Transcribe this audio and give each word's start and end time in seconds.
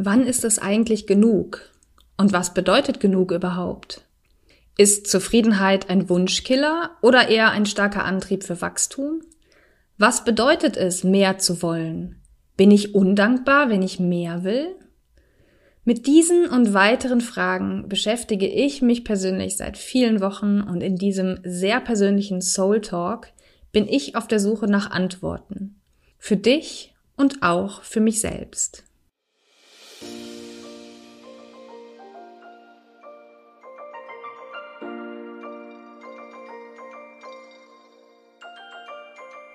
Wann 0.00 0.24
ist 0.24 0.44
es 0.44 0.60
eigentlich 0.60 1.08
genug? 1.08 1.72
Und 2.16 2.32
was 2.32 2.54
bedeutet 2.54 3.00
genug 3.00 3.32
überhaupt? 3.32 4.06
Ist 4.76 5.08
Zufriedenheit 5.08 5.90
ein 5.90 6.08
Wunschkiller 6.08 6.92
oder 7.02 7.28
eher 7.28 7.50
ein 7.50 7.66
starker 7.66 8.04
Antrieb 8.04 8.44
für 8.44 8.60
Wachstum? 8.60 9.22
Was 9.96 10.22
bedeutet 10.22 10.76
es, 10.76 11.02
mehr 11.02 11.38
zu 11.38 11.62
wollen? 11.62 12.22
Bin 12.56 12.70
ich 12.70 12.94
undankbar, 12.94 13.70
wenn 13.70 13.82
ich 13.82 13.98
mehr 13.98 14.44
will? 14.44 14.68
Mit 15.82 16.06
diesen 16.06 16.48
und 16.48 16.74
weiteren 16.74 17.20
Fragen 17.20 17.88
beschäftige 17.88 18.46
ich 18.46 18.80
mich 18.80 19.02
persönlich 19.02 19.56
seit 19.56 19.76
vielen 19.76 20.20
Wochen 20.20 20.60
und 20.60 20.80
in 20.80 20.94
diesem 20.94 21.40
sehr 21.42 21.80
persönlichen 21.80 22.40
Soul 22.40 22.82
Talk 22.82 23.32
bin 23.72 23.88
ich 23.88 24.14
auf 24.14 24.28
der 24.28 24.38
Suche 24.38 24.66
nach 24.66 24.92
Antworten. 24.92 25.80
Für 26.18 26.36
dich 26.36 26.94
und 27.16 27.42
auch 27.42 27.82
für 27.82 27.98
mich 27.98 28.20
selbst. 28.20 28.84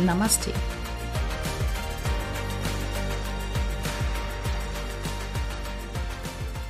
Namaste. 0.00 0.50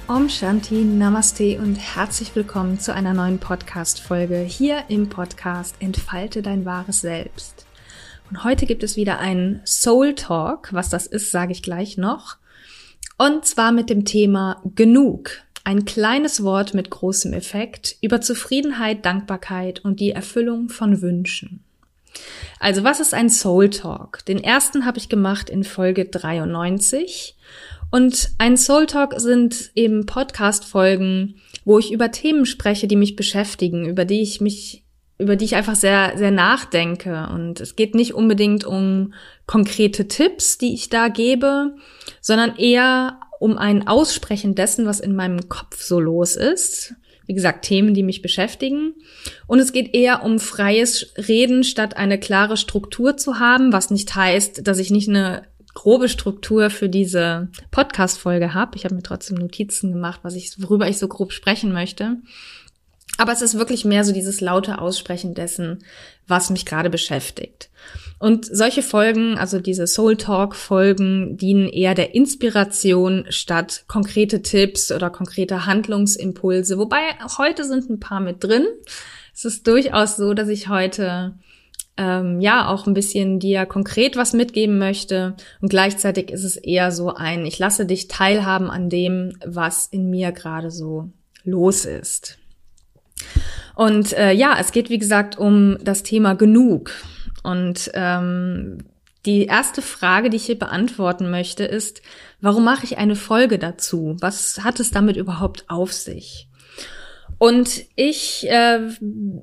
Om 0.08 0.28
Shanti, 0.28 0.84
Namaste 0.84 1.58
und 1.58 1.76
herzlich 1.76 2.34
willkommen 2.34 2.78
zu 2.78 2.92
einer 2.92 3.14
neuen 3.14 3.38
Podcast-Folge 3.38 4.40
hier 4.40 4.84
im 4.88 5.08
Podcast 5.08 5.76
Entfalte 5.78 6.42
dein 6.42 6.66
wahres 6.66 7.00
Selbst. 7.00 7.64
Und 8.28 8.44
heute 8.44 8.66
gibt 8.66 8.82
es 8.82 8.96
wieder 8.96 9.18
einen 9.18 9.62
Soul 9.64 10.14
Talk. 10.14 10.72
Was 10.72 10.90
das 10.90 11.06
ist, 11.06 11.30
sage 11.30 11.52
ich 11.52 11.62
gleich 11.62 11.96
noch. 11.96 12.36
Und 13.16 13.46
zwar 13.46 13.72
mit 13.72 13.88
dem 13.88 14.04
Thema 14.04 14.60
Genug. 14.74 15.30
Ein 15.64 15.84
kleines 15.84 16.42
Wort 16.42 16.74
mit 16.74 16.90
großem 16.90 17.32
Effekt 17.32 17.96
über 18.02 18.20
Zufriedenheit, 18.20 19.06
Dankbarkeit 19.06 19.82
und 19.84 20.00
die 20.00 20.10
Erfüllung 20.10 20.68
von 20.68 21.00
Wünschen. 21.00 21.64
Also 22.58 22.84
was 22.84 23.00
ist 23.00 23.14
ein 23.14 23.30
Soul 23.30 23.70
Talk? 23.70 24.24
Den 24.26 24.42
ersten 24.42 24.86
habe 24.86 24.98
ich 24.98 25.08
gemacht 25.08 25.50
in 25.50 25.64
Folge 25.64 26.04
93. 26.04 27.36
Und 27.90 28.30
ein 28.38 28.56
Soul 28.56 28.86
Talk 28.86 29.14
sind 29.18 29.70
eben 29.74 30.06
Podcast-Folgen, 30.06 31.40
wo 31.64 31.78
ich 31.78 31.92
über 31.92 32.10
Themen 32.10 32.46
spreche, 32.46 32.86
die 32.86 32.96
mich 32.96 33.16
beschäftigen, 33.16 33.86
über 33.86 34.04
die 34.04 34.22
ich 34.22 34.40
mich, 34.40 34.84
über 35.18 35.36
die 35.36 35.44
ich 35.44 35.56
einfach 35.56 35.74
sehr, 35.74 36.16
sehr 36.16 36.30
nachdenke. 36.30 37.28
Und 37.34 37.60
es 37.60 37.76
geht 37.76 37.94
nicht 37.94 38.14
unbedingt 38.14 38.64
um 38.64 39.12
konkrete 39.46 40.08
Tipps, 40.08 40.56
die 40.56 40.72
ich 40.72 40.88
da 40.88 41.08
gebe, 41.08 41.74
sondern 42.20 42.56
eher 42.56 43.20
um 43.40 43.58
ein 43.58 43.88
Aussprechen 43.88 44.54
dessen, 44.54 44.86
was 44.86 45.00
in 45.00 45.16
meinem 45.16 45.48
Kopf 45.48 45.82
so 45.82 45.98
los 46.00 46.36
ist 46.36 46.94
wie 47.26 47.34
gesagt, 47.34 47.64
Themen, 47.64 47.94
die 47.94 48.02
mich 48.02 48.22
beschäftigen. 48.22 48.94
Und 49.46 49.58
es 49.58 49.72
geht 49.72 49.94
eher 49.94 50.22
um 50.22 50.38
freies 50.38 51.12
Reden, 51.16 51.64
statt 51.64 51.96
eine 51.96 52.18
klare 52.18 52.56
Struktur 52.56 53.16
zu 53.16 53.38
haben, 53.38 53.72
was 53.72 53.90
nicht 53.90 54.14
heißt, 54.14 54.66
dass 54.66 54.78
ich 54.78 54.90
nicht 54.90 55.08
eine 55.08 55.42
grobe 55.74 56.08
Struktur 56.08 56.70
für 56.70 56.88
diese 56.88 57.48
Podcast-Folge 57.70 58.54
habe. 58.54 58.76
Ich 58.76 58.84
habe 58.84 58.94
mir 58.94 59.02
trotzdem 59.02 59.38
Notizen 59.38 59.92
gemacht, 59.92 60.20
was 60.22 60.34
ich, 60.34 60.54
worüber 60.58 60.88
ich 60.88 60.98
so 60.98 61.08
grob 61.08 61.32
sprechen 61.32 61.72
möchte. 61.72 62.18
Aber 63.18 63.32
es 63.32 63.42
ist 63.42 63.58
wirklich 63.58 63.84
mehr 63.84 64.04
so 64.04 64.12
dieses 64.12 64.40
laute 64.40 64.80
Aussprechen 64.80 65.34
dessen, 65.34 65.84
was 66.26 66.50
mich 66.50 66.64
gerade 66.64 66.90
beschäftigt. 66.90 67.70
Und 68.18 68.46
solche 68.46 68.82
Folgen, 68.82 69.36
also 69.36 69.58
diese 69.58 69.86
Soul 69.86 70.16
Talk 70.16 70.54
Folgen, 70.54 71.36
dienen 71.36 71.68
eher 71.68 71.94
der 71.94 72.14
Inspiration 72.14 73.26
statt 73.28 73.84
konkrete 73.88 74.42
Tipps 74.42 74.92
oder 74.92 75.10
konkrete 75.10 75.66
Handlungsimpulse. 75.66 76.78
Wobei 76.78 77.00
heute 77.36 77.64
sind 77.64 77.90
ein 77.90 78.00
paar 78.00 78.20
mit 78.20 78.42
drin. 78.44 78.66
Es 79.34 79.44
ist 79.44 79.66
durchaus 79.66 80.16
so, 80.16 80.34
dass 80.34 80.48
ich 80.48 80.68
heute 80.68 81.34
ähm, 81.96 82.40
ja 82.40 82.68
auch 82.68 82.86
ein 82.86 82.94
bisschen 82.94 83.38
dir 83.38 83.66
konkret 83.66 84.16
was 84.16 84.32
mitgeben 84.32 84.78
möchte 84.78 85.36
und 85.60 85.68
gleichzeitig 85.68 86.30
ist 86.30 86.44
es 86.44 86.56
eher 86.56 86.90
so 86.90 87.12
ein, 87.14 87.44
ich 87.44 87.58
lasse 87.58 87.86
dich 87.86 88.08
teilhaben 88.08 88.70
an 88.70 88.88
dem, 88.88 89.36
was 89.44 89.86
in 89.86 90.08
mir 90.08 90.32
gerade 90.32 90.70
so 90.70 91.10
los 91.44 91.84
ist. 91.84 92.38
Und 93.74 94.12
äh, 94.12 94.32
ja, 94.32 94.56
es 94.58 94.72
geht 94.72 94.90
wie 94.90 94.98
gesagt 94.98 95.38
um 95.38 95.78
das 95.82 96.02
Thema 96.02 96.34
genug. 96.34 96.92
Und 97.42 97.90
ähm, 97.94 98.78
die 99.24 99.46
erste 99.46 99.82
Frage, 99.82 100.30
die 100.30 100.36
ich 100.36 100.46
hier 100.46 100.58
beantworten 100.58 101.30
möchte, 101.30 101.64
ist, 101.64 102.02
warum 102.40 102.64
mache 102.64 102.84
ich 102.84 102.98
eine 102.98 103.16
Folge 103.16 103.58
dazu? 103.58 104.16
Was 104.20 104.64
hat 104.64 104.80
es 104.80 104.90
damit 104.90 105.16
überhaupt 105.16 105.64
auf 105.68 105.92
sich? 105.92 106.48
Und 107.38 107.84
ich, 107.96 108.46
äh, 108.48 108.80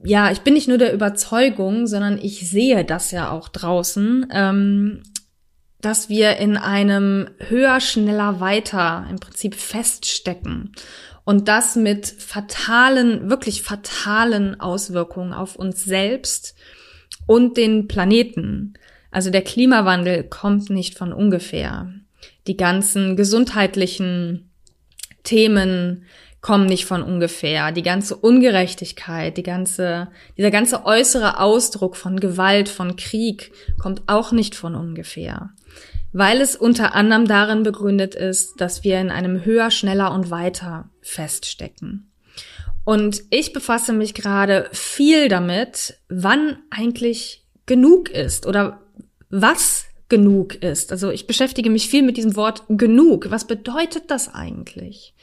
ja, 0.05 0.31
ich 0.31 0.41
bin 0.41 0.53
nicht 0.53 0.67
nur 0.67 0.77
der 0.77 0.93
Überzeugung, 0.93 1.87
sondern 1.87 2.17
ich 2.17 2.49
sehe 2.49 2.85
das 2.85 3.11
ja 3.11 3.31
auch 3.31 3.49
draußen, 3.49 4.27
ähm, 4.31 5.03
dass 5.81 6.09
wir 6.09 6.37
in 6.37 6.57
einem 6.57 7.29
höher, 7.39 7.79
schneller, 7.79 8.39
weiter 8.39 9.07
im 9.09 9.19
Prinzip 9.19 9.55
feststecken. 9.55 10.73
Und 11.23 11.47
das 11.47 11.75
mit 11.75 12.07
fatalen, 12.07 13.29
wirklich 13.29 13.61
fatalen 13.61 14.59
Auswirkungen 14.59 15.33
auf 15.33 15.55
uns 15.55 15.83
selbst 15.83 16.55
und 17.27 17.55
den 17.55 17.87
Planeten. 17.87 18.73
Also 19.11 19.29
der 19.29 19.43
Klimawandel 19.43 20.23
kommt 20.23 20.69
nicht 20.69 20.97
von 20.97 21.13
ungefähr. 21.13 21.93
Die 22.47 22.57
ganzen 22.57 23.15
gesundheitlichen 23.15 24.51
Themen 25.23 26.05
kommen 26.41 26.65
nicht 26.65 26.85
von 26.85 27.03
ungefähr. 27.03 27.71
Die 27.71 27.83
ganze 27.83 28.15
Ungerechtigkeit, 28.15 29.37
die 29.37 29.43
ganze, 29.43 30.07
dieser 30.37 30.51
ganze 30.51 30.85
äußere 30.85 31.39
Ausdruck 31.39 31.95
von 31.95 32.19
Gewalt, 32.19 32.69
von 32.69 32.95
Krieg 32.95 33.51
kommt 33.77 34.03
auch 34.07 34.31
nicht 34.31 34.55
von 34.55 34.75
ungefähr. 34.75 35.51
Weil 36.11 36.41
es 36.41 36.55
unter 36.55 36.95
anderem 36.95 37.27
darin 37.27 37.63
begründet 37.63 38.15
ist, 38.15 38.59
dass 38.59 38.83
wir 38.83 38.99
in 38.99 39.11
einem 39.11 39.45
höher, 39.45 39.69
schneller 39.69 40.11
und 40.13 40.31
weiter 40.31 40.89
feststecken. 41.01 42.11
Und 42.83 43.23
ich 43.29 43.53
befasse 43.53 43.93
mich 43.93 44.15
gerade 44.15 44.67
viel 44.71 45.27
damit, 45.27 45.99
wann 46.09 46.57
eigentlich 46.71 47.45
genug 47.67 48.09
ist 48.09 48.47
oder 48.47 48.81
was 49.29 49.85
genug 50.09 50.55
ist. 50.55 50.91
Also 50.91 51.11
ich 51.11 51.27
beschäftige 51.27 51.69
mich 51.69 51.87
viel 51.87 52.01
mit 52.01 52.17
diesem 52.17 52.35
Wort 52.35 52.63
genug. 52.67 53.29
Was 53.29 53.45
bedeutet 53.45 54.05
das 54.07 54.33
eigentlich? 54.33 55.13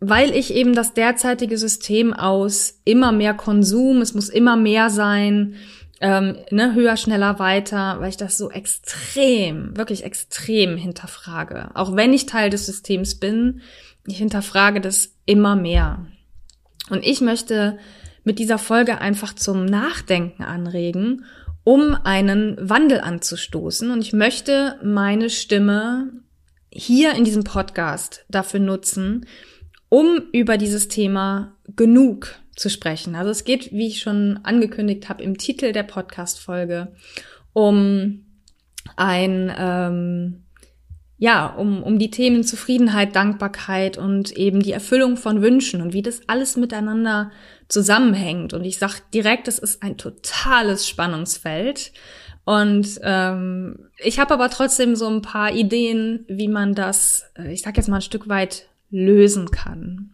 Weil 0.00 0.36
ich 0.36 0.52
eben 0.52 0.74
das 0.74 0.92
derzeitige 0.92 1.56
System 1.56 2.12
aus 2.12 2.80
immer 2.84 3.12
mehr 3.12 3.32
Konsum, 3.32 4.00
es 4.00 4.12
muss 4.12 4.28
immer 4.28 4.56
mehr 4.56 4.90
sein, 4.90 5.54
ähm, 6.04 6.36
ne, 6.50 6.74
höher, 6.74 6.98
schneller, 6.98 7.38
weiter, 7.38 7.96
weil 7.98 8.10
ich 8.10 8.18
das 8.18 8.36
so 8.36 8.50
extrem, 8.50 9.74
wirklich 9.74 10.04
extrem 10.04 10.76
hinterfrage. 10.76 11.70
Auch 11.72 11.96
wenn 11.96 12.12
ich 12.12 12.26
Teil 12.26 12.50
des 12.50 12.66
Systems 12.66 13.14
bin, 13.14 13.62
ich 14.06 14.18
hinterfrage 14.18 14.82
das 14.82 15.14
immer 15.24 15.56
mehr. 15.56 16.04
Und 16.90 17.06
ich 17.06 17.22
möchte 17.22 17.78
mit 18.22 18.38
dieser 18.38 18.58
Folge 18.58 19.00
einfach 19.00 19.34
zum 19.34 19.64
Nachdenken 19.64 20.44
anregen, 20.44 21.24
um 21.64 21.94
einen 22.04 22.58
Wandel 22.60 23.00
anzustoßen. 23.00 23.90
Und 23.90 24.02
ich 24.02 24.12
möchte 24.12 24.78
meine 24.84 25.30
Stimme 25.30 26.12
hier 26.70 27.14
in 27.14 27.24
diesem 27.24 27.44
Podcast 27.44 28.26
dafür 28.28 28.60
nutzen, 28.60 29.24
um 29.88 30.20
über 30.32 30.58
dieses 30.58 30.88
Thema 30.88 31.56
genug 31.76 32.34
zu 32.54 32.70
sprechen. 32.70 33.14
Also 33.14 33.30
es 33.30 33.44
geht, 33.44 33.72
wie 33.72 33.88
ich 33.88 34.00
schon 34.00 34.40
angekündigt 34.42 35.08
habe, 35.08 35.22
im 35.22 35.38
Titel 35.38 35.72
der 35.72 35.82
Podcast-Folge 35.82 36.92
um 37.52 38.24
ein 38.96 39.52
ähm, 39.56 40.44
ja, 41.16 41.46
um, 41.46 41.82
um 41.82 41.98
die 41.98 42.10
Themen 42.10 42.42
Zufriedenheit, 42.42 43.14
Dankbarkeit 43.14 43.96
und 43.96 44.32
eben 44.32 44.60
die 44.60 44.72
Erfüllung 44.72 45.16
von 45.16 45.42
Wünschen 45.42 45.80
und 45.80 45.92
wie 45.92 46.02
das 46.02 46.28
alles 46.28 46.56
miteinander 46.56 47.30
zusammenhängt. 47.68 48.52
Und 48.52 48.64
ich 48.64 48.78
sag 48.78 49.00
direkt, 49.12 49.48
es 49.48 49.58
ist 49.58 49.82
ein 49.82 49.96
totales 49.96 50.88
Spannungsfeld. 50.88 51.92
Und 52.44 53.00
ähm, 53.02 53.88
ich 53.98 54.18
habe 54.18 54.34
aber 54.34 54.50
trotzdem 54.50 54.96
so 54.96 55.08
ein 55.08 55.22
paar 55.22 55.52
Ideen, 55.52 56.26
wie 56.28 56.48
man 56.48 56.74
das, 56.74 57.24
äh, 57.38 57.52
ich 57.52 57.62
sag 57.62 57.76
jetzt 57.76 57.88
mal 57.88 57.96
ein 57.96 58.02
Stück 58.02 58.28
weit 58.28 58.68
lösen 58.90 59.50
kann. 59.50 60.13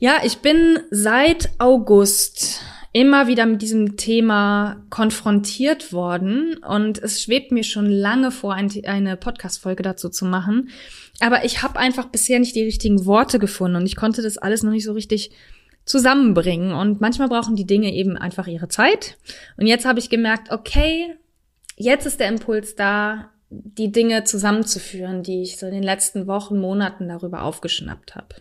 Ja, 0.00 0.18
ich 0.22 0.38
bin 0.38 0.78
seit 0.92 1.50
August 1.58 2.60
immer 2.92 3.26
wieder 3.26 3.46
mit 3.46 3.62
diesem 3.62 3.96
Thema 3.96 4.84
konfrontiert 4.90 5.92
worden 5.92 6.56
und 6.58 6.98
es 7.02 7.20
schwebt 7.20 7.50
mir 7.50 7.64
schon 7.64 7.90
lange 7.90 8.30
vor, 8.30 8.54
eine 8.54 9.16
Podcast-Folge 9.16 9.82
dazu 9.82 10.08
zu 10.08 10.24
machen. 10.24 10.70
Aber 11.18 11.44
ich 11.44 11.62
habe 11.64 11.80
einfach 11.80 12.06
bisher 12.06 12.38
nicht 12.38 12.54
die 12.54 12.62
richtigen 12.62 13.06
Worte 13.06 13.40
gefunden 13.40 13.76
und 13.76 13.86
ich 13.86 13.96
konnte 13.96 14.22
das 14.22 14.38
alles 14.38 14.62
noch 14.62 14.70
nicht 14.70 14.84
so 14.84 14.92
richtig 14.92 15.32
zusammenbringen. 15.84 16.72
Und 16.72 17.00
manchmal 17.00 17.28
brauchen 17.28 17.56
die 17.56 17.66
Dinge 17.66 17.92
eben 17.92 18.16
einfach 18.16 18.46
ihre 18.46 18.68
Zeit. 18.68 19.18
Und 19.56 19.66
jetzt 19.66 19.84
habe 19.84 19.98
ich 19.98 20.10
gemerkt, 20.10 20.52
okay, 20.52 21.16
jetzt 21.76 22.06
ist 22.06 22.20
der 22.20 22.28
Impuls 22.28 22.76
da, 22.76 23.30
die 23.50 23.90
Dinge 23.90 24.22
zusammenzuführen, 24.22 25.24
die 25.24 25.42
ich 25.42 25.56
so 25.56 25.66
in 25.66 25.72
den 25.72 25.82
letzten 25.82 26.28
Wochen, 26.28 26.60
Monaten 26.60 27.08
darüber 27.08 27.42
aufgeschnappt 27.42 28.14
habe. 28.14 28.36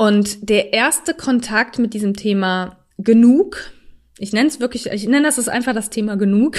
Und 0.00 0.48
der 0.48 0.72
erste 0.72 1.12
Kontakt 1.12 1.78
mit 1.78 1.92
diesem 1.92 2.14
Thema 2.14 2.78
genug, 2.96 3.70
ich 4.18 4.32
nenne 4.32 4.48
es 4.48 4.58
wirklich, 4.58 4.86
ich 4.86 5.06
nenne 5.06 5.26
das 5.26 5.36
ist 5.36 5.50
einfach 5.50 5.74
das 5.74 5.90
Thema 5.90 6.16
genug, 6.16 6.56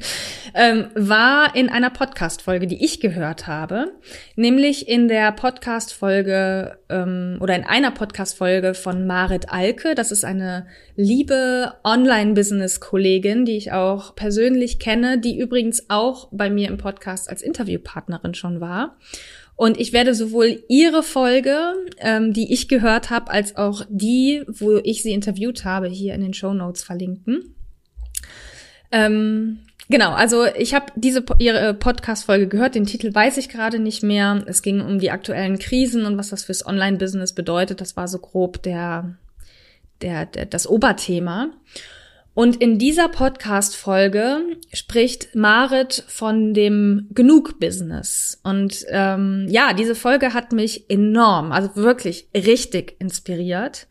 ähm, 0.54 0.86
war 0.94 1.54
in 1.54 1.68
einer 1.68 1.90
Podcast-Folge, 1.90 2.66
die 2.66 2.82
ich 2.82 2.98
gehört 3.00 3.46
habe, 3.46 3.92
nämlich 4.36 4.88
in 4.88 5.06
der 5.06 5.32
Podcast-Folge 5.32 6.78
ähm, 6.88 7.36
oder 7.42 7.56
in 7.56 7.64
einer 7.64 7.90
Podcast-Folge 7.90 8.72
von 8.72 9.06
Marit 9.06 9.50
Alke. 9.52 9.94
Das 9.94 10.10
ist 10.10 10.24
eine 10.24 10.66
liebe 10.96 11.74
Online-Business-Kollegin, 11.84 13.44
die 13.44 13.58
ich 13.58 13.72
auch 13.72 14.16
persönlich 14.16 14.78
kenne, 14.78 15.18
die 15.18 15.38
übrigens 15.38 15.90
auch 15.90 16.30
bei 16.32 16.48
mir 16.48 16.68
im 16.68 16.78
Podcast 16.78 17.28
als 17.28 17.42
Interviewpartnerin 17.42 18.32
schon 18.32 18.62
war. 18.62 18.96
Und 19.58 19.80
ich 19.80 19.92
werde 19.92 20.14
sowohl 20.14 20.62
ihre 20.68 21.02
Folge, 21.02 21.74
ähm, 21.98 22.32
die 22.32 22.52
ich 22.52 22.68
gehört 22.68 23.10
habe, 23.10 23.28
als 23.32 23.56
auch 23.56 23.84
die, 23.88 24.44
wo 24.46 24.76
ich 24.76 25.02
sie 25.02 25.10
interviewt 25.10 25.64
habe, 25.64 25.88
hier 25.88 26.14
in 26.14 26.20
den 26.20 26.32
Show 26.32 26.54
Notes 26.54 26.84
verlinken. 26.84 27.56
Ähm, 28.92 29.58
genau, 29.88 30.12
also 30.12 30.44
ich 30.46 30.74
habe 30.74 30.92
diese 30.94 31.24
ihre 31.40 31.74
Podcast-Folge 31.74 32.46
gehört. 32.46 32.76
Den 32.76 32.86
Titel 32.86 33.12
weiß 33.12 33.36
ich 33.36 33.48
gerade 33.48 33.80
nicht 33.80 34.04
mehr. 34.04 34.44
Es 34.46 34.62
ging 34.62 34.80
um 34.80 35.00
die 35.00 35.10
aktuellen 35.10 35.58
Krisen 35.58 36.06
und 36.06 36.16
was 36.16 36.30
das 36.30 36.44
fürs 36.44 36.64
Online-Business 36.64 37.32
bedeutet. 37.32 37.80
Das 37.80 37.96
war 37.96 38.06
so 38.06 38.20
grob 38.20 38.62
der, 38.62 39.16
der, 40.02 40.26
der 40.26 40.46
das 40.46 40.68
Oberthema. 40.68 41.50
Und 42.38 42.62
in 42.62 42.78
dieser 42.78 43.08
Podcast-Folge 43.08 44.42
spricht 44.72 45.34
Marit 45.34 46.04
von 46.06 46.54
dem 46.54 47.08
Genug-Business. 47.10 48.38
Und 48.44 48.86
ähm, 48.90 49.48
ja, 49.50 49.72
diese 49.72 49.96
Folge 49.96 50.34
hat 50.34 50.52
mich 50.52 50.88
enorm, 50.88 51.50
also 51.50 51.74
wirklich 51.74 52.28
richtig 52.36 52.94
inspiriert. 53.00 53.88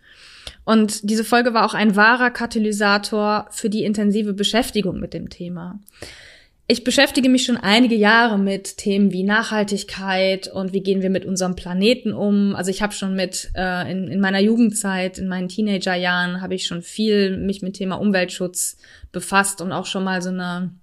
Und 0.64 1.10
diese 1.10 1.26
Folge 1.26 1.54
war 1.54 1.66
auch 1.66 1.74
ein 1.74 1.98
wahrer 1.98 2.32
Katalysator 2.32 3.50
für 3.52 3.70
die 3.70 3.84
intensive 3.84 4.32
Beschäftigung 4.32 4.98
mit 5.02 5.14
dem 5.14 5.30
Thema 5.30 5.82
ich 6.70 6.84
beschäftige 6.84 7.30
mich 7.30 7.46
schon 7.46 7.56
einige 7.56 7.96
Jahre 7.96 8.38
mit 8.38 8.78
Themen 8.78 9.14
wie 9.14 9.24
Nachhaltigkeit 9.24 10.50
und 10.50 10.74
wie 10.74 10.82
gehen 10.82 11.02
wir 11.02 11.10
mit 11.10 11.26
unserem 11.26 11.56
Planeten 11.56 12.12
um. 12.12 12.56
Also 12.58 12.72
ich 12.72 12.82
habe 12.82 12.92
schon 12.92 13.16
mit 13.16 13.50
äh, 13.56 13.90
in, 13.90 14.10
in 14.10 14.20
meiner 14.20 14.42
Jugendzeit, 14.42 15.18
in 15.18 15.30
meinen 15.30 15.48
Teenagerjahren, 15.48 16.42
habe 16.42 16.56
ich 16.56 16.66
schon 16.68 16.82
viel 16.82 17.38
mich 17.38 17.62
mit 17.62 17.76
Thema 17.76 17.96
Umweltschutz 17.96 18.78
befasst 19.14 19.62
und 19.62 19.72
auch 19.72 19.86
schon 19.86 20.04
mal 20.04 20.22
so 20.22 20.30
eine 20.30 20.74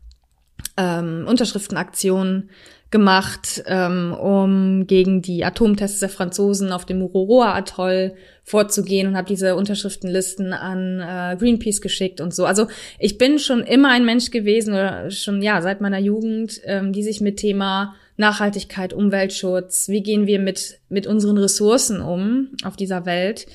ähm, 0.79 1.27
Unterschriftenaktion 1.29 2.49
gemacht, 2.95 3.65
ähm, 3.67 4.13
um 4.13 4.87
gegen 4.87 5.21
die 5.21 5.45
Atomtests 5.45 5.99
der 5.99 6.09
Franzosen 6.09 6.71
auf 6.71 6.85
dem 6.85 7.01
Mururoa-Atoll 7.01 8.15
vorzugehen 8.45 9.09
und 9.09 9.17
habe 9.17 9.27
diese 9.27 9.57
Unterschriftenlisten 9.57 10.53
an 10.53 11.01
äh, 11.01 11.37
Greenpeace 11.37 11.81
geschickt 11.81 12.21
und 12.21 12.33
so. 12.33 12.47
Also 12.47 12.69
ich 13.01 13.19
bin 13.19 13.41
schon 13.41 13.65
immer 13.65 13.91
ein 13.91 14.05
Mensch 14.05 14.31
gewesen 14.31 14.75
oder 14.75 15.11
schon 15.11 15.43
ja 15.43 15.61
seit 15.61 15.81
meiner 15.81 15.99
Jugend, 15.99 16.61
ähm, 16.67 16.93
die 16.93 17.03
sich 17.03 17.21
mit 17.21 17.39
Thema 17.39 17.97
Nachhaltigkeit, 18.17 18.93
Umweltschutz, 18.93 19.89
wie 19.89 20.05
gehen 20.05 20.29
wir 20.29 20.39
mit 20.39 20.79
mit 20.89 21.09
unseren 21.09 21.37
Ressourcen 21.37 22.01
um 22.01 22.51
auf 22.63 22.77
dieser 22.77 23.07
Welt 23.07 23.49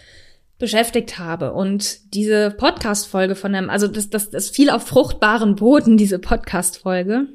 beschäftigt 0.58 1.18
habe 1.18 1.54
und 1.54 2.14
diese 2.14 2.52
Podcast 2.52 3.08
Folge 3.08 3.36
von 3.36 3.56
einem 3.56 3.70
also 3.70 3.88
das 3.88 4.10
das 4.10 4.32
das 4.32 4.50
fiel 4.50 4.70
auf 4.70 4.86
fruchtbaren 4.86 5.56
Boden 5.56 5.96
diese 6.04 6.20
Podcast 6.20 6.80
Folge 6.80 7.28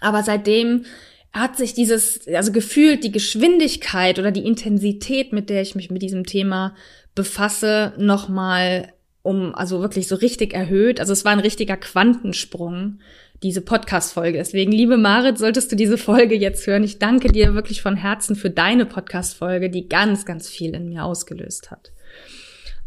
aber 0.00 0.22
seitdem 0.22 0.84
hat 1.32 1.56
sich 1.56 1.74
dieses, 1.74 2.26
also 2.28 2.52
gefühlt 2.52 3.04
die 3.04 3.12
Geschwindigkeit 3.12 4.18
oder 4.18 4.30
die 4.30 4.46
Intensität, 4.46 5.32
mit 5.32 5.50
der 5.50 5.62
ich 5.62 5.74
mich 5.74 5.90
mit 5.90 6.02
diesem 6.02 6.24
Thema 6.24 6.74
befasse, 7.14 7.92
nochmal 7.98 8.92
um, 9.22 9.54
also 9.54 9.80
wirklich 9.80 10.06
so 10.08 10.14
richtig 10.14 10.54
erhöht. 10.54 11.00
Also 11.00 11.12
es 11.12 11.24
war 11.24 11.32
ein 11.32 11.40
richtiger 11.40 11.76
Quantensprung, 11.76 13.00
diese 13.42 13.60
Podcast-Folge. 13.60 14.38
Deswegen, 14.38 14.72
liebe 14.72 14.96
Marit, 14.96 15.38
solltest 15.38 15.72
du 15.72 15.76
diese 15.76 15.98
Folge 15.98 16.36
jetzt 16.36 16.66
hören. 16.66 16.84
Ich 16.84 16.98
danke 16.98 17.32
dir 17.32 17.54
wirklich 17.54 17.82
von 17.82 17.96
Herzen 17.96 18.36
für 18.36 18.50
deine 18.50 18.86
Podcast-Folge, 18.86 19.68
die 19.68 19.88
ganz, 19.88 20.24
ganz 20.24 20.48
viel 20.48 20.74
in 20.74 20.88
mir 20.88 21.04
ausgelöst 21.04 21.70
hat. 21.70 21.92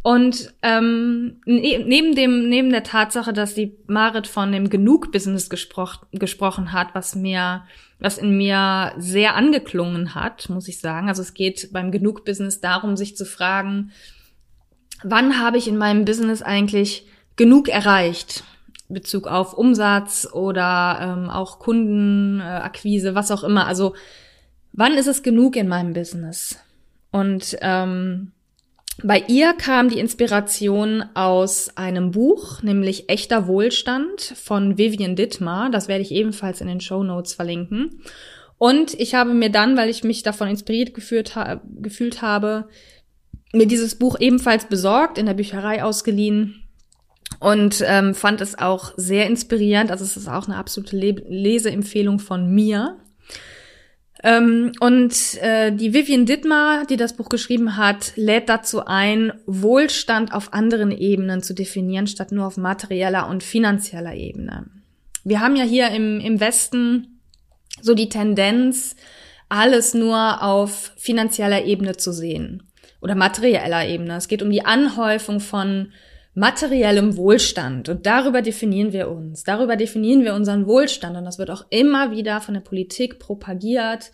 Und 0.10 0.56
ähm, 0.64 1.40
ne 1.46 1.84
neben 1.86 2.16
dem 2.16 2.50
neben 2.50 2.72
der 2.72 2.82
Tatsache, 2.82 3.32
dass 3.32 3.54
die 3.54 3.78
Marit 3.86 4.26
von 4.26 4.52
dem 4.52 4.72
Genug-Business 4.72 5.52
gesprochen 5.52 6.08
gesprochen 6.14 6.72
hat, 6.74 6.96
was 6.96 7.14
mir 7.14 7.62
was 8.00 8.18
in 8.18 8.36
mir 8.36 8.94
sehr 8.98 9.36
angeklungen 9.36 10.16
hat, 10.16 10.50
muss 10.50 10.68
ich 10.68 10.80
sagen. 10.80 11.10
Also 11.10 11.22
es 11.22 11.36
geht 11.36 11.70
beim 11.74 11.92
Genug-Business 11.92 12.60
darum, 12.60 12.98
sich 12.98 13.16
zu 13.16 13.24
fragen, 13.24 13.92
wann 15.04 15.40
habe 15.40 15.60
ich 15.60 15.68
in 15.68 15.78
meinem 15.78 16.06
Business 16.06 16.42
eigentlich 16.42 17.06
genug 17.36 17.70
erreicht? 17.70 18.44
Bezug 18.88 19.28
auf 19.28 19.54
Umsatz 19.54 20.28
oder 20.34 21.18
ähm, 21.20 21.30
auch 21.30 21.60
Kundenakquise, 21.60 23.14
was 23.14 23.30
auch 23.30 23.44
immer. 23.44 23.68
Also 23.68 23.94
wann 24.74 24.94
ist 24.94 25.06
es 25.06 25.22
genug 25.22 25.56
in 25.56 25.68
meinem 25.68 25.94
Business? 25.94 26.58
Und 27.12 27.58
ähm, 27.62 28.32
bei 29.04 29.24
ihr 29.28 29.54
kam 29.54 29.90
die 29.90 30.00
Inspiration 30.00 31.04
aus 31.14 31.76
einem 31.76 32.12
Buch, 32.12 32.62
nämlich 32.62 33.10
Echter 33.10 33.48
Wohlstand 33.48 34.22
von 34.22 34.78
Vivian 34.78 35.16
Dittmar. 35.16 35.70
Das 35.70 35.88
werde 35.88 36.02
ich 36.02 36.12
ebenfalls 36.12 36.62
in 36.62 36.68
den 36.68 36.82
Show 36.82 37.04
Notes 37.04 37.34
verlinken. 37.34 38.02
Und 38.58 38.94
ich 39.00 39.16
habe 39.16 39.34
mir 39.34 39.50
dann, 39.50 39.78
weil 39.78 39.90
ich 39.90 40.04
mich 40.04 40.24
davon 40.24 40.50
inspiriert 40.50 40.94
gefühlt, 40.94 41.36
ha 41.36 41.62
gefühlt 41.80 42.22
habe, 42.22 42.68
mir 43.54 43.68
dieses 43.68 43.96
Buch 43.96 44.20
ebenfalls 44.20 44.66
besorgt, 44.66 45.18
in 45.18 45.26
der 45.26 45.34
Bücherei 45.34 45.84
ausgeliehen 45.84 46.64
und 47.40 47.84
ähm, 47.86 48.14
fand 48.14 48.42
es 48.42 48.58
auch 48.58 48.94
sehr 48.98 49.28
inspirierend. 49.28 49.92
Also 49.92 50.04
es 50.04 50.18
ist 50.18 50.28
auch 50.28 50.48
eine 50.48 50.58
absolute 50.58 50.98
Le 50.98 51.12
Leseempfehlung 51.28 52.20
von 52.20 52.54
mir. 52.54 52.98
Ähm, 54.22 54.74
und 54.80 55.38
äh, 55.42 55.72
die 55.72 55.94
Vivian 55.94 56.26
Dittmar, 56.26 56.86
die 56.86 56.98
das 56.98 57.14
Buch 57.14 57.30
geschrieben 57.30 57.78
hat, 57.78 58.14
lädt 58.16 58.50
dazu 58.50 58.86
ein, 58.86 59.32
Wohlstand 59.46 60.34
auf 60.34 60.54
anderen 60.54 60.92
Ebenen 60.92 61.42
zu 61.42 61.54
definieren, 61.54 62.08
statt 62.08 62.32
nur 62.32 62.46
auf 62.46 62.58
materieller 62.58 63.30
und 63.30 63.44
finanzieller 63.44 64.14
Ebene. 64.14 64.66
Wir 65.24 65.40
haben 65.40 65.56
ja 65.56 65.64
hier 65.64 65.90
im, 65.92 66.20
im 66.20 66.40
Westen 66.40 67.22
so 67.82 67.94
die 67.94 68.10
Tendenz, 68.10 68.96
alles 69.48 69.94
nur 69.94 70.44
auf 70.44 70.92
finanzieller 70.98 71.64
Ebene 71.66 71.96
zu 71.98 72.12
sehen 72.12 72.64
oder 73.02 73.16
materieller 73.16 73.88
Ebene. 73.88 74.18
Es 74.18 74.28
geht 74.28 74.42
um 74.42 74.52
die 74.52 74.66
Anhäufung 74.66 75.40
von 75.40 75.94
materiellem 76.34 77.18
Wohlstand. 77.18 77.90
Und 77.90 78.06
darüber 78.06 78.42
definieren 78.42 78.94
wir 78.94 79.10
uns. 79.10 79.44
Darüber 79.44 79.76
definieren 79.76 80.24
wir 80.24 80.34
unseren 80.34 80.68
Wohlstand. 80.68 81.18
Und 81.18 81.26
das 81.26 81.40
wird 81.40 81.50
auch 81.50 81.66
immer 81.70 82.12
wieder 82.12 82.42
von 82.42 82.54
der 82.54 82.62
Politik 82.62 83.20
propagiert. 83.20 84.12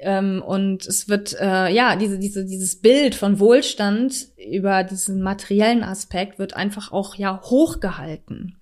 Ähm, 0.00 0.42
und 0.44 0.86
es 0.86 1.08
wird, 1.08 1.34
äh, 1.40 1.72
ja, 1.72 1.96
diese, 1.96 2.18
diese, 2.18 2.44
dieses 2.44 2.76
Bild 2.76 3.14
von 3.14 3.38
Wohlstand 3.38 4.28
über 4.36 4.82
diesen 4.82 5.22
materiellen 5.22 5.84
Aspekt 5.84 6.38
wird 6.38 6.54
einfach 6.54 6.92
auch, 6.92 7.14
ja, 7.14 7.40
hochgehalten. 7.42 8.56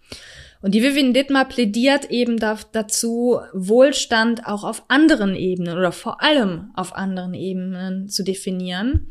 Und 0.60 0.74
die 0.74 0.82
Vivian 0.82 1.12
Dittmar 1.12 1.48
plädiert 1.48 2.10
eben 2.10 2.36
da, 2.36 2.56
dazu, 2.70 3.40
Wohlstand 3.52 4.46
auch 4.46 4.62
auf 4.62 4.84
anderen 4.88 5.34
Ebenen 5.34 5.76
oder 5.76 5.90
vor 5.90 6.22
allem 6.22 6.70
auf 6.76 6.94
anderen 6.94 7.34
Ebenen 7.34 8.08
zu 8.08 8.22
definieren 8.22 9.08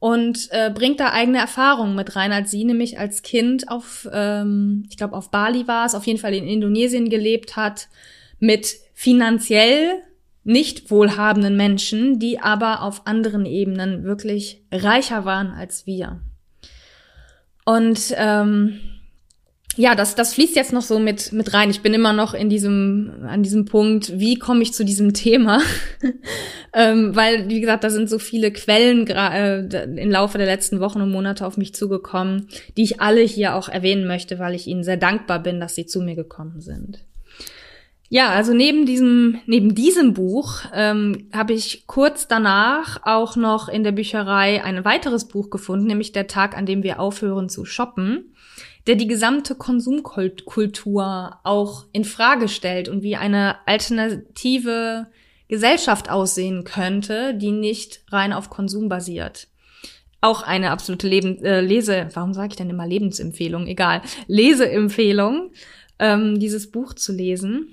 und 0.00 0.48
äh, 0.50 0.70
bringt 0.74 0.98
da 0.98 1.12
eigene 1.12 1.38
Erfahrungen 1.38 1.94
mit 1.94 2.16
rein, 2.16 2.32
als 2.32 2.50
sie 2.50 2.64
nämlich 2.64 2.98
als 2.98 3.22
Kind 3.22 3.68
auf, 3.68 4.08
ähm, 4.12 4.84
ich 4.88 4.96
glaube 4.96 5.14
auf 5.14 5.30
Bali 5.30 5.68
war 5.68 5.86
es, 5.86 5.94
auf 5.94 6.06
jeden 6.06 6.18
Fall 6.18 6.34
in 6.34 6.48
Indonesien 6.48 7.10
gelebt 7.10 7.54
hat, 7.54 7.88
mit 8.38 8.76
finanziell 8.94 10.02
nicht 10.42 10.90
wohlhabenden 10.90 11.54
Menschen, 11.54 12.18
die 12.18 12.40
aber 12.40 12.82
auf 12.82 13.06
anderen 13.06 13.44
Ebenen 13.44 14.02
wirklich 14.04 14.64
reicher 14.72 15.26
waren 15.26 15.50
als 15.50 15.86
wir. 15.86 16.20
Und 17.66 18.14
ähm, 18.16 18.80
ja, 19.76 19.94
das, 19.94 20.16
das 20.16 20.34
fließt 20.34 20.56
jetzt 20.56 20.72
noch 20.72 20.82
so 20.82 20.98
mit, 20.98 21.32
mit 21.32 21.54
rein. 21.54 21.70
Ich 21.70 21.80
bin 21.80 21.94
immer 21.94 22.12
noch 22.12 22.34
in 22.34 22.48
diesem, 22.48 23.12
an 23.26 23.42
diesem 23.42 23.66
Punkt, 23.66 24.18
wie 24.18 24.36
komme 24.36 24.62
ich 24.62 24.72
zu 24.72 24.84
diesem 24.84 25.14
Thema? 25.14 25.60
ähm, 26.74 27.14
weil, 27.14 27.48
wie 27.48 27.60
gesagt, 27.60 27.84
da 27.84 27.90
sind 27.90 28.10
so 28.10 28.18
viele 28.18 28.52
Quellen 28.52 29.06
äh, 29.06 29.60
im 29.84 30.10
Laufe 30.10 30.38
der 30.38 30.48
letzten 30.48 30.80
Wochen 30.80 31.00
und 31.00 31.12
Monate 31.12 31.46
auf 31.46 31.56
mich 31.56 31.72
zugekommen, 31.72 32.48
die 32.76 32.82
ich 32.82 33.00
alle 33.00 33.20
hier 33.20 33.54
auch 33.54 33.68
erwähnen 33.68 34.08
möchte, 34.08 34.40
weil 34.40 34.54
ich 34.54 34.66
ihnen 34.66 34.82
sehr 34.82 34.96
dankbar 34.96 35.40
bin, 35.40 35.60
dass 35.60 35.76
sie 35.76 35.86
zu 35.86 36.00
mir 36.00 36.16
gekommen 36.16 36.60
sind. 36.60 37.04
Ja, 38.12 38.30
also 38.30 38.52
neben 38.52 38.86
diesem, 38.86 39.38
neben 39.46 39.76
diesem 39.76 40.14
Buch 40.14 40.62
ähm, 40.74 41.28
habe 41.32 41.52
ich 41.52 41.86
kurz 41.86 42.26
danach 42.26 43.02
auch 43.04 43.36
noch 43.36 43.68
in 43.68 43.84
der 43.84 43.92
Bücherei 43.92 44.64
ein 44.64 44.84
weiteres 44.84 45.28
Buch 45.28 45.48
gefunden, 45.48 45.86
nämlich 45.86 46.10
Der 46.10 46.26
Tag, 46.26 46.58
an 46.58 46.66
dem 46.66 46.82
wir 46.82 46.98
aufhören 46.98 47.48
zu 47.48 47.64
shoppen 47.64 48.29
der 48.90 48.96
die 48.96 49.06
gesamte 49.06 49.54
Konsumkultur 49.54 51.38
auch 51.44 51.84
in 51.92 52.04
Frage 52.04 52.48
stellt 52.48 52.88
und 52.88 53.04
wie 53.04 53.14
eine 53.14 53.54
alternative 53.64 55.06
Gesellschaft 55.46 56.10
aussehen 56.10 56.64
könnte, 56.64 57.34
die 57.34 57.52
nicht 57.52 58.02
rein 58.10 58.32
auf 58.32 58.50
Konsum 58.50 58.88
basiert. 58.88 59.46
Auch 60.20 60.42
eine 60.42 60.72
absolute 60.72 61.06
Leben 61.06 61.40
äh, 61.44 61.60
Lese, 61.60 62.08
warum 62.14 62.34
sage 62.34 62.48
ich 62.48 62.56
denn 62.56 62.68
immer 62.68 62.84
Lebensempfehlung? 62.84 63.68
Egal, 63.68 64.02
Leseempfehlung, 64.26 65.52
ähm, 66.00 66.40
dieses 66.40 66.72
Buch 66.72 66.92
zu 66.92 67.12
lesen. 67.12 67.68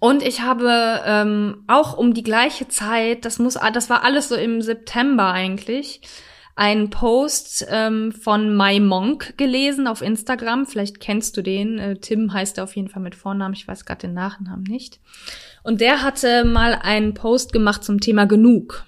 Und 0.00 0.20
ich 0.20 0.40
habe 0.40 1.00
ähm, 1.06 1.62
auch 1.68 1.96
um 1.96 2.12
die 2.12 2.24
gleiche 2.24 2.66
Zeit, 2.66 3.24
das 3.24 3.38
muss, 3.38 3.56
das 3.72 3.88
war 3.88 4.02
alles 4.02 4.30
so 4.30 4.34
im 4.34 4.62
September 4.62 5.30
eigentlich, 5.30 6.00
einen 6.56 6.90
Post 6.90 7.66
ähm, 7.68 8.12
von 8.12 8.56
My 8.56 8.78
Monk 8.78 9.36
gelesen 9.36 9.86
auf 9.86 10.02
Instagram. 10.02 10.66
Vielleicht 10.66 11.00
kennst 11.00 11.36
du 11.36 11.42
den. 11.42 11.78
Äh, 11.78 11.96
Tim 11.96 12.32
heißt 12.32 12.58
er 12.58 12.64
auf 12.64 12.76
jeden 12.76 12.88
Fall 12.88 13.02
mit 13.02 13.14
Vornamen. 13.14 13.54
Ich 13.54 13.66
weiß 13.66 13.84
gerade 13.84 14.06
den 14.06 14.14
Nachnamen 14.14 14.64
nicht. 14.64 15.00
Und 15.62 15.80
der 15.80 16.02
hatte 16.02 16.44
mal 16.44 16.78
einen 16.80 17.14
Post 17.14 17.52
gemacht 17.52 17.82
zum 17.82 18.00
Thema 18.00 18.26
genug. 18.26 18.84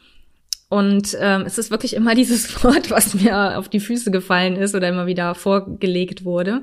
Und 0.69 1.17
ähm, 1.21 1.43
es 1.47 1.59
ist 1.59 1.71
wirklich 1.71 1.95
immer 1.95 2.15
dieses 2.17 2.63
Wort, 2.63 2.91
was 2.91 3.15
mir 3.15 3.59
auf 3.59 3.69
die 3.69 3.81
Füße 3.81 4.11
gefallen 4.11 4.57
ist 4.57 4.75
oder 4.75 4.89
immer 4.89 5.07
wieder 5.07 5.35
vorgelegt 5.35 6.25
wurde. 6.25 6.63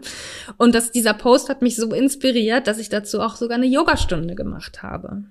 Und 0.57 0.75
dass 0.75 0.91
dieser 0.91 1.13
Post 1.13 1.50
hat 1.50 1.62
mich 1.62 1.75
so 1.75 1.93
inspiriert, 1.93 2.67
dass 2.67 2.79
ich 2.79 2.89
dazu 2.89 3.22
auch 3.22 3.36
sogar 3.36 3.57
eine 3.57 3.67
Yogastunde 3.67 4.36
gemacht 4.36 4.83
habe. 4.83 5.24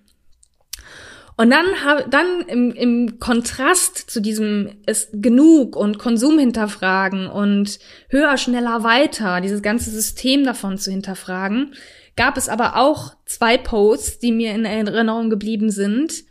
Und 1.37 1.51
dann, 1.51 1.65
dann 2.11 2.43
im, 2.47 2.73
im 2.73 3.19
Kontrast 3.19 4.11
zu 4.11 4.21
diesem 4.21 4.71
ist 4.87 5.09
genug 5.13 5.77
und 5.77 5.99
Konsum 5.99 6.39
hinterfragen 6.39 7.27
und 7.27 7.79
höher, 8.11 8.37
schneller, 8.37 8.85
weiter, 8.85 9.41
dieses 9.41 9.63
ganze 9.63 9.91
System 9.91 10.45
davon 10.45 10.77
zu 10.77 10.91
hinterfragen, 10.91 11.75
gab 12.17 12.37
es 12.37 12.49
aber 12.49 12.77
auch 12.77 13.15
zwei 13.25 13.57
Posts, 13.57 14.19
die 14.19 14.33
mir 14.33 14.55
in 14.55 14.67
Erinnerung 14.67 15.31
geblieben 15.31 15.71
sind, 15.71 16.25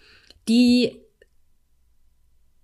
die 0.48 1.01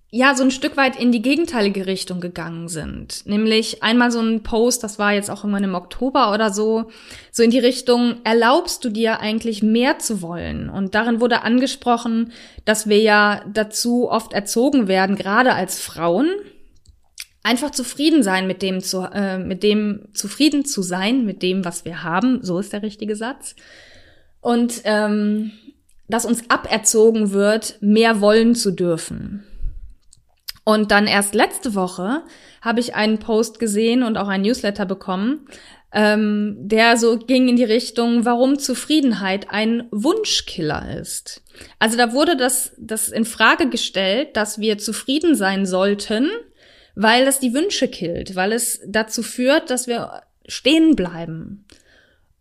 ja 0.10 0.36
so 0.36 0.44
ein 0.44 0.52
Stück 0.52 0.78
weit 0.78 0.98
in 0.98 1.12
die 1.12 1.22
gegenteilige 1.22 1.86
Richtung 1.86 2.22
gegangen 2.22 2.70
sind. 2.70 3.26
Nämlich 3.26 3.84
einmal 3.84 4.10
so 4.10 4.22
ein 4.22 4.42
Post, 4.42 4.84
das 4.84 4.98
war 5.00 5.14
jetzt 5.14 5.30
auch 5.30 5.44
irgendwann 5.44 5.66
im 5.66 5.76
Oktober 5.76 6.34
oder 6.34 6.52
so, 6.54 6.90
so 7.32 7.44
in 7.44 7.52
die 7.52 7.60
Richtung, 7.60 8.16
erlaubst 8.24 8.86
du 8.86 8.90
dir 8.90 9.20
eigentlich 9.20 9.64
mehr 9.64 10.00
zu 10.00 10.22
wollen? 10.22 10.70
Und 10.70 10.96
darin 10.96 11.20
wurde 11.20 11.44
angesprochen, 11.44 12.32
dass 12.64 12.88
wir 12.88 13.00
ja 13.02 13.44
dazu 13.52 14.10
oft 14.10 14.32
erzogen 14.32 14.88
werden, 14.88 15.18
gerade 15.18 15.54
als 15.54 15.82
Frauen, 15.82 16.30
einfach 17.44 17.72
zufrieden 17.72 18.24
sein 18.24 18.46
mit 18.48 18.62
dem 18.62 18.82
zu, 18.82 19.10
äh, 19.14 19.38
mit 19.38 19.64
dem 19.64 20.10
zufrieden 20.14 20.66
zu 20.66 20.82
sein 20.82 21.26
mit 21.26 21.42
dem, 21.42 21.64
was 21.64 21.86
wir 21.86 22.04
haben. 22.04 22.40
So 22.44 22.60
ist 22.60 22.74
der 22.74 22.82
richtige 22.82 23.16
Satz. 23.16 23.56
Und 24.42 24.82
ähm, 24.84 25.52
dass 26.10 26.26
uns 26.26 26.50
aberzogen 26.50 27.32
wird, 27.32 27.78
mehr 27.82 28.22
wollen 28.22 28.56
zu 28.56 28.72
dürfen. 28.72 29.44
Und 30.68 30.92
dann 30.92 31.08
erst 31.08 31.34
letzte 31.34 31.76
Woche 31.76 32.24
habe 32.62 32.82
ich 32.82 32.94
einen 32.94 33.20
Post 33.20 33.58
gesehen 33.58 34.04
und 34.04 34.18
auch 34.18 34.28
einen 34.28 34.44
Newsletter 34.44 34.86
bekommen, 34.86 35.48
ähm, 35.94 36.58
der 36.60 36.98
so 36.98 37.18
ging 37.18 37.48
in 37.48 37.56
die 37.56 37.64
Richtung, 37.64 38.26
warum 38.26 38.60
Zufriedenheit 38.60 39.50
ein 39.50 39.88
Wunschkiller 39.92 41.00
ist. 41.00 41.42
Also 41.80 41.96
da 41.96 42.12
wurde 42.12 42.36
das, 42.36 42.74
das 42.78 43.08
in 43.08 43.24
Frage 43.24 43.70
gestellt, 43.70 44.36
dass 44.36 44.60
wir 44.60 44.78
zufrieden 44.78 45.36
sein 45.36 45.66
sollten, 45.66 46.30
weil 46.96 47.24
das 47.24 47.40
die 47.40 47.54
Wünsche 47.54 47.88
killt, 47.88 48.36
weil 48.36 48.52
es 48.52 48.82
dazu 48.86 49.24
führt, 49.24 49.70
dass 49.70 49.88
wir 49.88 50.24
stehen 50.50 50.98
bleiben. 50.98 51.66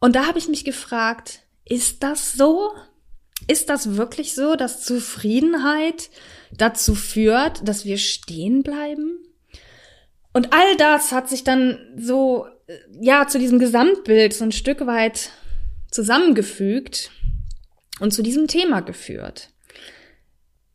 Und 0.00 0.16
da 0.16 0.26
habe 0.26 0.40
ich 0.40 0.49
mich 0.49 0.64
gefragt, 0.64 1.42
ist 1.64 2.02
das 2.02 2.33
so? 2.33 2.73
Ist 3.47 3.71
das 3.71 3.95
wirklich 3.97 4.35
so, 4.35 4.56
dass 4.56 4.83
Zufriedenheit 4.83 6.11
dazu 6.53 6.95
führt, 6.95 7.67
dass 7.67 7.85
wir 7.85 7.99
stehen 7.99 8.62
bleiben? 8.62 9.19
Und 10.33 10.53
all 10.53 10.76
das 10.76 11.12
hat 11.12 11.29
sich 11.29 11.45
dann 11.45 11.79
so, 11.97 12.47
ja, 13.00 13.26
zu 13.26 13.38
diesem 13.38 13.59
Gesamtbild 13.59 14.35
so 14.35 14.45
ein 14.45 14.53
Stück 14.53 14.87
weit 14.87 15.31
zusammengefügt 15.91 17.11
und 18.00 18.12
zu 18.12 18.23
diesem 18.23 18.47
Thema 18.47 18.81
geführt. 18.81 19.49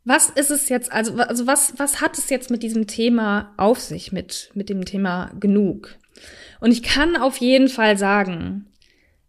Was 0.04 0.30
ist 0.30 0.50
es 0.50 0.68
jetzt, 0.68 0.90
also, 0.90 1.14
also 1.14 1.46
was, 1.46 1.74
was 1.78 2.00
hat 2.00 2.18
es 2.18 2.28
jetzt 2.28 2.50
mit 2.50 2.64
diesem 2.64 2.88
Thema 2.88 3.54
auf 3.56 3.78
sich, 3.78 4.10
mit, 4.10 4.50
mit 4.54 4.68
dem 4.68 4.84
Thema 4.84 5.32
genug? 5.38 5.96
Und 6.60 6.72
ich 6.72 6.82
kann 6.82 7.14
auf 7.14 7.36
jeden 7.36 7.68
Fall 7.68 7.96
sagen, 7.96 8.66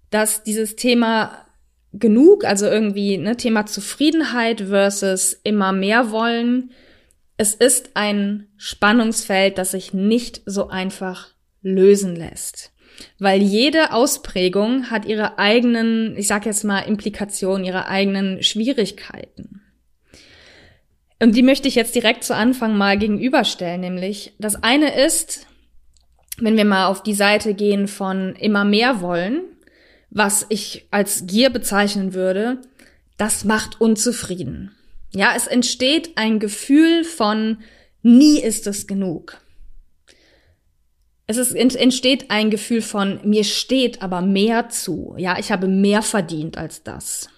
dass 0.10 0.44
dieses 0.44 0.76
Thema 0.76 1.43
genug, 1.94 2.44
also 2.44 2.66
irgendwie 2.66 3.18
ne, 3.18 3.38
Thema 3.38 3.66
Zufriedenheit 3.66 4.62
versus 4.62 5.34
immer 5.44 5.72
mehr 5.72 6.12
wollen. 6.12 6.72
Es 7.38 7.54
ist 7.54 7.92
ein 7.96 8.48
Spannungsfeld, 8.58 9.58
das 9.58 9.72
sich 9.72 9.94
nicht 9.94 10.42
so 10.46 10.70
einfach 10.70 11.30
lösen 11.62 12.16
lässt. 12.16 12.72
Weil 13.20 13.42
jede 13.42 13.92
Ausprägung 13.92 14.92
hat 14.92 15.06
ihre 15.06 15.40
eigenen, 15.40 16.16
ich 16.18 16.28
sag 16.28 16.46
jetzt 16.46 16.64
mal, 16.64 16.82
Implikationen, 16.82 17.66
ihre 17.66 17.88
eigenen 17.88 18.44
Schwierigkeiten. 18.44 19.62
Und 21.20 21.36
die 21.36 21.44
möchte 21.44 21.68
ich 21.68 21.76
jetzt 21.76 21.96
direkt 21.96 22.24
zu 22.24 22.36
Anfang 22.36 22.76
mal 22.76 22.98
gegenüberstellen, 22.98 23.82
nämlich 23.82 24.34
das 24.40 24.62
eine 24.62 24.94
ist, 25.06 25.48
wenn 26.38 26.58
wir 26.58 26.66
mal 26.66 26.88
auf 26.88 27.02
die 27.02 27.14
Seite 27.14 27.54
gehen 27.54 27.88
von 27.88 28.36
immer 28.36 28.66
mehr 28.66 29.02
wollen, 29.02 29.42
was 30.14 30.46
ich 30.50 30.88
als 30.92 31.26
Gier 31.26 31.50
bezeichnen 31.50 32.14
würde, 32.14 32.62
das 33.18 33.46
macht 33.46 33.82
unzufrieden. 33.82 34.72
Ja, 35.12 35.34
es 35.36 35.48
entsteht 35.48 36.18
ein 36.18 36.40
Gefühl 36.40 37.04
von 37.04 37.58
nie 38.02 38.40
ist 38.40 38.68
es 38.68 38.88
genug. 38.88 39.38
Es 41.26 41.38
ist, 41.38 41.54
entsteht 41.54 42.30
ein 42.30 42.52
Gefühl 42.52 42.82
von 42.82 43.20
mir 43.24 43.44
steht 43.44 44.02
aber 44.02 44.22
mehr 44.22 44.70
zu. 44.70 45.16
Ja, 45.18 45.40
ich 45.40 45.52
habe 45.52 45.68
mehr 45.68 46.02
verdient 46.02 46.58
als 46.58 46.84
das. 46.84 47.30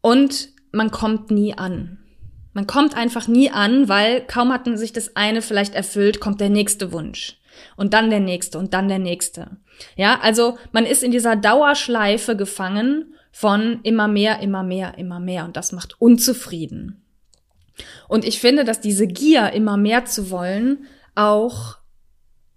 Und 0.00 0.48
man 0.72 0.90
kommt 0.90 1.30
nie 1.30 1.54
an. 1.54 1.98
Man 2.52 2.66
kommt 2.66 2.96
einfach 2.96 3.28
nie 3.28 3.50
an, 3.50 3.88
weil 3.88 4.22
kaum 4.22 4.50
hat 4.52 4.66
man 4.66 4.78
sich 4.78 4.92
das 4.92 5.14
eine 5.16 5.42
vielleicht 5.42 5.74
erfüllt, 5.74 6.20
kommt 6.20 6.40
der 6.40 6.48
nächste 6.48 6.92
Wunsch 6.92 7.38
und 7.76 7.94
dann 7.94 8.10
der 8.10 8.20
nächste 8.20 8.58
und 8.58 8.74
dann 8.74 8.88
der 8.88 8.98
nächste. 8.98 9.56
Ja, 9.96 10.20
also 10.20 10.58
man 10.72 10.86
ist 10.86 11.02
in 11.02 11.10
dieser 11.10 11.36
Dauerschleife 11.36 12.36
gefangen 12.36 13.14
von 13.32 13.80
immer 13.82 14.08
mehr, 14.08 14.40
immer 14.40 14.62
mehr, 14.62 14.98
immer 14.98 15.20
mehr 15.20 15.44
und 15.44 15.56
das 15.56 15.72
macht 15.72 16.00
unzufrieden. 16.00 17.02
Und 18.08 18.24
ich 18.24 18.40
finde, 18.40 18.64
dass 18.64 18.80
diese 18.80 19.06
Gier, 19.06 19.52
immer 19.52 19.76
mehr 19.76 20.06
zu 20.06 20.30
wollen, 20.30 20.86
auch 21.14 21.76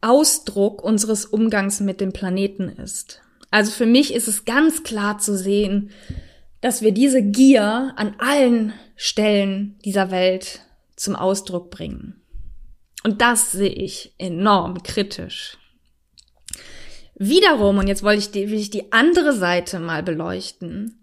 Ausdruck 0.01 0.83
unseres 0.83 1.25
Umgangs 1.25 1.81
mit 1.81 1.99
dem 1.99 2.13
Planeten 2.13 2.69
ist. 2.69 3.21
Also 3.51 3.71
für 3.71 3.85
mich 3.85 4.13
ist 4.13 4.27
es 4.27 4.45
ganz 4.45 4.83
klar 4.83 5.17
zu 5.17 5.35
sehen, 5.35 5.91
dass 6.61 6.81
wir 6.81 6.91
diese 6.91 7.21
Gier 7.21 7.93
an 7.95 8.15
allen 8.19 8.73
Stellen 8.95 9.77
dieser 9.83 10.11
Welt 10.11 10.61
zum 10.95 11.15
Ausdruck 11.15 11.71
bringen. 11.71 12.18
Und 13.03 13.21
das 13.21 13.51
sehe 13.51 13.69
ich 13.69 14.13
enorm 14.17 14.83
kritisch. 14.83 15.57
Wiederum, 17.15 17.77
und 17.77 17.87
jetzt 17.87 18.03
wollte 18.03 18.19
ich 18.19 18.31
die, 18.31 18.49
will 18.49 18.59
ich 18.59 18.69
die 18.69 18.91
andere 18.91 19.33
Seite 19.33 19.79
mal 19.79 20.03
beleuchten, 20.03 21.01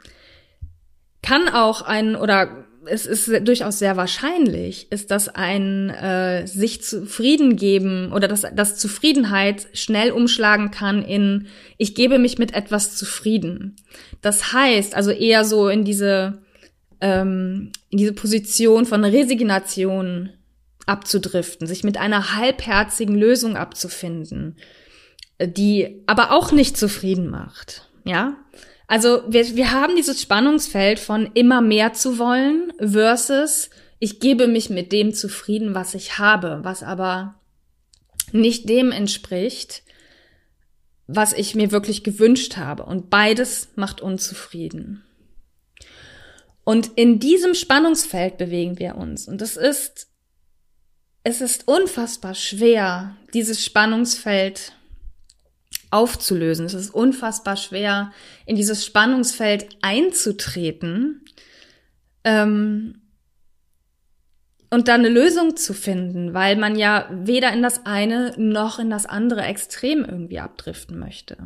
kann 1.23 1.49
auch 1.49 1.83
ein, 1.83 2.17
oder 2.17 2.65
es 2.87 3.05
ist 3.05 3.29
durchaus 3.47 3.79
sehr 3.79 3.97
wahrscheinlich, 3.97 4.91
ist, 4.93 5.11
dass 5.11 5.29
ein 5.29 5.91
äh, 5.91 6.47
sich 6.47 6.83
zufrieden 6.83 7.57
geben 7.57 8.13
oder 8.13 8.29
dass, 8.29 8.43
dass 8.55 8.79
Zufriedenheit 8.79 9.67
schnell 9.73 10.11
umschlagen 10.13 10.71
kann 10.71 11.03
in 11.03 11.49
ich 11.79 11.95
gebe 11.95 12.19
mich 12.19 12.39
mit 12.39 12.55
etwas 12.55 12.97
zufrieden. 12.97 13.77
Das 14.23 14.53
heißt 14.53 14.95
also 14.95 15.11
eher 15.11 15.45
so 15.45 15.69
in 15.69 15.85
diese 15.85 16.39
ähm, 17.01 17.73
in 17.91 17.99
diese 17.99 18.13
Position 18.13 18.87
von 18.87 19.05
Resignation 19.05 20.31
abzudriften, 20.87 21.67
sich 21.67 21.85
mit 21.85 21.99
einer 21.99 22.37
halbherzigen 22.37 23.17
Lösung 23.17 23.57
abzufinden, 23.57 24.57
die 25.41 26.03
aber 26.07 26.33
auch 26.33 26.53
nicht 26.53 26.77
zufrieden 26.77 27.29
macht. 27.29 27.91
Ja, 28.05 28.37
also 28.87 29.23
wir, 29.29 29.57
wir 29.57 29.73
haben 29.73 29.97
dieses 29.97 30.23
Spannungsfeld 30.23 30.99
von 30.99 31.31
immer 31.35 31.61
mehr 31.61 31.93
zu 31.93 32.19
wollen 32.19 32.73
versus 32.79 33.71
ich 33.99 34.21
gebe 34.21 34.47
mich 34.47 34.71
mit 34.71 34.93
dem 34.93 35.15
zufrieden, 35.15 35.75
was 35.75 35.95
ich 35.95 36.19
habe, 36.19 36.61
was 36.63 36.83
aber 36.83 37.41
nicht 38.33 38.69
dem 38.69 38.93
entspricht, 38.93 39.83
was 41.07 41.33
ich 41.33 41.55
mir 41.55 41.73
wirklich 41.73 42.05
gewünscht 42.05 42.57
habe. 42.57 42.85
Und 42.85 43.11
beides 43.11 43.69
macht 43.75 44.01
unzufrieden. 44.01 45.05
Und 46.65 46.91
in 46.97 47.21
diesem 47.21 47.55
Spannungsfeld 47.55 48.39
bewegen 48.39 48.79
wir 48.79 48.97
uns. 48.97 49.29
Und 49.29 49.41
es 49.41 49.57
ist, 49.57 50.09
es 51.27 51.41
ist 51.41 51.67
unfassbar 51.67 52.37
schwer, 52.37 53.17
dieses 53.35 53.65
Spannungsfeld 53.65 54.75
aufzulösen. 55.91 56.67
Es 56.67 56.75
ist 56.75 56.95
unfassbar 56.95 57.57
schwer, 57.57 58.13
in 58.47 58.55
dieses 58.55 58.87
Spannungsfeld 58.87 59.67
einzutreten 59.83 61.25
ähm, 62.23 63.01
und 64.71 64.87
dann 64.87 65.01
eine 65.01 65.09
Lösung 65.09 65.57
zu 65.57 65.75
finden, 65.75 66.33
weil 66.33 66.55
man 66.55 66.77
ja 66.77 67.09
weder 67.11 67.53
in 67.53 67.63
das 67.63 67.87
eine 67.87 68.33
noch 68.37 68.79
in 68.79 68.89
das 68.89 69.05
andere 69.05 69.43
Extrem 69.43 70.05
irgendwie 70.05 70.39
abdriften 70.39 70.97
möchte. 70.97 71.39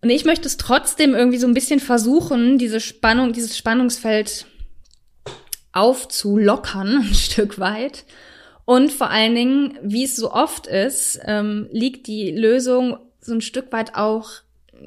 Und 0.00 0.10
ich 0.10 0.24
möchte 0.24 0.48
es 0.48 0.56
trotzdem 0.56 1.14
irgendwie 1.14 1.38
so 1.38 1.46
ein 1.46 1.54
bisschen 1.54 1.78
versuchen, 1.78 2.58
diese 2.58 2.80
Spannung, 2.80 3.32
dieses 3.32 3.56
Spannungsfeld 3.56 4.46
aufzulockern, 5.70 6.96
ein 7.08 7.14
Stück 7.14 7.60
weit. 7.60 8.04
Und 8.64 8.92
vor 8.92 9.10
allen 9.10 9.34
Dingen, 9.34 9.78
wie 9.82 10.04
es 10.04 10.16
so 10.16 10.32
oft 10.32 10.66
ist, 10.66 11.20
ähm, 11.24 11.68
liegt 11.70 12.06
die 12.06 12.30
Lösung 12.30 12.98
so 13.20 13.34
ein 13.34 13.40
Stück 13.40 13.72
weit 13.72 13.94
auch, 13.94 14.30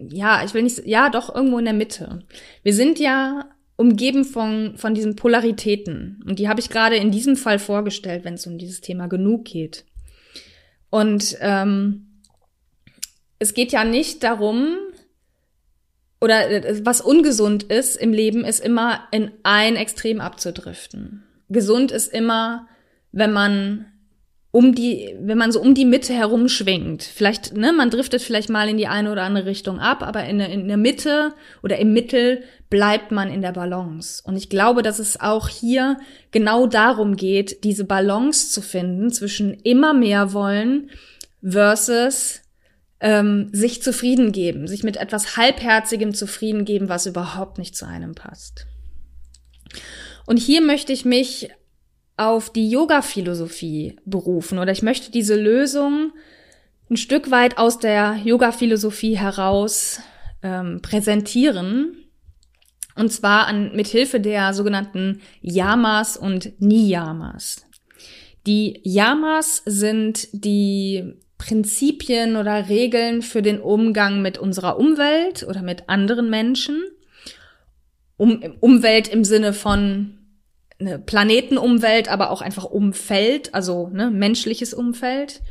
ja, 0.09 0.43
ich 0.43 0.53
will 0.53 0.63
nicht, 0.63 0.85
ja, 0.85 1.09
doch 1.09 1.33
irgendwo 1.33 1.59
in 1.59 1.65
der 1.65 1.73
Mitte. 1.73 2.23
Wir 2.63 2.73
sind 2.73 2.99
ja 2.99 3.49
umgeben 3.75 4.25
von, 4.25 4.75
von 4.77 4.93
diesen 4.93 5.15
Polaritäten. 5.15 6.23
Und 6.27 6.39
die 6.39 6.49
habe 6.49 6.59
ich 6.59 6.69
gerade 6.69 6.97
in 6.97 7.11
diesem 7.11 7.37
Fall 7.37 7.59
vorgestellt, 7.59 8.25
wenn 8.25 8.33
es 8.33 8.47
um 8.47 8.57
dieses 8.57 8.81
Thema 8.81 9.07
genug 9.07 9.45
geht. 9.45 9.85
Und 10.89 11.37
ähm, 11.41 12.07
es 13.39 13.53
geht 13.53 13.71
ja 13.71 13.83
nicht 13.83 14.23
darum, 14.23 14.77
oder 16.19 16.49
äh, 16.49 16.85
was 16.85 17.01
ungesund 17.01 17.63
ist 17.63 17.95
im 17.95 18.13
Leben, 18.13 18.43
ist 18.43 18.63
immer 18.63 19.07
in 19.11 19.31
ein 19.43 19.75
Extrem 19.75 20.21
abzudriften. 20.21 21.23
Gesund 21.49 21.91
ist 21.91 22.11
immer, 22.11 22.67
wenn 23.17 23.33
man 23.33 23.85
um 24.51 24.73
die, 24.73 25.15
wenn 25.19 25.37
man 25.37 25.51
so 25.51 25.59
um 25.59 25.73
die 25.73 25.85
Mitte 25.85 26.13
herum 26.13 26.47
schwingt. 26.47 27.03
Vielleicht, 27.03 27.55
ne, 27.55 27.73
man 27.73 27.89
driftet 27.89 28.21
vielleicht 28.21 28.49
mal 28.49 28.69
in 28.69 28.77
die 28.77 28.87
eine 28.87 29.11
oder 29.11 29.23
andere 29.23 29.45
Richtung 29.45 29.79
ab, 29.79 30.03
aber 30.03 30.23
in 30.25 30.37
der, 30.37 30.49
in 30.49 30.67
der 30.67 30.77
Mitte 30.77 31.33
oder 31.63 31.77
im 31.79 31.93
Mittel 31.93 32.43
bleibt 32.69 33.11
man 33.11 33.29
in 33.31 33.41
der 33.41 33.51
Balance. 33.51 34.21
Und 34.23 34.37
ich 34.37 34.49
glaube, 34.49 34.83
dass 34.83 34.99
es 34.99 35.19
auch 35.19 35.49
hier 35.49 35.97
genau 36.31 36.65
darum 36.67 37.15
geht, 37.15 37.63
diese 37.63 37.85
Balance 37.85 38.51
zu 38.51 38.61
finden 38.61 39.11
zwischen 39.11 39.53
immer 39.53 39.93
mehr 39.93 40.33
wollen 40.33 40.91
versus 41.43 42.41
ähm, 42.99 43.49
sich 43.51 43.83
zufrieden 43.83 44.31
geben, 44.31 44.67
sich 44.67 44.83
mit 44.83 44.97
etwas 44.97 45.37
Halbherzigem 45.37 46.13
zufrieden 46.13 46.65
geben, 46.65 46.89
was 46.89 47.05
überhaupt 47.05 47.57
nicht 47.57 47.75
zu 47.75 47.85
einem 47.85 48.15
passt. 48.15 48.65
Und 50.25 50.37
hier 50.37 50.61
möchte 50.61 50.93
ich 50.93 51.05
mich 51.05 51.49
auf 52.17 52.51
die 52.51 52.69
Yoga-Philosophie 52.69 53.95
berufen 54.05 54.57
oder 54.57 54.71
ich 54.71 54.81
möchte 54.81 55.11
diese 55.11 55.35
Lösung 55.35 56.11
ein 56.89 56.97
Stück 56.97 57.31
weit 57.31 57.57
aus 57.57 57.79
der 57.79 58.19
Yoga-Philosophie 58.23 59.17
heraus 59.17 60.01
ähm, 60.41 60.81
präsentieren. 60.81 61.97
Und 62.95 63.11
zwar 63.11 63.45
an, 63.45 63.75
mit 63.75 63.87
Hilfe 63.87 64.19
der 64.19 64.53
sogenannten 64.53 65.21
Yamas 65.41 66.17
und 66.17 66.59
Niyamas. 66.59 67.67
Die 68.47 68.79
Yamas 68.83 69.61
sind 69.65 70.29
die 70.31 71.13
Prinzipien 71.37 72.35
oder 72.35 72.69
Regeln 72.69 73.21
für 73.21 73.43
den 73.43 73.59
Umgang 73.59 74.23
mit 74.23 74.39
unserer 74.39 74.79
Umwelt 74.79 75.45
oder 75.47 75.61
mit 75.61 75.89
anderen 75.89 76.29
Menschen. 76.29 76.83
Um, 78.15 78.41
Umwelt 78.61 79.07
im 79.09 79.23
Sinne 79.23 79.53
von 79.53 80.16
eine 80.79 80.99
Planetenumwelt, 80.99 82.09
aber 82.09 82.29
auch 82.31 82.41
einfach 82.41 82.65
Umfeld, 82.65 83.53
also 83.53 83.89
ne, 83.89 84.11
menschliches 84.11 84.73
Umfeld. 84.73 85.41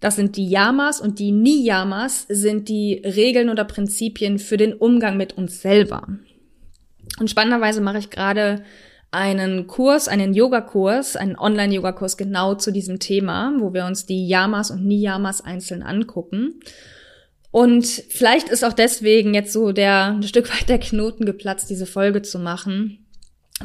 Das 0.00 0.16
sind 0.16 0.36
die 0.36 0.48
Yamas 0.48 1.00
und 1.00 1.18
die 1.18 1.32
Niyamas 1.32 2.26
sind 2.28 2.68
die 2.68 3.00
Regeln 3.04 3.48
oder 3.48 3.64
Prinzipien 3.64 4.38
für 4.38 4.56
den 4.56 4.74
Umgang 4.74 5.16
mit 5.16 5.36
uns 5.36 5.62
selber. 5.62 6.06
Und 7.18 7.30
spannenderweise 7.30 7.80
mache 7.80 7.98
ich 7.98 8.10
gerade 8.10 8.64
einen 9.10 9.66
Kurs, 9.66 10.08
einen 10.08 10.34
Yoga-Kurs, 10.34 11.16
einen 11.16 11.38
Online-Yoga-Kurs 11.38 12.16
genau 12.16 12.54
zu 12.56 12.72
diesem 12.72 12.98
Thema, 12.98 13.52
wo 13.58 13.72
wir 13.72 13.86
uns 13.86 14.06
die 14.06 14.26
Yamas 14.26 14.70
und 14.70 14.84
Niyamas 14.84 15.40
einzeln 15.40 15.82
angucken. 15.82 16.60
Und 17.52 17.86
vielleicht 17.86 18.48
ist 18.48 18.64
auch 18.64 18.72
deswegen 18.72 19.32
jetzt 19.32 19.52
so 19.52 19.70
der 19.70 20.06
ein 20.06 20.24
Stück 20.24 20.50
weit 20.50 20.68
der 20.68 20.80
Knoten 20.80 21.24
geplatzt, 21.24 21.70
diese 21.70 21.86
Folge 21.86 22.22
zu 22.22 22.40
machen, 22.40 23.03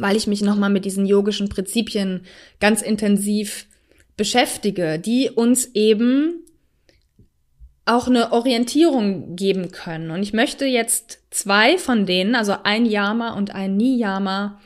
weil 0.01 0.15
ich 0.15 0.27
mich 0.27 0.41
nochmal 0.41 0.69
mit 0.69 0.85
diesen 0.85 1.05
yogischen 1.05 1.49
Prinzipien 1.49 2.21
ganz 2.59 2.81
intensiv 2.81 3.67
beschäftige, 4.17 4.99
die 4.99 5.29
uns 5.29 5.73
eben 5.73 6.43
auch 7.85 8.07
eine 8.07 8.31
Orientierung 8.31 9.35
geben 9.35 9.71
können. 9.71 10.11
Und 10.11 10.21
ich 10.21 10.33
möchte 10.33 10.65
jetzt 10.65 11.19
zwei 11.31 11.77
von 11.77 12.05
denen, 12.05 12.35
also 12.35 12.55
ein 12.63 12.85
Yama 12.85 13.33
und 13.33 13.55
ein 13.55 13.77
Niyama, 13.77 14.59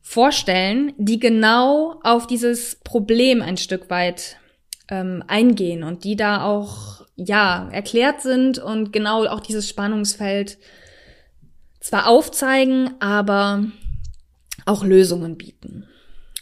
vorstellen, 0.00 0.92
die 0.96 1.20
genau 1.20 2.00
auf 2.02 2.26
dieses 2.26 2.76
Problem 2.76 3.42
ein 3.42 3.58
Stück 3.58 3.90
weit 3.90 4.38
ähm, 4.88 5.22
eingehen 5.28 5.84
und 5.84 6.04
die 6.04 6.16
da 6.16 6.42
auch 6.42 7.06
ja 7.16 7.68
erklärt 7.70 8.22
sind 8.22 8.58
und 8.58 8.92
genau 8.92 9.26
auch 9.26 9.40
dieses 9.40 9.68
Spannungsfeld 9.68 10.58
zwar 11.80 12.08
aufzeigen, 12.08 12.90
aber 12.98 13.66
auch 14.66 14.84
Lösungen 14.84 15.36
bieten. 15.36 15.86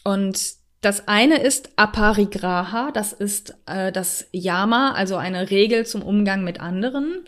Und 0.05 0.59
das 0.81 1.09
eine 1.09 1.43
ist 1.43 1.71
Aparigraha, 1.77 2.93
das 2.93 3.13
ist 3.13 3.55
äh, 3.67 3.91
das 3.91 4.27
Yama, 4.33 4.93
also 4.93 5.17
eine 5.17 5.51
Regel 5.51 5.87
zum 5.87 6.03
Umgang 6.03 6.45
mit 6.45 6.61
anderen 6.61 7.25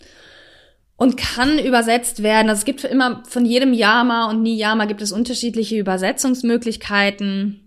und 0.97 1.17
kann 1.17 1.59
übersetzt 1.59 2.23
werden. 2.23 2.49
Also 2.49 2.61
es 2.61 2.65
gibt 2.65 2.85
immer 2.85 3.23
von 3.27 3.45
jedem 3.45 3.73
Yama 3.73 4.31
und 4.31 4.43
Niyama 4.43 4.85
gibt 4.85 5.03
es 5.03 5.13
unterschiedliche 5.13 5.79
Übersetzungsmöglichkeiten. 5.79 7.61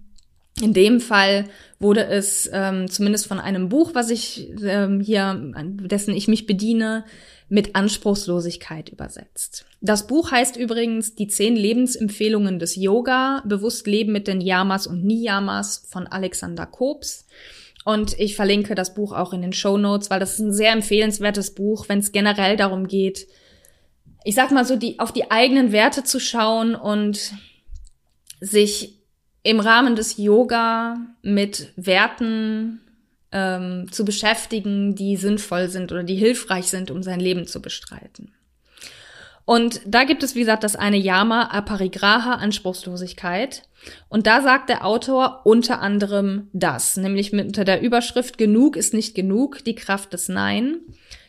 In 0.61 0.73
dem 0.73 1.01
Fall 1.01 1.45
wurde 1.79 2.05
es 2.05 2.49
ähm, 2.53 2.89
zumindest 2.89 3.27
von 3.27 3.39
einem 3.39 3.69
Buch, 3.69 3.95
was 3.95 4.11
ich 4.11 4.49
ähm, 4.63 5.01
hier, 5.01 5.35
dessen 5.55 6.13
ich 6.13 6.27
mich 6.27 6.45
bediene, 6.45 7.05
mit 7.53 7.75
Anspruchslosigkeit 7.75 8.89
übersetzt. 8.89 9.67
Das 9.79 10.07
Buch 10.07 10.31
heißt 10.31 10.57
übrigens 10.57 11.13
Die 11.13 11.27
zehn 11.27 11.55
Lebensempfehlungen 11.55 12.57
des 12.57 12.75
Yoga, 12.75 13.43
bewusst 13.45 13.85
leben 13.85 14.11
mit 14.11 14.27
den 14.27 14.41
Yamas 14.41 14.87
und 14.87 15.05
Niyamas 15.05 15.85
von 15.87 16.07
Alexander 16.07 16.65
Kobs. 16.65 17.27
Und 17.85 18.19
ich 18.19 18.35
verlinke 18.35 18.73
das 18.73 18.95
Buch 18.95 19.13
auch 19.13 19.33
in 19.33 19.43
den 19.43 19.53
Show 19.53 19.77
Notes, 19.77 20.09
weil 20.09 20.19
das 20.19 20.33
ist 20.33 20.39
ein 20.39 20.51
sehr 20.51 20.71
empfehlenswertes 20.71 21.53
Buch, 21.53 21.87
wenn 21.89 21.99
es 21.99 22.11
generell 22.11 22.57
darum 22.57 22.87
geht, 22.87 23.27
ich 24.23 24.33
sag 24.33 24.49
mal 24.49 24.65
so, 24.65 24.75
die, 24.75 24.97
auf 24.97 25.11
die 25.11 25.29
eigenen 25.29 25.71
Werte 25.71 26.03
zu 26.03 26.19
schauen 26.19 26.73
und 26.73 27.33
sich 28.41 28.97
im 29.43 29.59
Rahmen 29.59 29.95
des 29.95 30.17
Yoga 30.17 30.97
mit 31.21 31.71
Werten 31.75 32.81
ähm, 33.33 33.91
zu 33.91 34.05
beschäftigen, 34.05 34.95
die 34.95 35.17
sinnvoll 35.17 35.67
sind 35.67 35.91
oder 35.91 36.03
die 36.03 36.15
hilfreich 36.15 36.67
sind, 36.67 36.91
um 36.91 37.03
sein 37.03 37.19
Leben 37.19 37.47
zu 37.47 37.61
bestreiten. 37.61 38.31
Und 39.45 39.81
da 39.85 40.05
gibt 40.05 40.23
es, 40.23 40.35
wie 40.35 40.39
gesagt, 40.39 40.63
das 40.63 40.77
eine 40.77 40.97
Yama 40.97 41.47
Aparigraha 41.47 42.35
Anspruchslosigkeit. 42.35 43.63
Und 44.07 44.25
da 44.25 44.41
sagt 44.41 44.69
der 44.69 44.85
Autor 44.85 45.41
unter 45.43 45.81
anderem 45.81 46.47
das, 46.53 46.95
nämlich 46.95 47.33
mit 47.33 47.47
unter 47.47 47.65
der 47.65 47.81
Überschrift 47.81 48.37
Genug 48.37 48.77
ist 48.77 48.93
nicht 48.93 49.15
genug, 49.15 49.65
die 49.65 49.75
Kraft 49.75 50.13
des 50.13 50.29
Nein. 50.29 50.79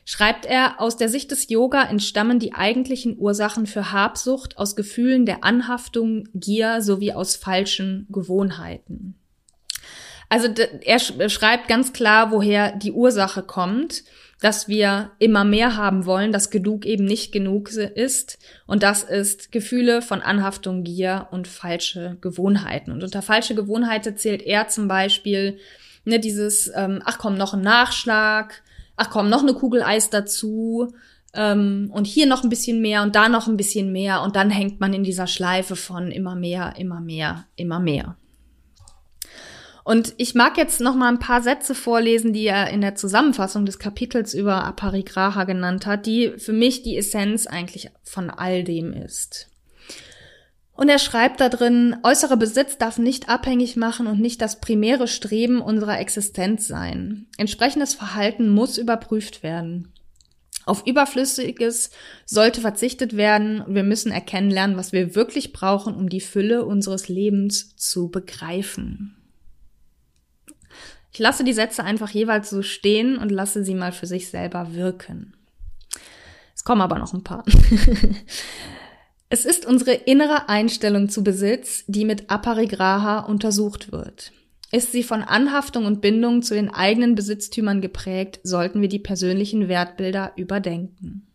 schreibt 0.05 0.47
er, 0.47 0.81
aus 0.81 0.97
der 0.97 1.09
Sicht 1.09 1.33
des 1.33 1.49
Yoga 1.49 1.83
entstammen 1.83 2.39
die 2.39 2.55
eigentlichen 2.55 3.19
Ursachen 3.19 3.67
für 3.67 3.91
Habsucht 3.91 4.59
aus 4.59 4.77
Gefühlen 4.77 5.27
der 5.27 5.43
Anhaftung, 5.43 6.29
Gier 6.35 6.83
sowie 6.83 7.15
aus 7.15 7.35
falschen 7.35 8.07
Gewohnheiten. 8.11 9.17
Also 10.29 10.49
er 10.83 10.99
schreibt 10.99 11.69
ganz 11.69 11.93
klar, 11.93 12.31
woher 12.31 12.73
die 12.73 12.93
Ursache 12.93 13.43
kommt, 13.43 14.05
dass 14.41 14.69
wir 14.69 15.13
immer 15.19 15.45
mehr 15.45 15.77
haben 15.77 16.07
wollen, 16.07 16.33
dass 16.33 16.51
genug 16.51 16.85
eben 16.85 17.05
nicht 17.05 17.33
genug 17.33 17.73
ist. 17.73 18.39
Und 18.67 18.83
das 18.83 19.03
ist 19.03 19.53
Gefühle 19.53 20.03
von 20.03 20.21
Anhaftung, 20.21 20.85
Gier 20.85 21.29
und 21.31 21.49
falsche 21.49 22.19
Gewohnheiten. 22.21 22.91
Und 22.91 23.03
unter 23.03 23.23
falsche 23.23 23.55
Gewohnheiten 23.55 24.17
zählt 24.17 24.43
er 24.43 24.69
zum 24.69 24.89
Beispiel 24.89 25.59
ne, 26.05 26.21
dieses, 26.21 26.71
ähm, 26.75 27.01
ach 27.05 27.19
komm, 27.19 27.37
noch 27.37 27.55
ein 27.55 27.63
Nachschlag, 27.63 28.63
ach 28.97 29.11
komm, 29.11 29.31
noch 29.31 29.43
eine 29.43 29.55
Kugel 29.55 29.83
Eis 29.83 30.11
dazu, 30.11 30.93
ähm, 31.35 31.91
und 31.93 32.07
hier 32.07 32.27
noch 32.27 32.45
ein 32.45 32.49
bisschen 32.49 32.81
mehr 32.81 33.03
und 33.03 33.17
da 33.17 33.29
noch 33.29 33.49
ein 33.49 33.57
bisschen 33.57 33.93
mehr 33.93 34.23
und 34.23 34.37
dann 34.37 34.51
hängt 34.51 34.81
man 34.81 34.93
in 34.93 35.05
dieser 35.05 35.27
Schleife 35.27 35.75
von 35.77 36.11
immer 36.11 36.35
mehr, 36.35 36.75
immer 36.79 37.01
mehr, 37.01 37.47
immer 37.57 37.81
mehr. 37.81 38.17
Und 39.85 40.15
ich 40.17 40.35
mag 40.35 40.57
jetzt 40.57 40.81
noch 40.81 40.95
mal 40.95 41.09
ein 41.09 41.19
paar 41.19 41.43
Sätze 41.43 41.75
vorlesen, 41.75 42.33
die 42.33 42.47
er 42.47 42.71
in 42.71 42.81
der 42.81 42.95
Zusammenfassung 42.95 43.67
des 43.67 43.79
Kapitels 43.79 44.33
über 44.33 44.65
Aparigraha 44.65 45.45
genannt 45.45 45.85
hat, 45.85 46.07
die 46.07 46.33
für 46.39 46.55
mich 46.55 46.83
die 46.83 46.97
Essenz 46.97 47.47
eigentlich 47.47 47.91
von 48.03 48.31
all 48.31 48.65
dem 48.65 48.95
ist. 48.95 49.51
Und 50.73 50.89
er 50.89 50.99
schreibt 50.99 51.41
da 51.41 51.51
drin, 51.51 51.97
äußerer 52.03 52.39
Besitz 52.39 52.79
darf 52.79 52.99
nicht 52.99 53.29
abhängig 53.29 53.77
machen 53.77 54.07
und 54.07 54.21
nicht 54.21 54.41
das 54.41 54.59
primäre 54.59 55.07
Streben 55.07 55.61
unserer 55.61 56.01
Existenz 56.01 56.67
sein. 56.67 57.27
Entsprechendes 57.37 57.95
Verhalten 57.95 58.49
muss 58.49 58.79
überprüft 58.79 59.43
werden. 59.43 59.93
Auf 60.65 60.87
Überflüssiges 60.87 61.91
sollte 62.25 62.63
verzichtet 62.63 63.19
werden 63.19 63.63
wir 63.69 63.83
müssen 63.83 64.11
erkennen 64.11 64.51
lernen, 64.51 64.79
was 64.79 64.93
wir 64.93 65.15
wirklich 65.15 65.53
brauchen, 65.53 65.95
um 65.95 66.09
die 66.09 66.23
Fülle 66.23 66.65
unseres 66.65 67.09
Lebens 67.09 67.77
zu 67.77 68.09
begreifen. 68.09 69.15
Ich 71.15 71.21
lasse 71.21 71.45
die 71.45 71.53
Sätze 71.53 71.85
einfach 71.85 72.11
jeweils 72.11 72.51
so 72.51 72.63
stehen 72.63 73.19
und 73.19 73.31
lasse 73.31 73.65
sie 73.65 73.77
mal 73.77 73.93
für 73.93 74.09
sich 74.09 74.31
selber 74.31 74.75
wirken. 74.75 75.33
Es 76.57 76.65
kommen 76.65 76.81
aber 76.81 76.99
noch 76.99 77.15
ein 77.15 77.23
paar. 77.23 77.45
es 79.29 79.45
ist 79.45 79.65
unsere 79.65 79.93
innere 79.93 80.49
Einstellung 80.49 81.09
zu 81.09 81.23
Besitz, 81.23 81.85
die 81.87 82.05
mit 82.05 82.31
Aparigraha 82.31 83.21
untersucht 83.21 83.93
wird. 83.93 84.33
Ist 84.73 84.91
sie 84.91 85.05
von 85.05 85.23
Anhaftung 85.23 85.87
und 85.87 86.01
Bindung 86.01 86.43
zu 86.43 86.55
den 86.55 86.69
eigenen 86.75 87.15
Besitztümern 87.15 87.81
geprägt, 87.81 88.41
sollten 88.43 88.81
wir 88.81 88.89
die 88.89 88.99
persönlichen 88.99 89.69
Wertbilder 89.69 90.33
überdenken. 90.35 91.29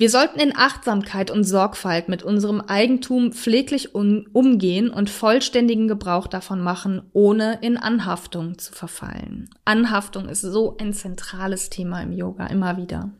Wir 0.00 0.10
sollten 0.10 0.38
in 0.38 0.56
Achtsamkeit 0.56 1.28
und 1.32 1.42
Sorgfalt 1.42 2.08
mit 2.08 2.22
unserem 2.22 2.60
Eigentum 2.60 3.32
pfleglich 3.32 3.96
umgehen 3.96 4.90
und 4.90 5.10
vollständigen 5.10 5.88
Gebrauch 5.88 6.28
davon 6.28 6.60
machen, 6.60 7.02
ohne 7.12 7.58
in 7.62 7.76
Anhaftung 7.76 8.58
zu 8.58 8.72
verfallen. 8.72 9.50
Anhaftung 9.64 10.28
ist 10.28 10.42
so 10.42 10.76
ein 10.78 10.92
zentrales 10.92 11.68
Thema 11.68 12.00
im 12.00 12.12
Yoga 12.12 12.46
immer 12.46 12.76
wieder. 12.76 13.10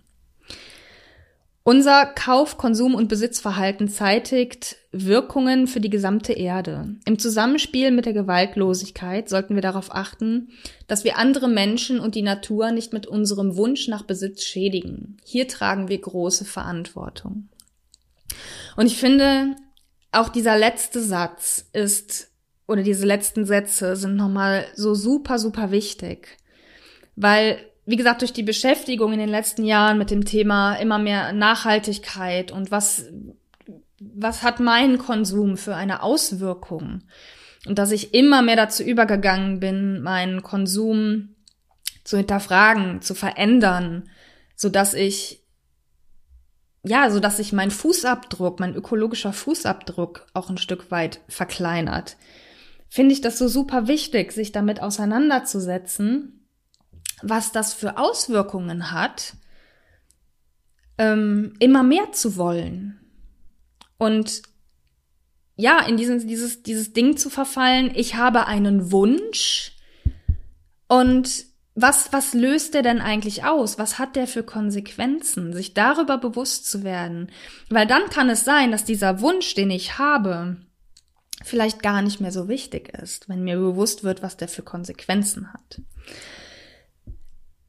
Unser 1.68 2.06
Kauf-, 2.06 2.56
Konsum- 2.56 2.94
und 2.94 3.08
Besitzverhalten 3.08 3.88
zeitigt 3.90 4.76
Wirkungen 4.90 5.66
für 5.66 5.80
die 5.80 5.90
gesamte 5.90 6.32
Erde. 6.32 6.96
Im 7.04 7.18
Zusammenspiel 7.18 7.90
mit 7.90 8.06
der 8.06 8.14
Gewaltlosigkeit 8.14 9.28
sollten 9.28 9.54
wir 9.54 9.60
darauf 9.60 9.94
achten, 9.94 10.48
dass 10.86 11.04
wir 11.04 11.18
andere 11.18 11.46
Menschen 11.46 12.00
und 12.00 12.14
die 12.14 12.22
Natur 12.22 12.70
nicht 12.70 12.94
mit 12.94 13.06
unserem 13.06 13.58
Wunsch 13.58 13.86
nach 13.86 14.00
Besitz 14.00 14.44
schädigen. 14.44 15.18
Hier 15.26 15.46
tragen 15.46 15.88
wir 15.88 16.00
große 16.00 16.46
Verantwortung. 16.46 17.50
Und 18.78 18.86
ich 18.86 18.96
finde, 18.96 19.54
auch 20.10 20.30
dieser 20.30 20.56
letzte 20.56 21.02
Satz 21.02 21.66
ist, 21.74 22.30
oder 22.66 22.82
diese 22.82 23.04
letzten 23.04 23.44
Sätze 23.44 23.94
sind 23.94 24.16
nochmal 24.16 24.64
so 24.74 24.94
super, 24.94 25.38
super 25.38 25.70
wichtig. 25.70 26.38
Weil 27.14 27.58
wie 27.88 27.96
gesagt, 27.96 28.20
durch 28.20 28.34
die 28.34 28.42
Beschäftigung 28.42 29.14
in 29.14 29.18
den 29.18 29.30
letzten 29.30 29.64
Jahren 29.64 29.96
mit 29.96 30.10
dem 30.10 30.26
Thema 30.26 30.74
immer 30.74 30.98
mehr 30.98 31.32
Nachhaltigkeit 31.32 32.52
und 32.52 32.70
was, 32.70 33.06
was 33.98 34.42
hat 34.42 34.60
mein 34.60 34.98
Konsum 34.98 35.56
für 35.56 35.74
eine 35.74 36.02
Auswirkung? 36.02 37.04
Und 37.66 37.78
dass 37.78 37.90
ich 37.90 38.12
immer 38.12 38.42
mehr 38.42 38.56
dazu 38.56 38.82
übergegangen 38.82 39.58
bin, 39.58 40.02
meinen 40.02 40.42
Konsum 40.42 41.30
zu 42.04 42.18
hinterfragen, 42.18 43.00
zu 43.00 43.14
verändern, 43.14 44.10
so 44.54 44.68
dass 44.68 44.92
ich 44.92 45.42
ja, 46.84 47.10
so 47.10 47.20
dass 47.20 47.38
sich 47.38 47.54
mein 47.54 47.70
Fußabdruck, 47.70 48.60
mein 48.60 48.74
ökologischer 48.74 49.32
Fußabdruck 49.32 50.26
auch 50.34 50.50
ein 50.50 50.58
Stück 50.58 50.90
weit 50.90 51.20
verkleinert. 51.26 52.18
Finde 52.90 53.14
ich 53.14 53.22
das 53.22 53.38
so 53.38 53.48
super 53.48 53.88
wichtig, 53.88 54.32
sich 54.32 54.52
damit 54.52 54.82
auseinanderzusetzen 54.82 56.37
was 57.22 57.52
das 57.52 57.74
für 57.74 57.98
Auswirkungen 57.98 58.92
hat, 58.92 59.34
ähm, 60.98 61.54
immer 61.58 61.82
mehr 61.82 62.12
zu 62.12 62.36
wollen. 62.36 63.00
Und 63.96 64.42
ja, 65.56 65.80
in 65.80 65.96
dieses, 65.96 66.26
dieses, 66.26 66.62
dieses 66.62 66.92
Ding 66.92 67.16
zu 67.16 67.30
verfallen, 67.30 67.92
ich 67.94 68.14
habe 68.14 68.46
einen 68.46 68.92
Wunsch 68.92 69.72
und 70.86 71.46
was, 71.80 72.12
was 72.12 72.34
löst 72.34 72.74
der 72.74 72.82
denn 72.82 73.00
eigentlich 73.00 73.44
aus? 73.44 73.78
Was 73.78 74.00
hat 74.00 74.16
der 74.16 74.26
für 74.26 74.42
Konsequenzen? 74.42 75.52
Sich 75.52 75.74
darüber 75.74 76.18
bewusst 76.18 76.68
zu 76.68 76.82
werden. 76.82 77.30
Weil 77.70 77.86
dann 77.86 78.08
kann 78.10 78.28
es 78.30 78.44
sein, 78.44 78.72
dass 78.72 78.84
dieser 78.84 79.20
Wunsch, 79.20 79.54
den 79.54 79.70
ich 79.70 79.96
habe, 79.96 80.56
vielleicht 81.44 81.82
gar 81.82 82.02
nicht 82.02 82.20
mehr 82.20 82.32
so 82.32 82.48
wichtig 82.48 82.88
ist, 83.00 83.28
wenn 83.28 83.44
mir 83.44 83.56
bewusst 83.58 84.02
wird, 84.02 84.22
was 84.22 84.36
der 84.36 84.48
für 84.48 84.62
Konsequenzen 84.62 85.52
hat. 85.52 85.80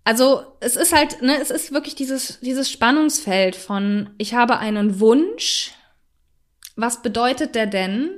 Also 0.10 0.42
es 0.60 0.76
ist 0.76 0.92
halt, 0.92 1.22
ne, 1.22 1.40
es 1.40 1.52
ist 1.52 1.72
wirklich 1.72 1.94
dieses, 1.94 2.40
dieses 2.40 2.72
Spannungsfeld 2.72 3.56
von, 3.56 4.10
ich 4.18 4.34
habe 4.34 4.58
einen 4.58 5.00
Wunsch, 5.00 5.72
was 6.76 7.04
bedeutet 7.04 7.54
der 7.54 7.68
denn? 7.68 8.10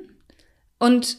Und 0.79 1.17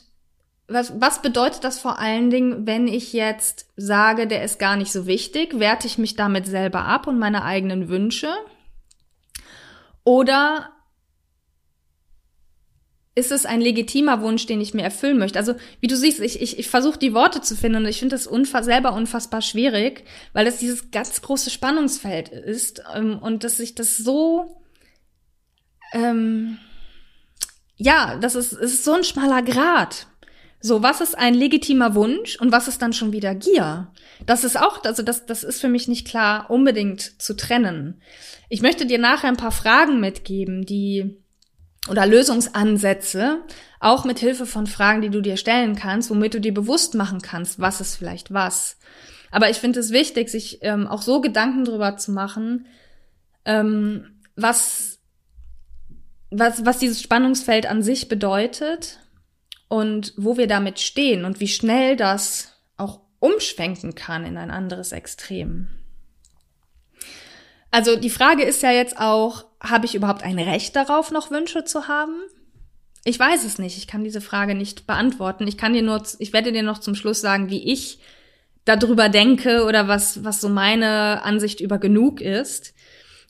was, 0.69 0.99
was 0.99 1.21
bedeutet 1.21 1.63
das 1.63 1.79
vor 1.79 1.99
allen 1.99 2.31
Dingen, 2.31 2.67
wenn 2.67 2.89
ich 2.89 3.13
jetzt 3.13 3.67
sage, 3.77 4.27
der 4.27 4.45
ist 4.45 4.59
gar 4.59 4.77
nicht 4.77 4.93
so 4.93 5.07
wichtig? 5.07 5.61
Werte 5.61 5.87
ich 5.87 5.99
mich 5.99 6.17
damit 6.17 6.47
selber 6.47 6.87
ab 6.87 7.07
und 7.07 7.19
meine 7.19 7.45
eigenen 7.45 7.91
Wünsche? 7.91 8.33
Oder 10.05 10.72
ist 13.15 13.31
es 13.31 13.45
ein 13.45 13.61
legitimer 13.61 14.23
Wunsch, 14.23 14.47
den 14.47 14.61
ich 14.61 14.73
mir 14.73 14.83
erfüllen 14.83 15.19
möchte. 15.19 15.39
Also 15.39 15.55
wie 15.81 15.87
du 15.87 15.97
siehst, 15.97 16.21
ich, 16.21 16.41
ich, 16.41 16.59
ich 16.59 16.69
versuche 16.69 16.99
die 16.99 17.13
Worte 17.13 17.43
zu 17.43 17.57
finden 17.57 17.83
und 17.83 17.89
ich 17.89 17.99
finde 17.99 18.15
das 18.15 18.27
unfass 18.27 18.65
selber 18.65 18.95
unfassbar 18.95 19.43
schwierig, 19.43 20.05
weil 20.33 20.47
es 20.47 20.59
dieses 20.59 20.91
ganz 20.91 21.21
große 21.21 21.51
Spannungsfeld 21.51 22.31
ist 22.31 22.83
ähm, 22.95 23.19
und 23.19 23.45
dass 23.45 23.59
sich 23.59 23.75
das 23.75 23.99
so 23.99 24.63
ähm, 25.93 26.59
ja, 27.77 28.17
das 28.21 28.35
ist, 28.35 28.53
ist 28.53 28.85
so 28.85 28.93
ein 28.93 29.05
schmaler 29.05 29.43
Grad. 29.43 30.07
So, 30.61 30.83
was 30.83 31.01
ist 31.01 31.19
ein 31.19 31.35
legitimer 31.35 31.97
Wunsch 31.97 32.37
und 32.37 32.53
was 32.53 32.69
ist 32.69 32.81
dann 32.81 32.93
schon 32.93 33.13
wieder 33.13 33.35
Gier? 33.35 33.93
Das 34.25 34.45
ist 34.45 34.57
auch, 34.57 34.85
also 34.85 35.03
das, 35.03 35.27
das 35.27 35.43
ist 35.43 35.61
für 35.61 35.69
mich 35.69 35.89
nicht 35.89 36.07
klar 36.07 36.51
unbedingt 36.51 37.21
zu 37.21 37.35
trennen. 37.35 38.01
Ich 38.49 38.63
möchte 38.63 38.87
dir 38.87 38.99
nachher 38.99 39.29
ein 39.29 39.37
paar 39.37 39.51
Fragen 39.51 39.99
mitgeben, 39.99 40.65
die 40.65 41.22
oder 41.89 42.07
Lösungsansätze, 42.07 43.43
auch 43.81 44.05
mit 44.05 44.19
Hilfe 44.19 44.47
von 44.47 44.67
Fragen, 44.67 45.03
die 45.03 45.11
du 45.11 45.21
dir 45.21 45.37
stellen 45.37 45.75
kannst, 45.75 46.11
womit 46.11 46.35
du 46.35 46.41
dir 46.41 46.55
bewusst 46.55 46.95
machen 46.95 47.21
kannst, 47.21 47.61
was 47.61 47.81
ist 47.81 47.97
vielleicht 47.97 48.33
was. 48.33 48.79
Aber 49.31 49.51
ich 49.51 49.57
finde 49.57 49.81
es 49.81 49.91
wichtig, 49.91 50.29
sich 50.29 50.59
ähm, 50.63 50.87
auch 50.87 51.03
so 51.03 51.21
Gedanken 51.21 51.65
drüber 51.65 51.97
zu 51.97 52.13
machen, 52.13 52.67
ähm, 53.45 54.21
was, 54.37 55.01
was, 56.31 56.65
was 56.65 56.79
dieses 56.79 57.03
Spannungsfeld 57.03 57.67
an 57.67 57.83
sich 57.83 58.09
bedeutet 58.09 59.01
und 59.69 60.13
wo 60.17 60.37
wir 60.37 60.47
damit 60.47 60.79
stehen 60.79 61.25
und 61.25 61.41
wie 61.41 61.49
schnell 61.49 61.97
das 61.97 62.53
auch 62.77 63.01
umschwenken 63.19 63.95
kann 63.95 64.25
in 64.25 64.37
ein 64.37 64.51
anderes 64.51 64.93
Extrem. 64.93 65.69
Also 67.73 67.97
die 67.97 68.11
Frage 68.11 68.45
ist 68.45 68.63
ja 68.63 68.71
jetzt 68.71 68.99
auch, 68.99 69.47
habe 69.61 69.87
ich 69.87 69.95
überhaupt 69.95 70.23
ein 70.23 70.39
Recht 70.39 70.77
darauf, 70.77 71.11
noch 71.11 71.31
Wünsche 71.31 71.65
zu 71.65 71.89
haben? 71.89 72.15
Ich 73.03 73.19
weiß 73.19 73.45
es 73.45 73.59
nicht. 73.59 73.79
Ich 73.79 73.89
kann 73.89 74.05
diese 74.05 74.21
Frage 74.21 74.55
nicht 74.55 74.87
beantworten. 74.87 75.49
Ich 75.49 75.57
kann 75.57 75.73
dir 75.73 75.83
nur, 75.83 76.03
ich 76.19 76.33
werde 76.33 76.53
dir 76.53 76.63
noch 76.63 76.79
zum 76.79 76.95
Schluss 76.95 77.23
sagen, 77.23 77.49
wie 77.49 77.73
ich 77.73 77.99
darüber 78.67 79.09
denke 79.09 79.65
oder 79.65 79.89
was, 79.89 80.23
was 80.23 80.41
so 80.41 80.51
meine 80.51 81.23
Ansicht 81.25 81.61
über 81.61 81.79
genug 81.79 82.21
ist. 82.21 82.75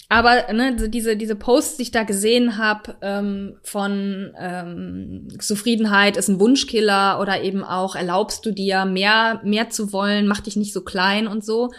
Aber 0.08 0.52
ne, 0.52 0.76
diese, 0.90 1.16
diese 1.16 1.36
Posts, 1.36 1.76
die 1.76 1.84
ich 1.84 1.90
da 1.92 2.02
gesehen 2.02 2.58
habe, 2.58 2.96
ähm, 3.00 3.58
von 3.62 4.34
ähm, 4.38 5.28
Zufriedenheit 5.38 6.16
ist 6.16 6.28
ein 6.28 6.40
Wunschkiller 6.40 7.18
oder 7.20 7.42
eben 7.42 7.62
auch 7.62 7.94
erlaubst 7.94 8.44
du 8.44 8.50
dir 8.50 8.84
mehr, 8.86 9.40
mehr 9.44 9.70
zu 9.70 9.92
wollen, 9.92 10.26
mach 10.26 10.40
dich 10.40 10.56
nicht 10.56 10.74
so 10.74 10.82
klein 10.82 11.28
und 11.28 11.44
so 11.44 11.70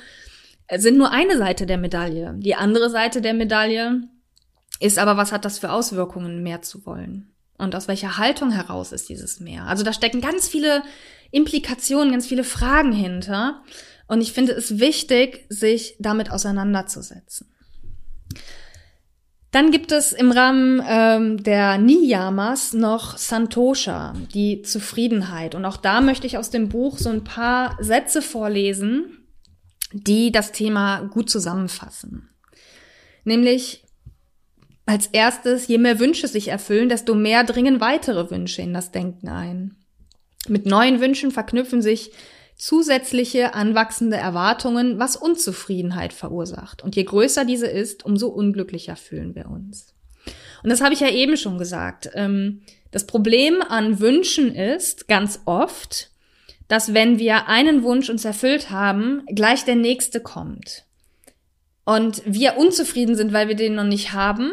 sind 0.76 0.98
nur 0.98 1.12
eine 1.12 1.38
Seite 1.38 1.66
der 1.66 1.78
Medaille. 1.78 2.36
Die 2.38 2.56
andere 2.56 2.90
Seite 2.90 3.22
der 3.22 3.34
Medaille 3.34 4.04
ist 4.80 5.00
aber, 5.00 5.18
was 5.18 5.32
hat 5.32 5.46
das 5.46 5.60
für 5.60 5.72
Auswirkungen, 5.72 6.44
mehr 6.44 6.62
zu 6.62 6.86
wollen? 6.86 7.34
Und 7.58 7.76
aus 7.76 7.88
welcher 7.88 8.18
Haltung 8.18 8.52
heraus 8.52 8.92
ist 8.92 9.10
dieses 9.10 9.40
Mehr? 9.40 9.66
Also 9.66 9.84
da 9.84 9.94
stecken 9.94 10.22
ganz 10.22 10.48
viele 10.48 10.84
Implikationen, 11.32 12.12
ganz 12.12 12.26
viele 12.26 12.44
Fragen 12.44 12.92
hinter. 12.92 13.62
Und 14.08 14.22
ich 14.22 14.34
finde 14.34 14.54
es 14.54 14.80
wichtig, 14.80 15.46
sich 15.50 15.96
damit 16.00 16.32
auseinanderzusetzen. 16.32 17.54
Dann 19.52 19.70
gibt 19.70 19.92
es 19.92 20.14
im 20.14 20.32
Rahmen 20.32 20.82
ähm, 20.86 21.44
der 21.44 21.78
Niyamas 21.78 22.74
noch 22.74 23.18
Santosha, 23.18 24.14
die 24.34 24.64
Zufriedenheit. 24.64 25.54
Und 25.54 25.64
auch 25.66 25.78
da 25.78 26.02
möchte 26.02 26.26
ich 26.26 26.40
aus 26.40 26.50
dem 26.50 26.70
Buch 26.70 26.98
so 26.98 27.10
ein 27.10 27.24
paar 27.24 27.78
Sätze 27.80 28.24
vorlesen, 28.24 29.23
die 29.94 30.32
das 30.32 30.52
Thema 30.52 31.02
gut 31.02 31.30
zusammenfassen. 31.30 32.30
Nämlich 33.24 33.86
als 34.86 35.08
erstes, 35.08 35.68
je 35.68 35.78
mehr 35.78 36.00
Wünsche 36.00 36.28
sich 36.28 36.50
erfüllen, 36.50 36.90
desto 36.90 37.16
mehr 37.16 37.44
dringen 37.44 37.80
weitere 37.80 38.30
Wünsche 38.30 38.62
in 38.62 38.74
das 38.74 38.92
Denken 38.92 39.30
ein. 39.30 39.76
Mit 40.48 40.66
neuen 40.66 41.00
Wünschen 41.00 41.32
verknüpfen 41.32 41.82
sich 41.82 42.12
zusätzliche 42.58 43.54
anwachsende 43.54 44.18
Erwartungen, 44.18 45.00
was 45.00 45.16
Unzufriedenheit 45.16 46.12
verursacht. 46.14 46.84
Und 46.84 46.96
je 46.96 47.04
größer 47.04 47.46
diese 47.46 47.68
ist, 47.68 48.06
umso 48.06 48.28
unglücklicher 48.28 48.96
fühlen 48.96 49.36
wir 49.36 49.50
uns. 49.50 49.94
Und 50.64 50.70
das 50.70 50.82
habe 50.82 50.94
ich 50.94 51.00
ja 51.00 51.10
eben 51.10 51.38
schon 51.38 51.58
gesagt. 51.58 52.10
Ähm, 52.14 52.62
das 52.92 53.08
Problem 53.08 53.62
an 53.62 54.00
Wünschen 54.00 54.54
ist 54.54 55.08
ganz 55.08 55.42
oft, 55.46 56.12
dass 56.68 56.94
wenn 56.94 57.20
wir 57.20 57.48
einen 57.48 57.84
Wunsch 57.84 58.10
uns 58.10 58.26
erfüllt 58.26 58.70
haben, 58.70 59.24
gleich 59.28 59.66
der 59.66 59.76
nächste 59.76 60.20
kommt. 60.20 60.86
Und 61.86 62.22
wir 62.26 62.58
unzufrieden 62.58 63.16
sind, 63.16 63.34
weil 63.34 63.48
wir 63.48 63.56
den 63.56 63.76
noch 63.76 63.84
nicht 63.84 64.14
haben, 64.14 64.52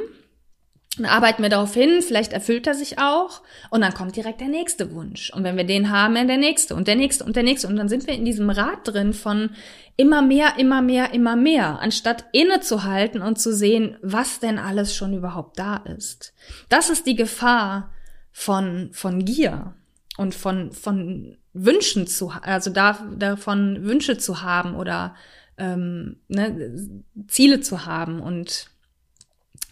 dann 0.96 1.06
arbeiten 1.06 1.42
wir 1.42 1.50
darauf 1.50 1.72
hin, 1.72 2.02
vielleicht 2.02 2.32
erfüllt 2.32 2.66
er 2.66 2.74
sich 2.74 2.98
auch 2.98 3.42
und 3.70 3.80
dann 3.80 3.94
kommt 3.94 4.16
direkt 4.16 4.40
der 4.40 4.48
nächste 4.48 4.92
Wunsch. 4.92 5.32
Und 5.32 5.44
wenn 5.44 5.56
wir 5.56 5.64
den 5.64 5.90
haben, 5.90 6.14
dann 6.14 6.26
der 6.26 6.36
nächste 6.36 6.74
und 6.74 6.88
der 6.88 6.96
nächste 6.96 7.24
und 7.24 7.36
der 7.36 7.44
nächste. 7.44 7.68
Und 7.68 7.76
dann 7.76 7.88
sind 7.88 8.06
wir 8.08 8.14
in 8.14 8.24
diesem 8.24 8.50
Rad 8.50 8.80
drin 8.84 9.12
von 9.12 9.50
immer 9.96 10.20
mehr, 10.20 10.58
immer 10.58 10.82
mehr, 10.82 11.14
immer 11.14 11.36
mehr, 11.36 11.78
anstatt 11.78 12.24
innezuhalten 12.32 13.22
und 13.22 13.40
zu 13.40 13.54
sehen, 13.54 13.96
was 14.02 14.40
denn 14.40 14.58
alles 14.58 14.94
schon 14.94 15.14
überhaupt 15.14 15.58
da 15.58 15.76
ist. 15.76 16.34
Das 16.68 16.90
ist 16.90 17.06
die 17.06 17.16
Gefahr 17.16 17.92
von, 18.32 18.90
von 18.92 19.24
Gier 19.24 19.74
und 20.20 20.34
von, 20.34 20.70
von 20.72 21.38
Wünschen 21.54 22.06
zu, 22.06 22.28
also 22.28 22.70
davon 22.70 23.84
Wünsche 23.84 24.18
zu 24.18 24.42
haben 24.42 24.74
oder 24.74 25.14
ähm, 25.56 26.16
ne, 26.28 27.02
Ziele 27.26 27.60
zu 27.60 27.86
haben 27.86 28.20
und 28.20 28.66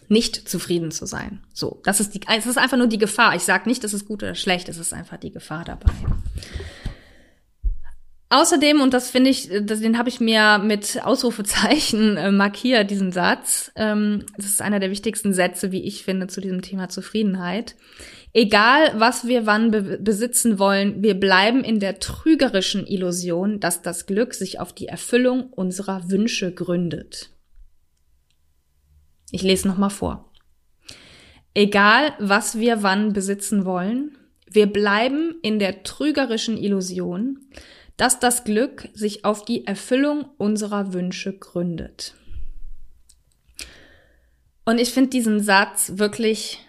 nicht 0.07 0.49
zufrieden 0.49 0.89
zu 0.89 1.05
sein. 1.05 1.43
So, 1.53 1.81
das 1.83 1.99
ist 1.99 2.15
die, 2.15 2.21
es 2.35 2.47
ist 2.47 2.57
einfach 2.57 2.77
nur 2.77 2.87
die 2.87 2.97
Gefahr. 2.97 3.35
Ich 3.35 3.43
sage 3.43 3.69
nicht, 3.69 3.83
dass 3.83 3.93
es 3.93 4.07
gut 4.07 4.23
oder 4.23 4.33
schlecht, 4.33 4.69
es 4.69 4.79
ist 4.79 4.91
einfach 4.91 5.17
die 5.17 5.31
Gefahr 5.31 5.63
dabei. 5.65 5.91
Außerdem, 8.29 8.81
und 8.81 8.95
das 8.95 9.11
finde 9.11 9.29
ich, 9.29 9.49
den 9.49 9.99
habe 9.99 10.09
ich 10.09 10.19
mir 10.19 10.57
mit 10.57 11.03
Ausrufezeichen 11.03 12.17
äh, 12.17 12.31
markiert, 12.31 12.89
diesen 12.89 13.11
Satz. 13.11 13.71
Ähm, 13.75 14.25
das 14.35 14.47
ist 14.47 14.63
einer 14.63 14.79
der 14.79 14.89
wichtigsten 14.89 15.31
Sätze, 15.31 15.71
wie 15.71 15.83
ich 15.83 16.03
finde, 16.03 16.25
zu 16.25 16.41
diesem 16.41 16.63
Thema 16.63 16.89
Zufriedenheit. 16.89 17.75
Egal, 18.33 18.99
was 18.99 19.27
wir 19.27 19.47
wann 19.47 19.71
be 19.71 19.97
besitzen 19.99 20.59
wollen, 20.59 21.01
wir 21.01 21.19
bleiben 21.19 21.63
in 21.63 21.79
der 21.79 21.99
trügerischen 21.99 22.85
Illusion, 22.85 23.59
dass 23.59 23.81
das 23.81 24.05
Glück 24.05 24.35
sich 24.35 24.59
auf 24.59 24.71
die 24.71 24.87
Erfüllung 24.87 25.51
unserer 25.51 26.11
Wünsche 26.11 26.53
gründet. 26.53 27.31
Ich 29.31 29.41
lese 29.41 29.67
nochmal 29.67 29.89
vor. 29.89 30.31
Egal, 31.55 32.13
was 32.19 32.59
wir 32.59 32.83
wann 32.83 33.13
besitzen 33.13 33.65
wollen, 33.65 34.15
wir 34.51 34.67
bleiben 34.67 35.35
in 35.41 35.59
der 35.59 35.83
trügerischen 35.83 36.57
Illusion, 36.57 37.39
dass 37.97 38.19
das 38.19 38.43
Glück 38.43 38.89
sich 38.93 39.25
auf 39.25 39.43
die 39.43 39.65
Erfüllung 39.65 40.25
unserer 40.37 40.93
Wünsche 40.93 41.37
gründet. 41.37 42.13
Und 44.65 44.79
ich 44.79 44.93
finde 44.93 45.09
diesen 45.09 45.39
Satz 45.39 45.93
wirklich 45.95 46.59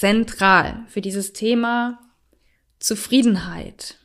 zentral 0.00 0.84
für 0.88 1.02
dieses 1.02 1.34
Thema 1.34 1.98
Zufriedenheit. 2.78 3.96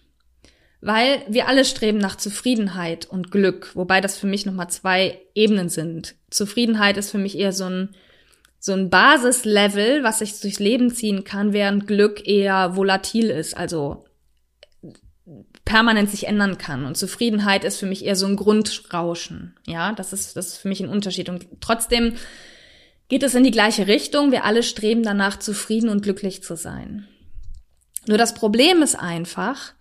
Weil 0.82 1.24
wir 1.30 1.48
alle 1.48 1.64
streben 1.64 2.00
nach 2.00 2.18
Zufriedenheit 2.18 3.06
und 3.06 3.32
Glück, 3.32 3.72
wobei 3.76 4.02
das 4.02 4.18
für 4.18 4.28
mich 4.28 4.46
nochmal 4.46 4.70
zwei 4.70 5.22
Ebenen 5.36 5.70
sind. 5.70 6.16
Zufriedenheit 6.30 6.98
ist 6.98 7.12
für 7.12 7.18
mich 7.18 7.38
eher 7.38 7.54
so 7.54 7.64
ein, 7.64 7.96
so 8.60 8.74
ein 8.74 8.90
Basislevel, 8.90 10.04
was 10.04 10.20
sich 10.20 10.38
durchs 10.42 10.60
Leben 10.60 10.94
ziehen 10.94 11.24
kann, 11.24 11.54
während 11.54 11.88
Glück 11.88 12.28
eher 12.28 12.76
volatil 12.76 13.30
ist, 13.30 13.56
also 13.56 14.04
permanent 15.64 16.12
sich 16.12 16.28
ändern 16.28 16.58
kann. 16.58 16.86
Und 16.86 16.98
Zufriedenheit 16.98 17.64
ist 17.64 17.78
für 17.78 17.86
mich 17.86 18.04
eher 18.04 18.18
so 18.18 18.28
ein 18.28 18.36
Grundrauschen. 18.36 19.56
Ja, 19.66 19.94
das 19.94 20.12
ist, 20.12 20.36
das 20.36 20.48
ist 20.48 20.58
für 20.58 20.68
mich 20.68 20.82
ein 20.82 20.90
Unterschied. 20.90 21.30
Und 21.30 21.48
trotzdem 21.62 22.16
geht 23.08 23.24
es 23.24 23.36
in 23.36 23.44
die 23.44 23.52
gleiche 23.52 23.88
Richtung. 23.88 24.32
Wir 24.32 24.46
alle 24.46 24.64
streben 24.64 25.04
danach, 25.04 25.40
zufrieden 25.40 25.90
und 25.90 26.02
glücklich 26.02 26.44
zu 26.44 26.56
sein. 26.56 27.08
Nur 28.08 28.18
das 28.18 28.34
Problem 28.34 28.82
ist 28.82 28.96
einfach, 28.96 29.74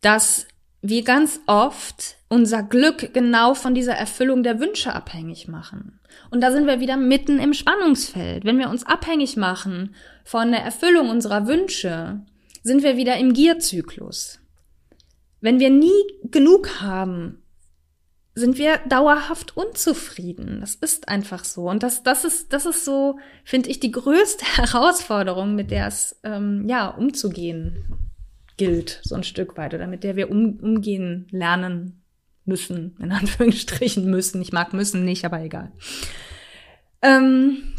dass 0.00 0.46
wir 0.82 1.02
ganz 1.02 1.40
oft 1.46 2.16
unser 2.28 2.62
Glück 2.62 3.12
genau 3.12 3.54
von 3.54 3.74
dieser 3.74 3.94
Erfüllung 3.94 4.42
der 4.42 4.60
Wünsche 4.60 4.92
abhängig 4.92 5.48
machen. 5.48 6.00
Und 6.30 6.40
da 6.40 6.50
sind 6.50 6.66
wir 6.66 6.80
wieder 6.80 6.96
mitten 6.96 7.38
im 7.38 7.54
Spannungsfeld. 7.54 8.44
Wenn 8.44 8.58
wir 8.58 8.68
uns 8.68 8.84
abhängig 8.84 9.36
machen 9.36 9.94
von 10.24 10.50
der 10.50 10.62
Erfüllung 10.62 11.08
unserer 11.08 11.46
Wünsche, 11.46 12.20
sind 12.62 12.82
wir 12.82 12.96
wieder 12.96 13.16
im 13.16 13.32
Gierzyklus. 13.32 14.40
Wenn 15.40 15.60
wir 15.60 15.70
nie 15.70 16.02
genug 16.24 16.80
haben, 16.80 17.42
sind 18.36 18.58
wir 18.58 18.78
dauerhaft 18.86 19.56
unzufrieden. 19.56 20.60
Das 20.60 20.74
ist 20.74 21.08
einfach 21.08 21.42
so. 21.42 21.70
Und 21.70 21.82
das, 21.82 22.02
das 22.02 22.24
ist, 22.24 22.52
das 22.52 22.66
ist 22.66 22.84
so, 22.84 23.18
finde 23.44 23.70
ich, 23.70 23.80
die 23.80 23.90
größte 23.90 24.44
Herausforderung, 24.56 25.54
mit 25.54 25.70
der 25.70 25.86
es 25.86 26.20
ähm, 26.22 26.68
ja 26.68 26.88
umzugehen 26.88 27.86
gilt, 28.58 29.00
so 29.02 29.14
ein 29.14 29.24
Stück 29.24 29.56
weit, 29.56 29.74
oder 29.74 29.86
mit 29.86 30.04
der 30.04 30.16
wir 30.16 30.30
um, 30.30 30.58
umgehen 30.60 31.26
lernen 31.30 32.02
müssen, 32.44 32.96
in 33.00 33.10
Anführungsstrichen 33.12 34.08
müssen. 34.08 34.42
Ich 34.42 34.52
mag 34.52 34.74
müssen 34.74 35.04
nicht, 35.04 35.24
aber 35.24 35.40
egal. 35.40 35.72
Ähm, 37.00 37.72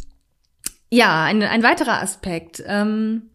ja, 0.90 1.24
ein, 1.24 1.44
ein 1.44 1.62
weiterer 1.62 2.02
Aspekt 2.02 2.64
ähm, 2.66 3.30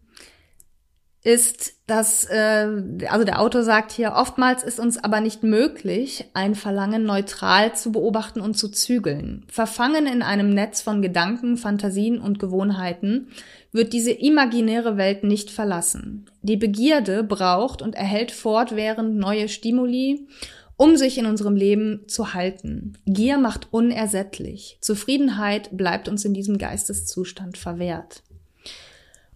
ist, 1.23 1.75
dass, 1.87 2.25
äh, 2.25 2.67
also 3.09 3.23
der 3.23 3.39
Autor 3.39 3.63
sagt 3.63 3.93
hier, 3.93 4.13
oftmals 4.15 4.61
ist 4.61 4.79
uns 4.79 5.01
aber 5.01 5.21
nicht 5.21 5.41
möglich, 5.41 6.25
ein 6.33 6.53
Verlangen 6.53 7.05
neutral 7.05 7.75
zu 7.75 7.93
beobachten 7.93 8.41
und 8.41 8.55
zu 8.55 8.69
zügeln. 8.69 9.45
Verfangen 9.47 10.05
in 10.05 10.21
einem 10.21 10.49
Netz 10.49 10.81
von 10.81 11.01
Gedanken, 11.01 11.55
Fantasien 11.55 12.19
und 12.19 12.39
Gewohnheiten 12.39 13.29
wird 13.71 13.93
diese 13.93 14.11
imaginäre 14.11 14.97
Welt 14.97 15.23
nicht 15.23 15.49
verlassen. 15.49 16.29
Die 16.41 16.57
Begierde 16.57 17.23
braucht 17.23 17.81
und 17.81 17.95
erhält 17.95 18.31
fortwährend 18.31 19.15
neue 19.15 19.47
Stimuli, 19.47 20.27
um 20.75 20.97
sich 20.97 21.17
in 21.17 21.25
unserem 21.25 21.55
Leben 21.55 22.01
zu 22.07 22.33
halten. 22.33 22.97
Gier 23.05 23.37
macht 23.37 23.67
unersättlich. 23.71 24.77
Zufriedenheit 24.81 25.75
bleibt 25.77 26.09
uns 26.09 26.25
in 26.25 26.33
diesem 26.33 26.57
Geisteszustand 26.57 27.57
verwehrt. 27.57 28.23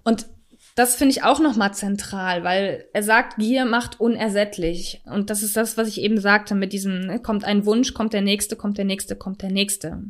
Und 0.04 0.26
das 0.78 0.94
finde 0.94 1.14
ich 1.14 1.24
auch 1.24 1.40
nochmal 1.40 1.74
zentral, 1.74 2.44
weil 2.44 2.86
er 2.94 3.02
sagt, 3.02 3.38
Gier 3.38 3.66
macht 3.66 4.00
unersättlich. 4.00 5.02
Und 5.06 5.32
das 5.32 5.42
ist 5.42 5.58
das, 5.58 5.76
was 5.76 5.88
ich 5.88 6.00
eben 6.00 6.20
sagte 6.20 6.54
mit 6.54 6.72
diesem, 6.72 7.08
ne, 7.08 7.20
kommt 7.20 7.46
ein 7.46 7.66
Wunsch, 7.66 7.96
kommt 7.96 8.14
der 8.14 8.22
nächste, 8.22 8.56
kommt 8.56 8.78
der 8.78 8.86
nächste, 8.86 9.16
kommt 9.16 9.42
der 9.42 9.50
nächste. 9.50 10.04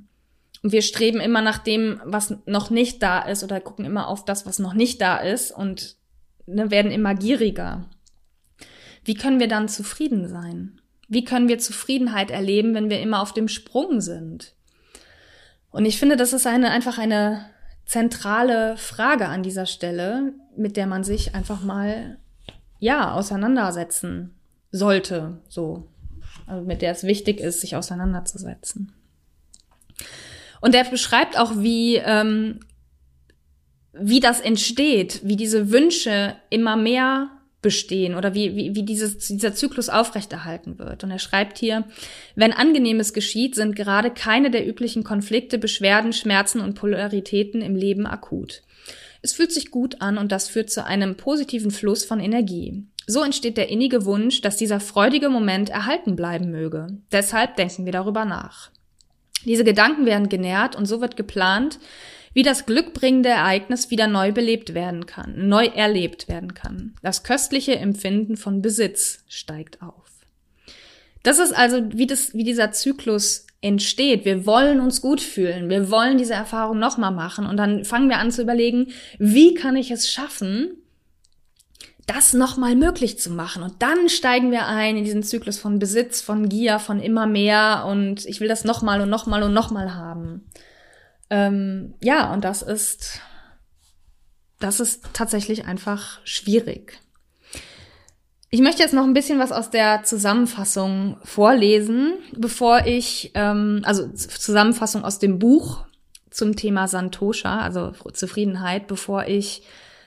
Und 0.64 0.72
wir 0.74 0.82
streben 0.82 1.22
immer 1.22 1.42
nach 1.42 1.60
dem, 1.60 2.02
was 2.04 2.36
noch 2.46 2.70
nicht 2.70 3.02
da 3.02 3.20
ist 3.20 3.46
oder 3.46 3.62
gucken 3.62 3.86
immer 3.86 4.10
auf 4.10 4.26
das, 4.26 4.46
was 4.46 4.60
noch 4.60 4.74
nicht 4.74 5.00
da 5.00 5.20
ist 5.20 5.52
und 5.52 5.96
ne, 6.48 6.70
werden 6.70 6.92
immer 6.92 7.16
gieriger. 7.16 7.90
Wie 9.06 9.16
können 9.16 9.40
wir 9.40 9.48
dann 9.48 9.70
zufrieden 9.70 10.28
sein? 10.28 10.82
Wie 11.08 11.24
können 11.24 11.48
wir 11.48 11.60
Zufriedenheit 11.60 12.30
erleben, 12.30 12.74
wenn 12.74 12.90
wir 12.90 13.00
immer 13.00 13.22
auf 13.22 13.32
dem 13.34 13.48
Sprung 13.48 14.02
sind? 14.02 14.54
Und 15.72 15.86
ich 15.86 15.98
finde, 15.98 16.18
das 16.18 16.34
ist 16.34 16.46
eine, 16.46 16.72
einfach 16.72 16.98
eine 16.98 17.46
zentrale 17.88 18.78
Frage 18.78 19.28
an 19.28 19.42
dieser 19.42 19.66
Stelle, 19.66 20.34
mit 20.56 20.78
der 20.78 20.86
man 20.86 21.04
sich 21.04 21.34
einfach 21.34 21.62
mal, 21.62 22.20
ja, 22.80 23.14
auseinandersetzen 23.14 24.36
sollte, 24.72 25.42
so. 25.48 25.88
Also 26.46 26.66
mit 26.66 26.82
der 26.82 26.92
es 26.92 27.04
wichtig 27.04 27.40
ist, 27.40 27.62
sich 27.62 27.76
auseinanderzusetzen. 27.76 28.94
Und 30.62 30.76
er 30.76 30.84
beschreibt 30.84 31.38
auch, 31.40 31.58
wie, 31.58 31.96
ähm, 31.96 32.60
wie 33.94 34.20
das 34.20 34.40
entsteht, 34.40 35.22
wie 35.24 35.36
diese 35.36 35.72
Wünsche 35.72 36.36
immer 36.50 36.76
mehr 36.76 37.30
bestehen 37.68 38.16
oder 38.16 38.34
wie, 38.34 38.56
wie, 38.56 38.76
wie 38.76 38.84
dieses, 38.84 39.18
dieser 39.18 39.54
Zyklus 39.54 39.90
aufrechterhalten 39.90 40.80
wird. 40.80 41.04
Und 41.04 41.12
er 41.12 41.20
schreibt 41.20 41.58
hier, 41.58 41.84
wenn 42.34 42.54
Angenehmes 42.54 43.12
geschieht, 43.12 43.56
sind 43.56 43.76
gerade 43.76 44.10
keine 44.10 44.50
der 44.50 44.66
üblichen 44.66 45.04
Konflikte, 45.04 45.58
Beschwerden, 45.58 46.14
Schmerzen 46.14 46.62
und 46.62 46.76
Polaritäten 46.76 47.62
im 47.62 47.76
Leben 47.76 48.08
akut. 48.08 48.62
Es 49.22 49.34
fühlt 49.34 49.52
sich 49.52 49.70
gut 49.70 50.02
an 50.02 50.18
und 50.18 50.32
das 50.32 50.48
führt 50.48 50.70
zu 50.70 50.86
einem 50.86 51.18
positiven 51.18 51.72
Fluss 51.72 52.06
von 52.06 52.22
Energie. 52.22 52.86
So 53.06 53.22
entsteht 53.22 53.58
der 53.58 53.68
innige 53.68 54.06
Wunsch, 54.06 54.40
dass 54.40 54.56
dieser 54.56 54.80
freudige 54.80 55.28
Moment 55.28 55.70
erhalten 55.70 56.16
bleiben 56.16 56.50
möge. 56.50 56.88
Deshalb 57.12 57.58
denken 57.58 57.84
wir 57.84 57.92
darüber 57.92 58.24
nach. 58.24 58.72
Diese 59.44 59.66
Gedanken 59.66 60.06
werden 60.06 60.30
genährt 60.30 60.78
und 60.78 60.86
so 60.86 61.02
wird 61.02 61.18
geplant, 61.18 61.80
wie 62.38 62.44
das 62.44 62.68
glückbringende 62.68 63.30
Ereignis 63.30 63.90
wieder 63.90 64.06
neu 64.06 64.32
belebt 64.32 64.76
werden 64.76 65.08
kann, 65.08 65.48
neu 65.48 65.66
erlebt 65.66 66.28
werden 66.28 66.54
kann. 66.54 66.94
Das 67.02 67.24
köstliche 67.24 67.78
Empfinden 67.78 68.38
von 68.38 68.62
Besitz 68.62 69.24
steigt 69.28 69.82
auf. 69.82 70.06
Das 71.24 71.40
ist 71.40 71.52
also, 71.52 71.82
wie, 71.94 72.06
das, 72.06 72.36
wie 72.36 72.44
dieser 72.44 72.72
Zyklus 72.72 73.48
entsteht. 73.62 74.24
Wir 74.24 74.46
wollen 74.46 74.82
uns 74.82 75.02
gut 75.02 75.20
fühlen. 75.20 75.68
Wir 75.68 75.90
wollen 75.90 76.20
diese 76.20 76.36
Erfahrung 76.36 76.78
nochmal 76.78 77.12
machen. 77.12 77.48
Und 77.48 77.58
dann 77.58 77.86
fangen 77.86 78.08
wir 78.08 78.20
an 78.20 78.30
zu 78.30 78.44
überlegen, 78.44 78.90
wie 79.18 79.56
kann 79.56 79.76
ich 79.76 79.90
es 79.90 80.08
schaffen, 80.12 80.78
das 82.06 82.34
nochmal 82.34 82.76
möglich 82.76 83.18
zu 83.18 83.32
machen. 83.32 83.64
Und 83.64 83.82
dann 83.82 84.10
steigen 84.10 84.52
wir 84.52 84.68
ein 84.68 84.96
in 84.96 85.06
diesen 85.06 85.24
Zyklus 85.24 85.58
von 85.58 85.80
Besitz, 85.80 86.22
von 86.22 86.50
Gier, 86.50 86.78
von 86.78 87.00
immer 87.00 87.26
mehr 87.26 87.88
und 87.90 88.28
ich 88.28 88.42
will 88.42 88.48
das 88.48 88.64
nochmal 88.64 89.02
und 89.02 89.10
nochmal 89.10 89.42
und 89.42 89.56
nochmal 89.56 89.96
haben. 89.96 90.44
Ähm, 91.30 91.94
ja, 92.02 92.34
und 92.34 92.44
das 92.44 92.62
ist, 92.62 93.22
das 94.60 94.80
ist 94.80 95.06
tatsächlich 95.14 95.66
einfach 95.66 96.20
schwierig. 96.24 97.00
Ich 98.50 98.62
möchte 98.62 98.82
jetzt 98.82 98.94
noch 98.94 99.04
ein 99.04 99.14
bisschen 99.14 99.40
was 99.40 99.52
aus 99.52 99.70
der 99.70 100.04
Zusammenfassung 100.04 101.18
vorlesen, 101.24 102.14
bevor 102.34 102.86
ich, 102.86 103.32
ähm, 103.34 103.82
also 103.84 104.08
Zusammenfassung 104.08 105.04
aus 105.04 105.20
dem 105.20 105.38
Buch 105.38 105.86
zum 106.30 106.56
Thema 106.56 106.88
Santosha, 106.88 107.60
also 107.60 107.92
Zufriedenheit, 108.14 108.88
bevor 108.88 109.26
ich 109.26 109.64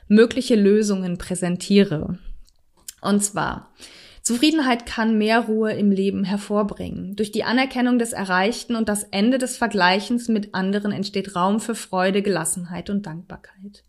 mögliche 0.09 0.57
Lösungen 0.57 1.19
präsentiere. 1.19 2.19
Und 3.03 3.23
zwar, 3.23 3.73
Zufriedenheit 4.23 4.87
kann 4.87 5.19
mehr 5.19 5.41
Ruhe 5.41 5.73
im 5.73 5.91
Leben 5.91 6.25
hervorbringen. 6.25 7.17
Durch 7.17 7.33
die 7.33 7.45
Anerkennung 7.45 7.99
des 7.99 8.13
Erreichten 8.13 8.77
und 8.77 8.89
das 8.89 9.05
Ende 9.05 9.39
des 9.39 9.57
Vergleichens 9.57 10.29
mit 10.29 10.55
anderen 10.55 10.93
entsteht 10.93 11.35
Raum 11.35 11.61
für 11.61 11.75
Freude, 11.75 12.23
Gelassenheit 12.23 12.91
und 12.91 13.07
Dankbarkeit. 13.07 13.85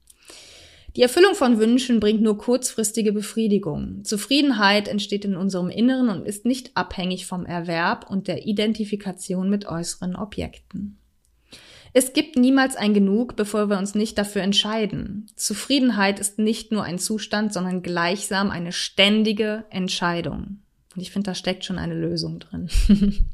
Die 0.96 1.02
Erfüllung 1.04 1.36
von 1.36 1.58
Wünschen 1.58 2.02
bringt 2.02 2.22
nur 2.22 2.38
kurzfristige 2.38 3.13
Befriedigung. 3.13 4.04
Zufriedenheit 4.04 4.89
entsteht 4.89 5.24
in 5.24 5.38
unserem 5.38 5.70
Inneren 5.70 6.10
und 6.10 6.26
ist 6.26 6.46
nicht 6.46 6.76
abhängig 6.76 7.26
vom 7.26 7.46
Erwerb 7.46 8.10
und 8.10 8.28
der 8.28 8.46
Identifikation 8.46 9.50
mit 9.50 9.65
äußeren 9.65 10.17
Objekten. 10.17 11.01
Es 11.93 12.13
gibt 12.13 12.38
niemals 12.38 12.75
ein 12.75 12.93
Genug, 12.93 13.36
bevor 13.36 13.69
wir 13.69 13.77
uns 13.77 13.95
nicht 13.95 14.17
dafür 14.17 14.41
entscheiden. 14.41 15.27
Zufriedenheit 15.36 16.19
ist 16.19 16.39
nicht 16.39 16.71
nur 16.71 16.84
ein 16.84 16.99
Zustand, 16.99 17.51
sondern 17.54 17.84
gleichsam 17.84 18.49
eine 18.49 18.71
ständige 18.71 19.65
Entscheidung. 19.69 20.60
Und 20.95 21.01
ich 21.01 21.12
finde, 21.12 21.32
da 21.32 21.36
steckt 21.36 21.65
schon 21.65 21.77
eine 21.77 21.95
Lösung 21.95 22.39
drin. 22.39 22.69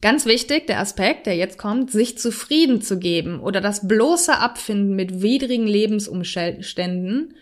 Ganz 0.00 0.26
wichtig, 0.26 0.66
der 0.68 0.78
Aspekt, 0.78 1.26
der 1.26 1.36
jetzt 1.36 1.58
kommt, 1.58 1.90
sich 1.90 2.18
zufrieden 2.18 2.80
zu 2.80 2.98
geben 2.98 3.40
oder 3.40 3.60
das 3.60 3.88
bloße 3.88 4.38
Abfinden 4.38 4.94
mit 4.94 5.22
widrigen 5.22 5.66
Lebensumständen, 5.66 7.34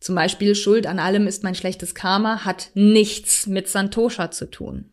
zum 0.00 0.14
Beispiel 0.14 0.54
Schuld 0.54 0.86
an 0.86 1.00
allem 1.00 1.26
ist 1.26 1.42
mein 1.42 1.56
schlechtes 1.56 1.96
Karma, 1.96 2.44
hat 2.44 2.70
nichts 2.74 3.48
mit 3.48 3.68
Santosha 3.68 4.30
zu 4.30 4.48
tun. 4.48 4.84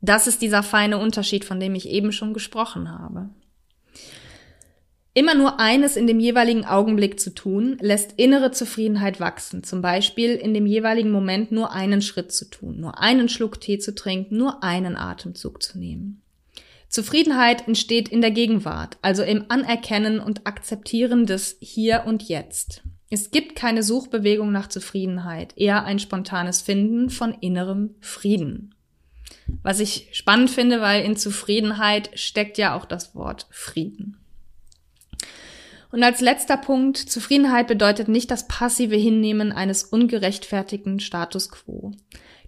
Das 0.00 0.26
ist 0.26 0.42
dieser 0.42 0.62
feine 0.62 0.98
Unterschied, 0.98 1.44
von 1.44 1.60
dem 1.60 1.74
ich 1.74 1.88
eben 1.88 2.12
schon 2.12 2.34
gesprochen 2.34 2.90
habe. 2.90 3.30
Immer 5.16 5.34
nur 5.34 5.58
eines 5.58 5.96
in 5.96 6.06
dem 6.06 6.20
jeweiligen 6.20 6.66
Augenblick 6.66 7.18
zu 7.18 7.34
tun, 7.34 7.78
lässt 7.80 8.12
innere 8.18 8.50
Zufriedenheit 8.50 9.18
wachsen. 9.18 9.64
Zum 9.64 9.80
Beispiel 9.80 10.34
in 10.34 10.52
dem 10.52 10.66
jeweiligen 10.66 11.10
Moment 11.10 11.52
nur 11.52 11.72
einen 11.72 12.02
Schritt 12.02 12.32
zu 12.32 12.50
tun, 12.50 12.78
nur 12.80 13.00
einen 13.00 13.30
Schluck 13.30 13.58
Tee 13.58 13.78
zu 13.78 13.94
trinken, 13.94 14.36
nur 14.36 14.62
einen 14.62 14.94
Atemzug 14.94 15.62
zu 15.62 15.78
nehmen. 15.78 16.20
Zufriedenheit 16.90 17.66
entsteht 17.66 18.10
in 18.10 18.20
der 18.20 18.30
Gegenwart, 18.30 18.98
also 19.00 19.22
im 19.22 19.46
Anerkennen 19.48 20.20
und 20.20 20.46
Akzeptieren 20.46 21.24
des 21.24 21.56
Hier 21.60 22.04
und 22.06 22.22
Jetzt. 22.24 22.82
Es 23.08 23.30
gibt 23.30 23.56
keine 23.56 23.82
Suchbewegung 23.82 24.52
nach 24.52 24.68
Zufriedenheit, 24.68 25.56
eher 25.56 25.84
ein 25.84 25.98
spontanes 25.98 26.60
Finden 26.60 27.08
von 27.08 27.32
innerem 27.40 27.94
Frieden. 28.00 28.74
Was 29.62 29.80
ich 29.80 30.08
spannend 30.12 30.50
finde, 30.50 30.80
weil 30.80 31.04
in 31.04 31.16
Zufriedenheit 31.16 32.10
steckt 32.14 32.58
ja 32.58 32.76
auch 32.76 32.84
das 32.84 33.14
Wort 33.14 33.46
Frieden. 33.50 34.16
Und 35.92 36.02
als 36.02 36.20
letzter 36.20 36.56
Punkt, 36.56 36.98
Zufriedenheit 36.98 37.68
bedeutet 37.68 38.08
nicht 38.08 38.30
das 38.30 38.48
passive 38.48 38.96
Hinnehmen 38.96 39.52
eines 39.52 39.84
ungerechtfertigten 39.84 41.00
Status 41.00 41.50
quo. 41.50 41.92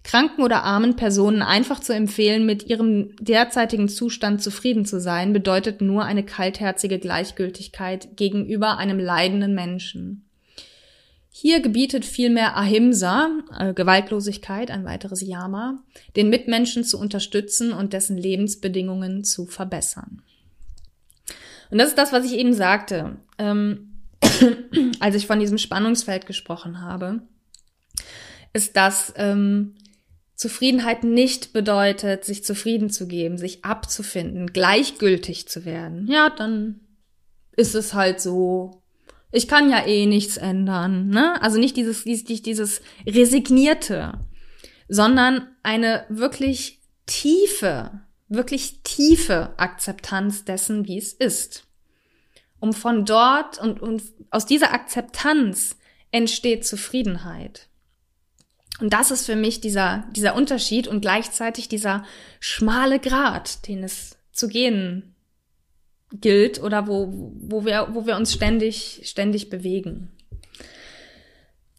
Kranken 0.02 0.42
oder 0.42 0.64
armen 0.64 0.96
Personen 0.96 1.42
einfach 1.42 1.80
zu 1.80 1.94
empfehlen, 1.94 2.46
mit 2.46 2.64
ihrem 2.64 3.14
derzeitigen 3.20 3.88
Zustand 3.88 4.42
zufrieden 4.42 4.84
zu 4.84 5.00
sein, 5.00 5.32
bedeutet 5.32 5.80
nur 5.80 6.04
eine 6.04 6.24
kaltherzige 6.24 6.98
Gleichgültigkeit 6.98 8.16
gegenüber 8.16 8.78
einem 8.78 8.98
leidenden 8.98 9.54
Menschen. 9.54 10.27
Hier 11.40 11.61
gebietet 11.61 12.05
vielmehr 12.05 12.57
Ahimsa, 12.57 13.31
äh, 13.57 13.72
Gewaltlosigkeit, 13.72 14.72
ein 14.72 14.85
weiteres 14.85 15.20
Yama, 15.20 15.85
den 16.16 16.31
Mitmenschen 16.31 16.83
zu 16.83 16.98
unterstützen 16.98 17.72
und 17.72 17.92
dessen 17.92 18.16
Lebensbedingungen 18.16 19.22
zu 19.22 19.46
verbessern. 19.46 20.20
Und 21.70 21.79
das 21.79 21.90
ist 21.90 21.98
das, 21.98 22.12
was 22.12 22.24
ich 22.24 22.33
eben 22.33 22.55
sagte, 22.55 23.18
ähm, 23.38 24.01
als 24.98 25.14
ich 25.14 25.29
von 25.29 25.38
diesem 25.38 25.59
Spannungsfeld 25.59 26.27
gesprochen 26.27 26.81
habe, 26.81 27.22
ist, 28.53 28.77
dass 28.77 29.12
ähm, 29.14 29.77
Zufriedenheit 30.35 31.05
nicht 31.05 31.53
bedeutet, 31.53 32.24
sich 32.24 32.42
zufrieden 32.42 32.90
zu 32.90 33.07
geben, 33.07 33.38
sich 33.38 33.64
abzufinden, 33.64 34.48
gleichgültig 34.48 35.46
zu 35.46 35.64
werden. 35.64 36.09
Ja, 36.11 36.31
dann 36.31 36.81
ist 37.53 37.77
es 37.77 37.94
halt 37.94 38.20
so, 38.20 38.83
ich 39.30 39.48
kann 39.48 39.70
ja 39.70 39.84
eh 39.86 40.06
nichts 40.06 40.36
ändern, 40.36 41.08
ne? 41.08 41.40
Also 41.42 41.58
nicht 41.58 41.76
dieses, 41.76 42.04
dieses, 42.04 42.42
dieses 42.42 42.80
resignierte, 43.06 44.18
sondern 44.88 45.48
eine 45.62 46.06
wirklich 46.08 46.80
tiefe, 47.06 48.00
wirklich 48.28 48.82
tiefe 48.82 49.54
Akzeptanz 49.58 50.44
dessen, 50.44 50.86
wie 50.86 50.98
es 50.98 51.12
ist. 51.12 51.64
Um 52.60 52.72
von 52.72 53.04
dort 53.04 53.58
und, 53.58 53.80
und 53.80 54.02
aus 54.30 54.46
dieser 54.46 54.72
Akzeptanz 54.72 55.76
entsteht 56.10 56.66
Zufriedenheit. 56.66 57.68
Und 58.80 58.92
das 58.92 59.10
ist 59.10 59.26
für 59.26 59.36
mich 59.36 59.60
dieser, 59.60 60.04
dieser 60.12 60.34
Unterschied 60.34 60.88
und 60.88 61.00
gleichzeitig 61.00 61.68
dieser 61.68 62.04
schmale 62.40 62.98
Grat, 62.98 63.66
den 63.68 63.84
es 63.84 64.16
zu 64.32 64.48
gehen 64.48 65.14
gilt 66.12 66.62
oder 66.62 66.87
wo, 66.87 67.33
wo, 67.40 67.64
wir, 67.64 67.88
wo 67.92 68.07
wir 68.07 68.16
uns 68.16 68.33
ständig, 68.33 69.03
ständig 69.05 69.51
bewegen. 69.51 70.11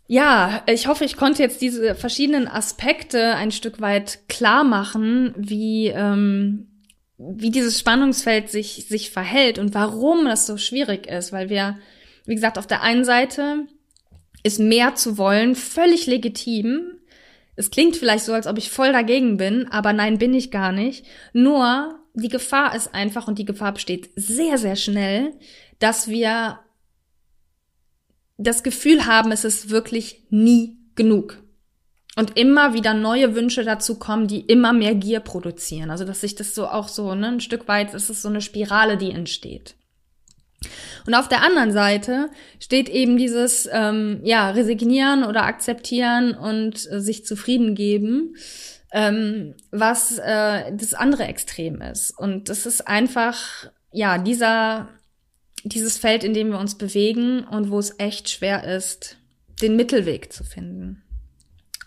Ja, 0.08 0.63
ich 0.68 0.88
hoffe, 0.88 1.06
ich 1.06 1.18
konnte 1.18 1.44
jetzt 1.44 1.62
diese 1.62 1.94
verschiedenen 1.94 2.48
Aspekte 2.48 3.36
ein 3.36 3.52
Stück 3.52 3.80
weit 3.80 4.28
klar 4.28 4.63
machen, 4.63 5.36
wie, 5.38 5.88
ähm, 5.88 6.68
wie 7.18 7.52
dieses 7.52 7.80
Spannungsfeld 7.80 8.50
sich, 8.50 8.88
sich 8.88 9.12
verhält 9.12 9.60
und 9.60 9.76
warum 9.76 10.26
das 10.26 10.48
so 10.48 10.58
schwierig 10.58 11.06
ist, 11.06 11.32
weil 11.32 11.50
wir, 11.50 11.78
wie 12.26 12.34
gesagt, 12.34 12.58
auf 12.58 12.65
der 12.65 12.82
einen 12.82 13.06
Seite 13.06 13.68
ist 14.42 14.60
mehr 14.60 14.96
zu 14.96 15.18
wollen 15.18 15.54
völlig 15.54 16.08
legitim. 16.08 16.94
Es 17.56 17.70
klingt 17.70 17.96
vielleicht 17.96 18.26
so, 18.26 18.34
als 18.34 18.48
ob 18.48 18.58
ich 18.58 18.72
voll 18.72 18.92
dagegen 18.92 19.38
bin, 19.38 19.68
aber 19.68 19.94
nein, 19.94 20.18
bin 20.18 20.34
ich 20.34 20.50
gar 20.50 20.72
nicht. 20.72 21.06
Nur 21.34 21.98
die 22.19 22.29
Gefahr 22.29 22.75
ist 22.75 22.93
einfach, 22.93 23.27
und 23.27 23.39
die 23.39 23.45
Gefahr 23.45 23.73
besteht 23.73 24.10
sehr, 24.15 24.58
sehr 24.58 24.75
schnell, 24.75 25.34
dass 25.79 26.08
wir 26.08 26.60
das 28.38 28.63
Gefühl 28.63 29.05
haben, 29.05 29.32
es 29.32 29.43
ist 29.43 29.69
wirklich 29.69 30.23
nie 30.29 30.77
genug. 30.95 31.43
Und 32.15 32.38
immer 32.38 32.73
wieder 32.73 32.93
neue 32.93 33.36
Wünsche 33.36 33.63
dazu 33.63 34.00
kommen, 34.00 34.27
die 34.27 34.41
immer 34.41 34.73
mehr 34.73 34.96
Gier 34.96 35.19
produzieren. 35.19 35.89
Also, 35.89 36.06
dass 36.06 36.21
sich 36.21 36.35
das 36.35 36.56
so 36.56 36.67
auch 36.67 36.87
so, 36.87 37.13
ne, 37.15 37.27
ein 37.27 37.39
Stück 37.39 37.67
weit, 37.67 37.94
es 37.94 38.10
ist 38.10 38.21
so 38.21 38.29
eine 38.29 38.41
Spirale, 38.41 38.98
die 38.98 39.12
entsteht. 39.12 39.75
Und 41.06 41.13
auf 41.13 41.29
der 41.29 41.44
anderen 41.44 41.71
Seite 41.71 42.29
steht 42.60 42.89
eben 42.89 43.17
dieses, 43.17 43.69
ähm, 43.71 44.19
ja, 44.23 44.50
resignieren 44.50 45.23
oder 45.23 45.44
akzeptieren 45.44 46.33
und 46.33 46.91
äh, 46.91 47.00
sich 47.00 47.25
zufrieden 47.25 47.75
geben 47.75 48.35
ähm, 48.92 49.56
was 49.71 50.17
äh, 50.17 50.71
das 50.75 50.94
andere 50.94 51.25
Extrem 51.25 51.81
ist. 51.81 52.17
Und 52.17 52.50
das 52.50 52.65
ist 52.65 52.87
einfach, 52.87 53.69
ja, 53.92 54.17
dieser, 54.17 54.90
dieses 55.63 55.98
Feld, 55.98 56.23
in 56.23 56.33
dem 56.33 56.50
wir 56.50 56.60
uns 56.60 56.77
bewegen 56.77 57.44
und 57.44 57.69
wo 57.69 57.79
es 57.79 58.00
echt 58.00 58.29
schwer 58.29 58.63
ist, 58.63 59.17
den 59.62 59.75
Mittelweg 59.75 60.31
zu 60.31 60.44
finden. 60.44 61.04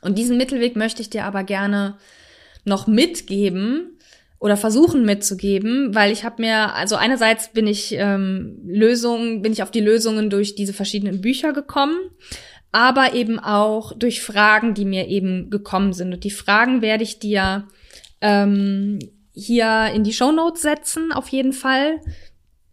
Und 0.00 0.18
diesen 0.18 0.36
Mittelweg 0.36 0.76
möchte 0.76 1.00
ich 1.00 1.10
dir 1.10 1.24
aber 1.24 1.44
gerne 1.44 1.96
noch 2.64 2.86
mitgeben 2.86 3.98
oder 4.38 4.56
versuchen 4.56 5.04
mitzugeben, 5.04 5.94
weil 5.94 6.12
ich 6.12 6.24
habe 6.24 6.42
mir, 6.42 6.74
also 6.74 6.96
einerseits 6.96 7.52
bin 7.52 7.68
ich 7.68 7.94
ähm, 7.96 8.60
Lösungen, 8.64 9.40
bin 9.40 9.52
ich 9.52 9.62
auf 9.62 9.70
die 9.70 9.80
Lösungen 9.80 10.30
durch 10.30 10.56
diese 10.56 10.72
verschiedenen 10.72 11.20
Bücher 11.20 11.52
gekommen, 11.52 11.96
aber 12.72 13.12
eben 13.12 13.38
auch 13.38 13.92
durch 13.96 14.22
Fragen, 14.22 14.74
die 14.74 14.86
mir 14.86 15.06
eben 15.08 15.50
gekommen 15.50 15.92
sind. 15.92 16.12
Und 16.12 16.24
die 16.24 16.30
Fragen 16.30 16.80
werde 16.80 17.04
ich 17.04 17.18
dir 17.18 17.68
ähm, 18.22 18.98
hier 19.34 19.90
in 19.94 20.04
die 20.04 20.12
Show 20.12 20.32
Notes 20.32 20.62
setzen, 20.62 21.12
auf 21.12 21.28
jeden 21.28 21.52
Fall. 21.52 22.00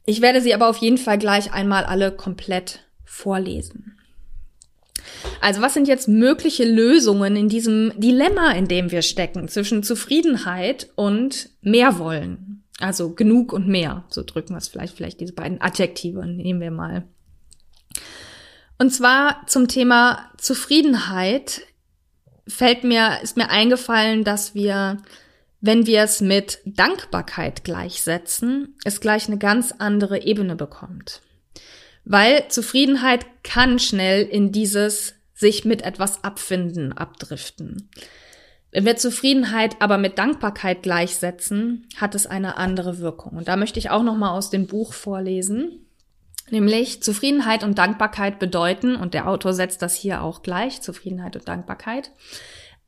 Ich 0.05 0.21
werde 0.21 0.41
sie 0.41 0.53
aber 0.53 0.69
auf 0.69 0.77
jeden 0.77 0.97
Fall 0.97 1.17
gleich 1.17 1.53
einmal 1.53 1.83
alle 1.83 2.11
komplett 2.11 2.79
vorlesen. 3.03 3.97
Also 5.41 5.61
was 5.61 5.73
sind 5.73 5.87
jetzt 5.87 6.07
mögliche 6.07 6.65
Lösungen 6.65 7.35
in 7.35 7.49
diesem 7.49 7.93
Dilemma, 7.97 8.51
in 8.51 8.67
dem 8.67 8.91
wir 8.91 9.01
stecken, 9.01 9.47
zwischen 9.47 9.83
Zufriedenheit 9.83 10.89
und 10.95 11.49
mehr 11.61 11.99
wollen? 11.99 12.63
Also 12.79 13.13
genug 13.13 13.51
und 13.51 13.67
mehr. 13.67 14.05
So 14.09 14.23
drücken 14.23 14.53
wir 14.53 14.57
es 14.57 14.69
vielleicht, 14.69 14.95
vielleicht 14.95 15.19
diese 15.19 15.33
beiden 15.33 15.59
Adjektive 15.61 16.25
nehmen 16.25 16.61
wir 16.61 16.71
mal. 16.71 17.03
Und 18.79 18.91
zwar 18.91 19.45
zum 19.45 19.67
Thema 19.67 20.31
Zufriedenheit 20.37 21.61
fällt 22.47 22.83
mir, 22.83 23.19
ist 23.21 23.35
mir 23.35 23.49
eingefallen, 23.49 24.23
dass 24.23 24.55
wir, 24.55 24.97
wenn 25.59 25.85
wir 25.85 26.01
es 26.01 26.21
mit 26.21 26.59
Dankbarkeit 26.65 27.65
gleichsetzen, 27.65 28.77
es 28.85 29.01
gleich 29.01 29.27
eine 29.27 29.37
ganz 29.37 29.73
andere 29.77 30.23
Ebene 30.23 30.55
bekommt. 30.55 31.21
Weil 32.05 32.47
Zufriedenheit 32.47 33.25
kann 33.43 33.79
schnell 33.79 34.25
in 34.25 34.53
dieses 34.53 35.13
sich 35.33 35.65
mit 35.65 35.81
etwas 35.81 36.23
abfinden, 36.23 36.93
abdriften. 36.93 37.89
Wenn 38.71 38.85
wir 38.85 38.95
Zufriedenheit 38.95 39.75
aber 39.81 39.97
mit 39.97 40.17
Dankbarkeit 40.17 40.83
gleichsetzen, 40.83 41.87
hat 41.97 42.15
es 42.15 42.27
eine 42.27 42.57
andere 42.57 42.99
Wirkung. 42.99 43.37
Und 43.37 43.49
da 43.49 43.57
möchte 43.57 43.79
ich 43.79 43.89
auch 43.89 44.03
noch 44.03 44.15
mal 44.15 44.31
aus 44.31 44.49
dem 44.49 44.67
Buch 44.67 44.93
vorlesen. 44.93 45.85
Nämlich 46.51 47.03
Zufriedenheit 47.03 47.63
und 47.63 47.77
Dankbarkeit 47.77 48.39
bedeuten, 48.39 48.95
und 48.95 49.13
der 49.13 49.27
Autor 49.27 49.53
setzt 49.53 49.81
das 49.81 49.95
hier 49.95 50.21
auch 50.23 50.41
gleich, 50.41 50.81
Zufriedenheit 50.81 51.35
und 51.35 51.47
Dankbarkeit, 51.47 52.11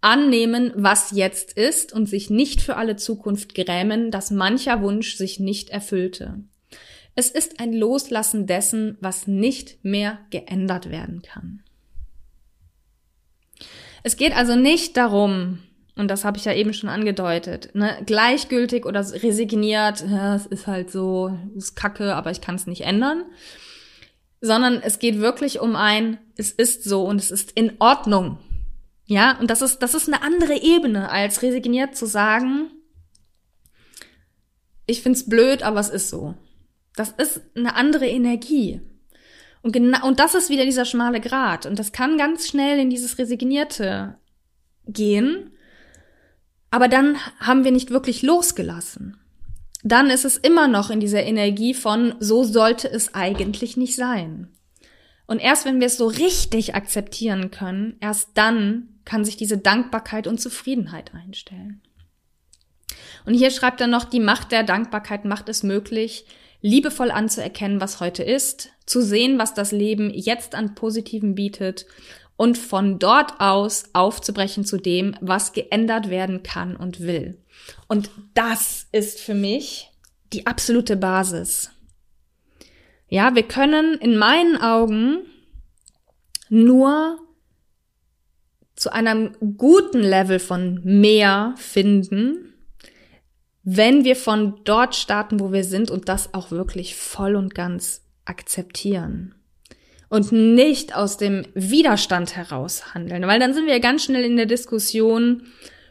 annehmen, 0.02 0.72
was 0.76 1.12
jetzt 1.12 1.54
ist 1.54 1.94
und 1.94 2.08
sich 2.08 2.30
nicht 2.30 2.62
für 2.62 2.76
alle 2.76 2.96
Zukunft 2.96 3.54
grämen, 3.54 4.10
dass 4.10 4.32
mancher 4.32 4.82
Wunsch 4.82 5.16
sich 5.16 5.40
nicht 5.40 5.70
erfüllte. 5.70 6.40
Es 7.14 7.30
ist 7.30 7.60
ein 7.60 7.74
Loslassen 7.74 8.48
dessen, 8.48 8.98
was 9.00 9.28
nicht 9.28 9.84
mehr 9.84 10.20
geändert 10.32 10.90
werden 10.90 11.22
kann. 11.22 11.62
Es 14.04 14.18
geht 14.18 14.36
also 14.36 14.56
nicht 14.56 14.98
darum, 14.98 15.60
und 16.02 16.10
das 16.10 16.26
habe 16.26 16.38
ich 16.38 16.46
ja 16.46 16.54
eben 16.54 16.74
schon 16.74 16.90
angedeutet, 16.90 17.76
ne, 17.76 17.96
gleichgültig 18.06 18.86
oder 18.86 19.00
resigniert, 19.00 20.04
es 20.04 20.48
ist 20.48 20.66
halt 20.66 20.92
so, 20.92 21.32
es 21.56 21.66
ist 21.66 21.76
kacke, 21.76 22.16
aber 22.16 22.32
ich 22.32 22.42
kann 22.42 22.56
es 22.56 22.66
nicht 22.66 22.82
ändern, 22.82 23.24
sondern 24.42 24.82
es 24.82 24.98
geht 24.98 25.20
wirklich 25.20 25.60
um 25.60 25.76
ein, 25.76 26.18
es 26.36 26.52
ist 26.52 26.84
so 26.84 27.04
und 27.04 27.22
es 27.22 27.30
ist 27.30 27.52
in 27.52 27.74
Ordnung. 27.80 28.40
Ja, 29.06 29.38
und 29.40 29.52
das 29.52 29.62
ist, 29.62 29.80
das 29.80 29.94
ist 29.94 30.08
eine 30.08 30.24
andere 30.24 30.60
Ebene, 30.60 31.12
als 31.12 31.44
resigniert 31.44 31.96
zu 31.96 32.08
sagen, 32.08 32.72
ich 34.88 35.04
find's 35.04 35.30
blöd, 35.30 35.62
aber 35.62 35.80
es 35.80 35.90
ist 35.90 36.10
so. 36.10 36.34
Das 36.96 37.12
ist 37.12 37.42
eine 37.56 37.76
andere 37.76 38.08
Energie. 38.08 38.82
Und 39.62 39.72
genau, 39.72 40.08
und 40.08 40.20
das 40.20 40.34
ist 40.34 40.50
wieder 40.50 40.66
dieser 40.66 40.86
schmale 40.86 41.22
Grat. 41.22 41.68
Und 41.68 41.78
das 41.78 41.92
kann 41.92 42.18
ganz 42.18 42.48
schnell 42.48 42.80
in 42.80 42.90
dieses 42.90 43.20
Resignierte 43.20 44.18
gehen. 44.88 45.52
Aber 46.72 46.88
dann 46.88 47.18
haben 47.40 47.64
wir 47.64 47.72
nicht 47.72 47.92
wirklich 47.92 48.24
losgelassen. 48.24 49.18
Dann 49.84 50.10
ist 50.10 50.26
es 50.26 50.38
immer 50.38 50.68
noch 50.68 50.90
in 50.90 51.00
dieser 51.00 51.24
Energie 51.24 51.74
von, 51.74 52.16
so 52.20 52.44
sollte 52.44 52.90
es 52.90 53.14
eigentlich 53.14 53.78
nicht 53.78 53.96
sein. 53.96 54.48
Und 55.28 55.40
erst 55.40 55.66
wenn 55.66 55.80
wir 55.80 55.88
es 55.88 55.98
so 55.98 56.08
richtig 56.08 56.76
akzeptieren 56.76 57.52
können, 57.52 57.98
erst 58.00 58.30
dann 58.36 59.00
kann 59.06 59.26
sich 59.26 59.38
diese 59.38 59.58
Dankbarkeit 59.58 60.28
und 60.28 60.40
Zufriedenheit 60.40 61.14
einstellen. 61.14 61.82
Und 63.26 63.34
hier 63.34 63.52
schreibt 63.52 63.82
er 63.82 63.88
noch, 63.88 64.06
die 64.06 64.20
Macht 64.20 64.52
der 64.52 64.64
Dankbarkeit 64.64 65.26
macht 65.26 65.50
es 65.50 65.64
möglich, 65.64 66.26
liebevoll 66.62 67.12
anzuerkennen, 67.12 67.82
was 67.82 68.00
heute 68.00 68.24
ist, 68.24 68.70
zu 68.86 69.02
sehen, 69.02 69.40
was 69.40 69.54
das 69.54 69.72
Leben 69.72 70.12
jetzt 70.14 70.54
an 70.54 70.76
Positiven 70.76 71.34
bietet 71.34 71.86
und 72.42 72.58
von 72.58 72.98
dort 72.98 73.40
aus 73.40 73.84
aufzubrechen 73.94 74.66
zu 74.66 74.78
dem, 74.78 75.16
was 75.22 75.54
geändert 75.54 76.10
werden 76.10 76.42
kann 76.42 76.76
und 76.76 77.02
will. 77.02 77.38
Und 77.88 78.10
das 78.34 78.88
ist 78.92 79.20
für 79.20 79.36
mich 79.36 79.92
die 80.34 80.48
absolute 80.48 80.98
Basis. 80.98 81.70
Ja, 83.08 83.36
wir 83.36 83.44
können 83.44 83.94
in 84.00 84.18
meinen 84.18 84.60
Augen 84.60 85.20
nur 86.50 87.20
zu 88.76 88.92
einem 88.92 89.34
guten 89.56 90.02
Level 90.02 90.40
von 90.40 90.82
mehr 90.84 91.54
finden, 91.58 92.56
wenn 93.62 94.04
wir 94.04 94.16
von 94.16 94.62
dort 94.64 94.96
starten, 94.96 95.40
wo 95.40 95.52
wir 95.54 95.64
sind 95.64 95.92
und 95.92 96.10
das 96.10 96.34
auch 96.34 96.50
wirklich 96.50 96.96
voll 96.96 97.36
und 97.36 97.54
ganz 97.54 98.02
akzeptieren 98.26 99.36
und 100.12 100.34
nicht 100.34 100.94
aus 100.94 101.16
dem 101.16 101.46
Widerstand 101.54 102.36
heraus 102.36 102.94
handeln, 102.94 103.26
weil 103.28 103.40
dann 103.40 103.54
sind 103.54 103.66
wir 103.66 103.80
ganz 103.80 104.04
schnell 104.04 104.26
in 104.26 104.36
der 104.36 104.46
Diskussion 104.46 105.48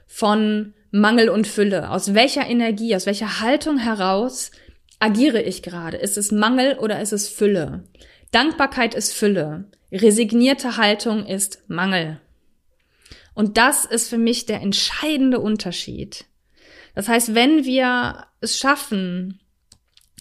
von 0.06 0.74
Mangel 0.90 1.30
und 1.30 1.46
Fülle. 1.46 1.88
Aus 1.90 2.12
welcher 2.12 2.46
Energie, 2.46 2.94
aus 2.94 3.06
welcher 3.06 3.40
Haltung 3.40 3.78
heraus 3.78 4.50
agiere 4.98 5.40
ich 5.40 5.62
gerade? 5.62 5.96
Ist 5.96 6.18
es 6.18 6.32
Mangel 6.32 6.76
oder 6.78 7.00
ist 7.00 7.14
es 7.14 7.30
Fülle? 7.30 7.84
Dankbarkeit 8.30 8.94
ist 8.94 9.14
Fülle. 9.14 9.64
Resignierte 9.90 10.76
Haltung 10.76 11.24
ist 11.24 11.64
Mangel. 11.68 12.20
Und 13.32 13.56
das 13.56 13.86
ist 13.86 14.10
für 14.10 14.18
mich 14.18 14.44
der 14.44 14.60
entscheidende 14.60 15.40
Unterschied. 15.40 16.26
Das 16.94 17.08
heißt, 17.08 17.34
wenn 17.34 17.64
wir 17.64 18.26
es 18.42 18.58
schaffen, 18.58 19.40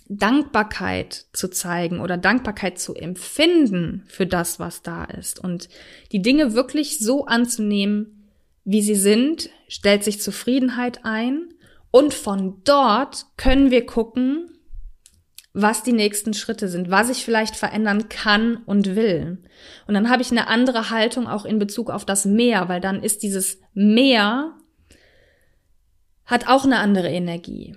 Dankbarkeit 0.09 1.27
zu 1.33 1.49
zeigen 1.49 1.99
oder 1.99 2.17
Dankbarkeit 2.17 2.79
zu 2.79 2.95
empfinden 2.95 4.03
für 4.07 4.25
das, 4.25 4.59
was 4.59 4.81
da 4.81 5.05
ist 5.05 5.39
und 5.39 5.69
die 6.11 6.21
Dinge 6.21 6.55
wirklich 6.55 6.97
so 6.99 7.25
anzunehmen, 7.25 8.27
wie 8.65 8.81
sie 8.81 8.95
sind, 8.95 9.49
stellt 9.67 10.03
sich 10.03 10.19
Zufriedenheit 10.19 11.05
ein 11.05 11.53
und 11.91 12.15
von 12.15 12.61
dort 12.63 13.27
können 13.37 13.69
wir 13.69 13.85
gucken, 13.85 14.49
was 15.53 15.83
die 15.83 15.93
nächsten 15.93 16.33
Schritte 16.33 16.67
sind, 16.69 16.89
was 16.89 17.09
ich 17.09 17.23
vielleicht 17.23 17.55
verändern 17.55 18.09
kann 18.09 18.57
und 18.65 18.95
will. 18.95 19.43
Und 19.87 19.93
dann 19.93 20.09
habe 20.09 20.21
ich 20.21 20.31
eine 20.31 20.47
andere 20.47 20.89
Haltung 20.89 21.27
auch 21.27 21.45
in 21.45 21.59
Bezug 21.59 21.89
auf 21.89 22.05
das 22.05 22.25
Meer, 22.25 22.67
weil 22.67 22.81
dann 22.81 23.03
ist 23.03 23.21
dieses 23.23 23.59
Meer 23.73 24.55
hat 26.25 26.47
auch 26.47 26.63
eine 26.63 26.77
andere 26.77 27.09
Energie. 27.09 27.75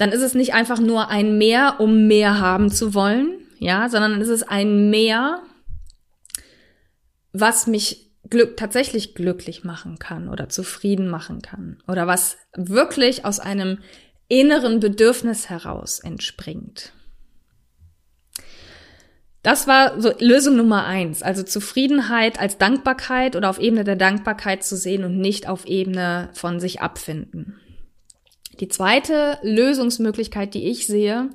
Dann 0.00 0.12
ist 0.12 0.22
es 0.22 0.32
nicht 0.32 0.54
einfach 0.54 0.80
nur 0.80 1.10
ein 1.10 1.36
Mehr, 1.36 1.74
um 1.78 2.06
mehr 2.06 2.40
haben 2.40 2.70
zu 2.70 2.94
wollen, 2.94 3.38
ja, 3.58 3.90
sondern 3.90 4.12
dann 4.12 4.22
ist 4.22 4.30
es 4.30 4.42
ein 4.42 4.88
Mehr, 4.88 5.42
was 7.34 7.66
mich 7.66 8.10
glück, 8.30 8.56
tatsächlich 8.56 9.14
glücklich 9.14 9.62
machen 9.62 9.98
kann 9.98 10.30
oder 10.30 10.48
zufrieden 10.48 11.08
machen 11.08 11.42
kann 11.42 11.82
oder 11.86 12.06
was 12.06 12.38
wirklich 12.56 13.26
aus 13.26 13.40
einem 13.40 13.80
inneren 14.26 14.80
Bedürfnis 14.80 15.50
heraus 15.50 15.98
entspringt. 15.98 16.94
Das 19.42 19.66
war 19.66 20.00
so 20.00 20.14
Lösung 20.18 20.56
Nummer 20.56 20.86
eins, 20.86 21.22
also 21.22 21.42
Zufriedenheit 21.42 22.40
als 22.40 22.56
Dankbarkeit 22.56 23.36
oder 23.36 23.50
auf 23.50 23.58
Ebene 23.58 23.84
der 23.84 23.96
Dankbarkeit 23.96 24.64
zu 24.64 24.78
sehen 24.78 25.04
und 25.04 25.18
nicht 25.18 25.46
auf 25.46 25.66
Ebene 25.66 26.30
von 26.32 26.58
sich 26.58 26.80
abfinden. 26.80 27.60
Die 28.60 28.68
zweite 28.68 29.38
Lösungsmöglichkeit, 29.42 30.54
die 30.54 30.68
ich 30.68 30.86
sehe, 30.86 31.30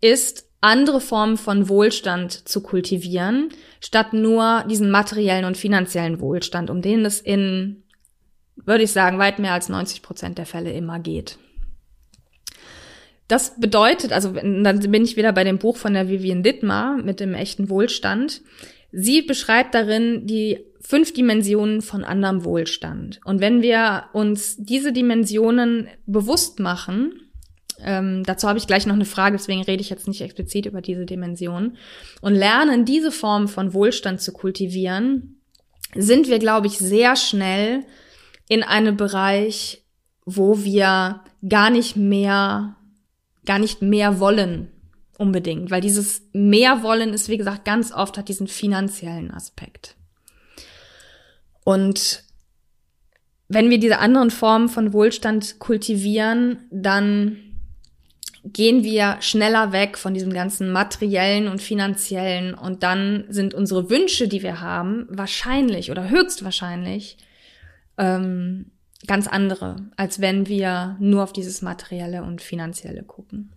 ist, 0.00 0.46
andere 0.60 1.00
Formen 1.00 1.36
von 1.36 1.68
Wohlstand 1.68 2.48
zu 2.48 2.62
kultivieren, 2.62 3.48
statt 3.80 4.12
nur 4.12 4.64
diesen 4.70 4.90
materiellen 4.90 5.44
und 5.44 5.56
finanziellen 5.56 6.20
Wohlstand, 6.20 6.70
um 6.70 6.80
den 6.80 7.04
es 7.04 7.20
in, 7.20 7.82
würde 8.54 8.84
ich 8.84 8.92
sagen, 8.92 9.18
weit 9.18 9.40
mehr 9.40 9.52
als 9.52 9.68
90 9.68 10.02
Prozent 10.02 10.38
der 10.38 10.46
Fälle 10.46 10.72
immer 10.72 11.00
geht. 11.00 11.36
Das 13.26 13.58
bedeutet, 13.58 14.12
also 14.12 14.30
dann 14.30 14.90
bin 14.90 15.04
ich 15.04 15.16
wieder 15.16 15.32
bei 15.32 15.42
dem 15.42 15.58
Buch 15.58 15.76
von 15.76 15.94
der 15.94 16.08
Vivian 16.08 16.44
Dittmar 16.44 16.96
mit 16.96 17.18
dem 17.18 17.34
echten 17.34 17.68
Wohlstand. 17.68 18.42
Sie 18.92 19.22
beschreibt 19.22 19.74
darin 19.74 20.26
die 20.26 20.58
fünf 20.80 21.14
Dimensionen 21.14 21.80
von 21.80 22.04
anderem 22.04 22.44
Wohlstand. 22.44 23.20
Und 23.24 23.40
wenn 23.40 23.62
wir 23.62 24.04
uns 24.12 24.56
diese 24.58 24.92
Dimensionen 24.92 25.88
bewusst 26.06 26.60
machen, 26.60 27.14
ähm, 27.80 28.22
dazu 28.24 28.48
habe 28.48 28.58
ich 28.58 28.66
gleich 28.66 28.86
noch 28.86 28.94
eine 28.94 29.06
Frage, 29.06 29.36
deswegen 29.36 29.62
rede 29.62 29.80
ich 29.80 29.90
jetzt 29.90 30.06
nicht 30.06 30.20
explizit 30.20 30.66
über 30.66 30.82
diese 30.82 31.06
Dimensionen, 31.06 31.76
und 32.20 32.34
lernen, 32.34 32.84
diese 32.84 33.10
Form 33.10 33.48
von 33.48 33.72
Wohlstand 33.72 34.20
zu 34.20 34.32
kultivieren, 34.32 35.40
sind 35.94 36.28
wir, 36.28 36.38
glaube 36.38 36.66
ich, 36.66 36.78
sehr 36.78 37.16
schnell 37.16 37.84
in 38.48 38.62
einem 38.62 38.96
Bereich, 38.96 39.84
wo 40.24 40.62
wir 40.62 41.22
gar 41.48 41.70
nicht 41.70 41.96
mehr, 41.96 42.76
gar 43.44 43.58
nicht 43.58 43.82
mehr 43.82 44.20
wollen 44.20 44.71
unbedingt, 45.22 45.70
weil 45.70 45.80
dieses 45.80 46.22
mehr 46.32 46.82
wollen 46.82 47.14
ist, 47.14 47.28
wie 47.28 47.38
gesagt, 47.38 47.64
ganz 47.64 47.92
oft 47.92 48.18
hat 48.18 48.28
diesen 48.28 48.48
finanziellen 48.48 49.30
Aspekt. 49.30 49.94
Und 51.64 52.24
wenn 53.48 53.70
wir 53.70 53.78
diese 53.78 53.98
anderen 53.98 54.30
Formen 54.30 54.68
von 54.68 54.92
Wohlstand 54.92 55.60
kultivieren, 55.60 56.58
dann 56.70 57.36
gehen 58.44 58.82
wir 58.82 59.18
schneller 59.20 59.70
weg 59.70 59.96
von 59.96 60.14
diesem 60.14 60.32
ganzen 60.32 60.72
materiellen 60.72 61.46
und 61.46 61.62
finanziellen 61.62 62.54
und 62.54 62.82
dann 62.82 63.24
sind 63.28 63.54
unsere 63.54 63.88
Wünsche, 63.88 64.26
die 64.26 64.42
wir 64.42 64.60
haben, 64.60 65.06
wahrscheinlich 65.08 65.92
oder 65.92 66.10
höchstwahrscheinlich 66.10 67.18
ähm, 67.98 68.72
ganz 69.06 69.28
andere, 69.28 69.76
als 69.96 70.20
wenn 70.20 70.48
wir 70.48 70.96
nur 70.98 71.22
auf 71.22 71.32
dieses 71.32 71.62
materielle 71.62 72.24
und 72.24 72.42
finanzielle 72.42 73.04
gucken. 73.04 73.52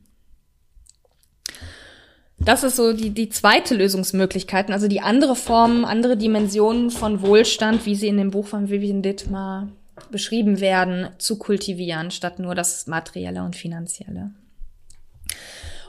Das 2.40 2.64
ist 2.64 2.76
so 2.76 2.94
die, 2.94 3.12
die 3.12 3.30
zweite 3.30 3.76
Lösungsmöglichkeit, 3.76 4.70
also 4.70 4.88
die 4.88 5.02
andere 5.02 5.36
Form, 5.36 5.86
andere 5.86 6.18
Dimensionen 6.18 6.92
von 6.92 7.22
Wohlstand, 7.22 7.86
wie 7.86 7.96
sie 7.96 8.08
in 8.08 8.18
dem 8.18 8.32
Buch 8.32 8.48
von 8.48 8.70
Vivian 8.70 9.02
Dittmar 9.02 9.70
beschrieben 10.12 10.60
werden, 10.60 11.10
zu 11.18 11.38
kultivieren, 11.38 12.12
statt 12.12 12.40
nur 12.40 12.54
das 12.54 12.88
Materielle 12.88 13.44
und 13.44 13.56
Finanzielle. 13.56 14.32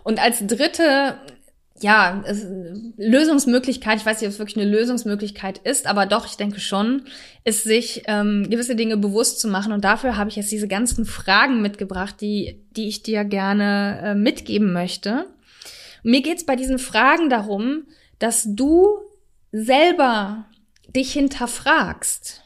Und 0.05 0.22
als 0.22 0.47
dritte, 0.47 1.16
ja, 1.80 2.22
Lösungsmöglichkeit, 2.97 3.99
ich 3.99 4.07
weiß 4.07 4.20
nicht, 4.20 4.28
ob 4.28 4.32
es 4.32 4.38
wirklich 4.38 4.57
eine 4.57 4.70
Lösungsmöglichkeit 4.70 5.59
ist, 5.59 5.88
aber 5.88 6.07
doch, 6.07 6.26
ich 6.26 6.36
denke 6.36 6.61
schon, 6.61 7.03
ist 7.44 7.64
sich 7.64 8.05
ähm, 8.07 8.49
gewisse 8.49 8.76
Dinge 8.76 8.97
bewusst 8.97 9.40
zu 9.40 9.49
machen. 9.49 9.72
Und 9.72 9.84
dafür 9.84 10.16
habe 10.16 10.30
ich 10.30 10.36
jetzt 10.36 10.53
diese 10.53 10.68
ganzen 10.68 11.05
Fragen 11.05 11.61
mitgebracht, 11.61 12.20
die, 12.20 12.62
die 12.76 12.86
ich 12.86 13.03
dir 13.03 13.24
gerne 13.24 14.01
äh, 14.03 14.14
mitgeben 14.14 14.72
möchte. 14.72 15.26
Mir 16.07 16.22
geht's 16.22 16.46
bei 16.46 16.54
diesen 16.54 16.78
Fragen 16.78 17.30
darum, 17.30 17.88
dass 18.20 18.44
du 18.46 18.86
selber 19.50 20.46
dich 20.86 21.12
hinterfragst, 21.12 22.44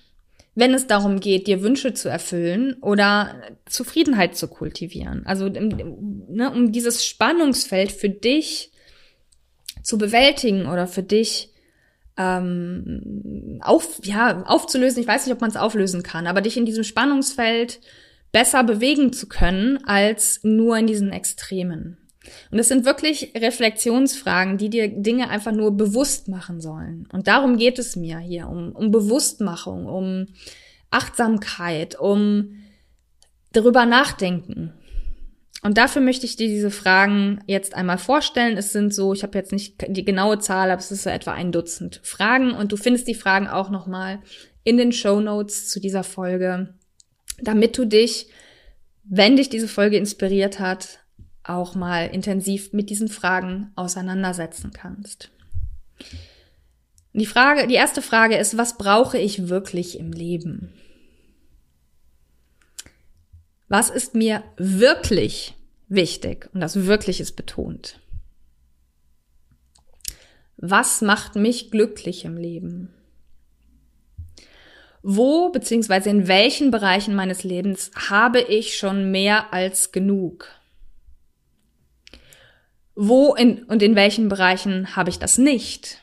wenn 0.54 0.72
es 0.72 0.86
darum 0.86 1.20
geht, 1.20 1.46
dir 1.46 1.60
Wünsche 1.60 1.92
zu 1.92 2.08
erfüllen 2.08 2.78
oder 2.80 3.34
Zufriedenheit 3.66 4.34
zu 4.34 4.48
kultivieren. 4.48 5.26
Also 5.26 5.50
ne, 5.50 6.50
um 6.50 6.72
dieses 6.72 7.04
Spannungsfeld 7.04 7.92
für 7.92 8.08
dich 8.08 8.72
zu 9.82 9.98
bewältigen 9.98 10.64
oder 10.64 10.86
für 10.86 11.02
dich 11.02 11.50
ähm, 12.16 13.60
auf, 13.60 14.00
ja, 14.02 14.42
aufzulösen. 14.44 15.02
Ich 15.02 15.08
weiß 15.08 15.26
nicht, 15.26 15.34
ob 15.34 15.42
man 15.42 15.50
es 15.50 15.56
auflösen 15.56 16.02
kann, 16.02 16.26
aber 16.26 16.40
dich 16.40 16.56
in 16.56 16.64
diesem 16.64 16.84
Spannungsfeld 16.84 17.80
besser 18.32 18.64
bewegen 18.64 19.12
zu 19.12 19.28
können 19.28 19.84
als 19.84 20.40
nur 20.44 20.78
in 20.78 20.86
diesen 20.86 21.12
Extremen. 21.12 21.99
Und 22.50 22.58
es 22.58 22.68
sind 22.68 22.84
wirklich 22.84 23.32
Reflexionsfragen, 23.36 24.58
die 24.58 24.70
dir 24.70 24.88
Dinge 24.88 25.28
einfach 25.28 25.52
nur 25.52 25.76
bewusst 25.76 26.28
machen 26.28 26.60
sollen. 26.60 27.08
Und 27.12 27.26
darum 27.26 27.56
geht 27.56 27.78
es 27.78 27.96
mir 27.96 28.18
hier, 28.18 28.48
um, 28.48 28.72
um 28.72 28.90
Bewusstmachung, 28.90 29.86
um 29.86 30.26
Achtsamkeit, 30.90 31.98
um 31.98 32.56
darüber 33.52 33.86
nachdenken. 33.86 34.72
Und 35.62 35.76
dafür 35.76 36.00
möchte 36.00 36.24
ich 36.24 36.36
dir 36.36 36.48
diese 36.48 36.70
Fragen 36.70 37.42
jetzt 37.46 37.74
einmal 37.74 37.98
vorstellen. 37.98 38.56
Es 38.56 38.72
sind 38.72 38.94
so, 38.94 39.12
ich 39.12 39.22
habe 39.22 39.36
jetzt 39.36 39.52
nicht 39.52 39.84
die 39.88 40.04
genaue 40.04 40.38
Zahl, 40.38 40.70
aber 40.70 40.80
es 40.80 40.90
ist 40.90 41.02
so 41.02 41.10
etwa 41.10 41.32
ein 41.32 41.52
Dutzend 41.52 42.00
Fragen. 42.02 42.52
Und 42.52 42.72
du 42.72 42.76
findest 42.76 43.06
die 43.08 43.14
Fragen 43.14 43.46
auch 43.46 43.68
nochmal 43.68 44.20
in 44.64 44.78
den 44.78 44.92
Show 44.92 45.20
Notes 45.20 45.68
zu 45.68 45.78
dieser 45.78 46.02
Folge, 46.02 46.74
damit 47.42 47.76
du 47.76 47.84
dich, 47.84 48.28
wenn 49.04 49.36
dich 49.36 49.50
diese 49.50 49.68
Folge 49.68 49.98
inspiriert 49.98 50.60
hat, 50.60 51.00
auch 51.44 51.74
mal 51.74 52.06
intensiv 52.06 52.72
mit 52.72 52.90
diesen 52.90 53.08
Fragen 53.08 53.72
auseinandersetzen 53.76 54.72
kannst. 54.72 55.30
Die 57.12 57.26
Frage, 57.26 57.66
die 57.66 57.74
erste 57.74 58.02
Frage 58.02 58.36
ist, 58.36 58.56
was 58.56 58.78
brauche 58.78 59.18
ich 59.18 59.48
wirklich 59.48 59.98
im 59.98 60.12
Leben? 60.12 60.72
Was 63.68 63.90
ist 63.90 64.14
mir 64.14 64.44
wirklich 64.56 65.54
wichtig? 65.88 66.48
Und 66.52 66.60
das 66.60 66.86
wirklich 66.86 67.20
ist 67.20 67.36
betont. 67.36 68.00
Was 70.56 71.00
macht 71.00 71.36
mich 71.36 71.70
glücklich 71.70 72.24
im 72.24 72.36
Leben? 72.36 72.92
Wo 75.02 75.48
beziehungsweise 75.48 76.10
in 76.10 76.28
welchen 76.28 76.70
Bereichen 76.70 77.14
meines 77.14 77.42
Lebens 77.44 77.90
habe 78.10 78.40
ich 78.40 78.76
schon 78.76 79.10
mehr 79.10 79.52
als 79.52 79.92
genug? 79.92 80.48
Wo 83.02 83.34
in, 83.34 83.62
und 83.62 83.82
in 83.82 83.96
welchen 83.96 84.28
Bereichen 84.28 84.94
habe 84.94 85.08
ich 85.08 85.18
das 85.18 85.38
nicht? 85.38 86.02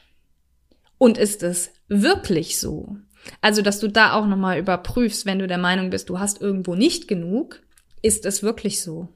Und 0.98 1.20
ist 1.20 1.44
es 1.44 1.70
wirklich 1.88 2.60
so? 2.60 2.98
Also, 3.40 3.62
dass 3.62 3.80
du 3.80 3.88
da 3.88 4.14
auch 4.14 4.26
nochmal 4.26 4.58
überprüfst, 4.58 5.28
wenn 5.28 5.38
du 5.38 5.46
der 5.46 5.60
Meinung 5.60 5.92
bist, 5.92 6.10
du 6.10 6.18
hast 6.18 6.42
irgendwo 6.42 6.74
nicht 6.74 7.08
genug, 7.08 7.62
ist 8.02 8.26
es 8.26 8.42
wirklich 8.42 8.82
so? 8.82 9.10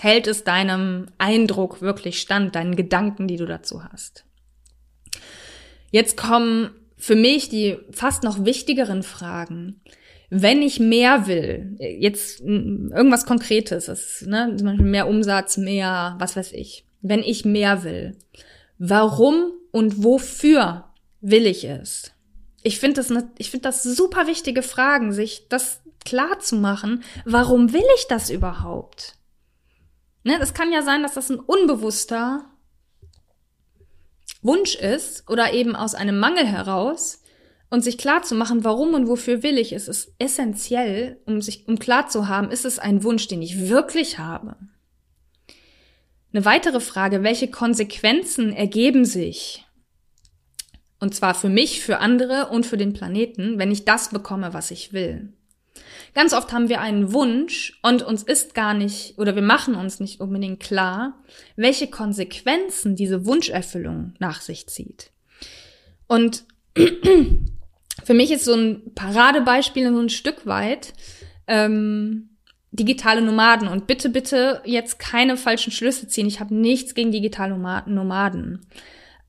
Hält 0.00 0.26
es 0.26 0.42
deinem 0.42 1.06
Eindruck 1.16 1.80
wirklich 1.80 2.20
stand, 2.20 2.56
deinen 2.56 2.74
Gedanken, 2.74 3.28
die 3.28 3.36
du 3.36 3.46
dazu 3.46 3.84
hast? 3.84 4.24
Jetzt 5.92 6.16
kommen 6.16 6.70
für 6.96 7.14
mich 7.14 7.48
die 7.48 7.78
fast 7.92 8.24
noch 8.24 8.44
wichtigeren 8.44 9.04
Fragen 9.04 9.80
wenn 10.30 10.62
ich 10.62 10.80
mehr 10.80 11.26
will, 11.26 11.76
jetzt 11.78 12.40
irgendwas 12.40 13.26
Konkretes, 13.26 13.88
ist, 13.88 14.26
ne, 14.26 14.54
zum 14.56 14.66
Beispiel 14.66 14.86
mehr 14.86 15.08
Umsatz, 15.08 15.56
mehr, 15.56 16.16
was 16.18 16.36
weiß 16.36 16.52
ich, 16.52 16.86
wenn 17.02 17.20
ich 17.20 17.44
mehr 17.44 17.84
will, 17.84 18.16
warum 18.78 19.52
und 19.70 20.02
wofür 20.02 20.84
will 21.20 21.46
ich 21.46 21.64
es? 21.64 22.12
Ich 22.62 22.80
finde 22.80 22.96
das, 22.96 23.10
ne, 23.10 23.30
ich 23.38 23.50
das 23.68 23.82
super 23.82 24.26
wichtige 24.26 24.62
Fragen, 24.62 25.12
sich 25.12 25.48
das 25.48 25.82
klar 26.04 26.38
zu 26.38 26.56
machen. 26.56 27.02
Warum 27.24 27.72
will 27.72 27.84
ich 27.96 28.06
das 28.08 28.30
überhaupt? 28.30 29.16
Ne, 30.22 30.38
kann 30.54 30.72
ja 30.72 30.82
sein, 30.82 31.02
dass 31.02 31.14
das 31.14 31.30
ein 31.30 31.40
unbewusster 31.40 32.46
Wunsch 34.42 34.74
ist 34.74 35.28
oder 35.28 35.52
eben 35.52 35.74
aus 35.74 35.94
einem 35.94 36.18
Mangel 36.18 36.46
heraus 36.46 37.22
und 37.74 37.82
sich 37.82 37.98
klar 37.98 38.22
zu 38.22 38.36
machen, 38.36 38.62
warum 38.62 38.94
und 38.94 39.08
wofür 39.08 39.42
will 39.42 39.58
ich 39.58 39.72
es, 39.72 39.88
ist 39.88 40.12
essentiell, 40.20 41.20
um 41.26 41.42
sich, 41.42 41.66
um 41.66 41.76
klar 41.76 42.08
zu 42.08 42.28
haben, 42.28 42.52
ist 42.52 42.64
es 42.64 42.78
ein 42.78 43.02
Wunsch, 43.02 43.26
den 43.26 43.42
ich 43.42 43.68
wirklich 43.68 44.20
habe? 44.20 44.54
Eine 46.32 46.44
weitere 46.44 46.78
Frage, 46.78 47.24
welche 47.24 47.48
Konsequenzen 47.48 48.52
ergeben 48.52 49.04
sich? 49.04 49.66
Und 51.00 51.16
zwar 51.16 51.34
für 51.34 51.48
mich, 51.48 51.80
für 51.80 51.98
andere 51.98 52.46
und 52.50 52.64
für 52.64 52.76
den 52.76 52.92
Planeten, 52.92 53.58
wenn 53.58 53.72
ich 53.72 53.84
das 53.84 54.10
bekomme, 54.10 54.54
was 54.54 54.70
ich 54.70 54.92
will. 54.92 55.32
Ganz 56.14 56.32
oft 56.32 56.52
haben 56.52 56.68
wir 56.68 56.80
einen 56.80 57.12
Wunsch 57.12 57.80
und 57.82 58.04
uns 58.04 58.22
ist 58.22 58.54
gar 58.54 58.74
nicht 58.74 59.18
oder 59.18 59.34
wir 59.34 59.42
machen 59.42 59.74
uns 59.74 59.98
nicht 59.98 60.20
unbedingt 60.20 60.60
klar, 60.60 61.24
welche 61.56 61.88
Konsequenzen 61.88 62.94
diese 62.94 63.26
Wunscherfüllung 63.26 64.14
nach 64.20 64.42
sich 64.42 64.68
zieht. 64.68 65.10
Und 66.06 66.44
für 68.02 68.14
mich 68.14 68.32
ist 68.32 68.44
so 68.44 68.54
ein 68.54 68.94
Paradebeispiel 68.94 69.92
so 69.92 70.00
ein 70.00 70.08
Stück 70.08 70.46
weit 70.46 70.94
ähm, 71.46 72.30
digitale 72.72 73.22
Nomaden. 73.22 73.68
Und 73.68 73.86
bitte, 73.86 74.08
bitte 74.08 74.60
jetzt 74.64 74.98
keine 74.98 75.36
falschen 75.36 75.70
Schlüsse 75.70 76.08
ziehen. 76.08 76.26
Ich 76.26 76.40
habe 76.40 76.54
nichts 76.54 76.94
gegen 76.94 77.12
digitale 77.12 77.56
Nomaden. 77.86 78.66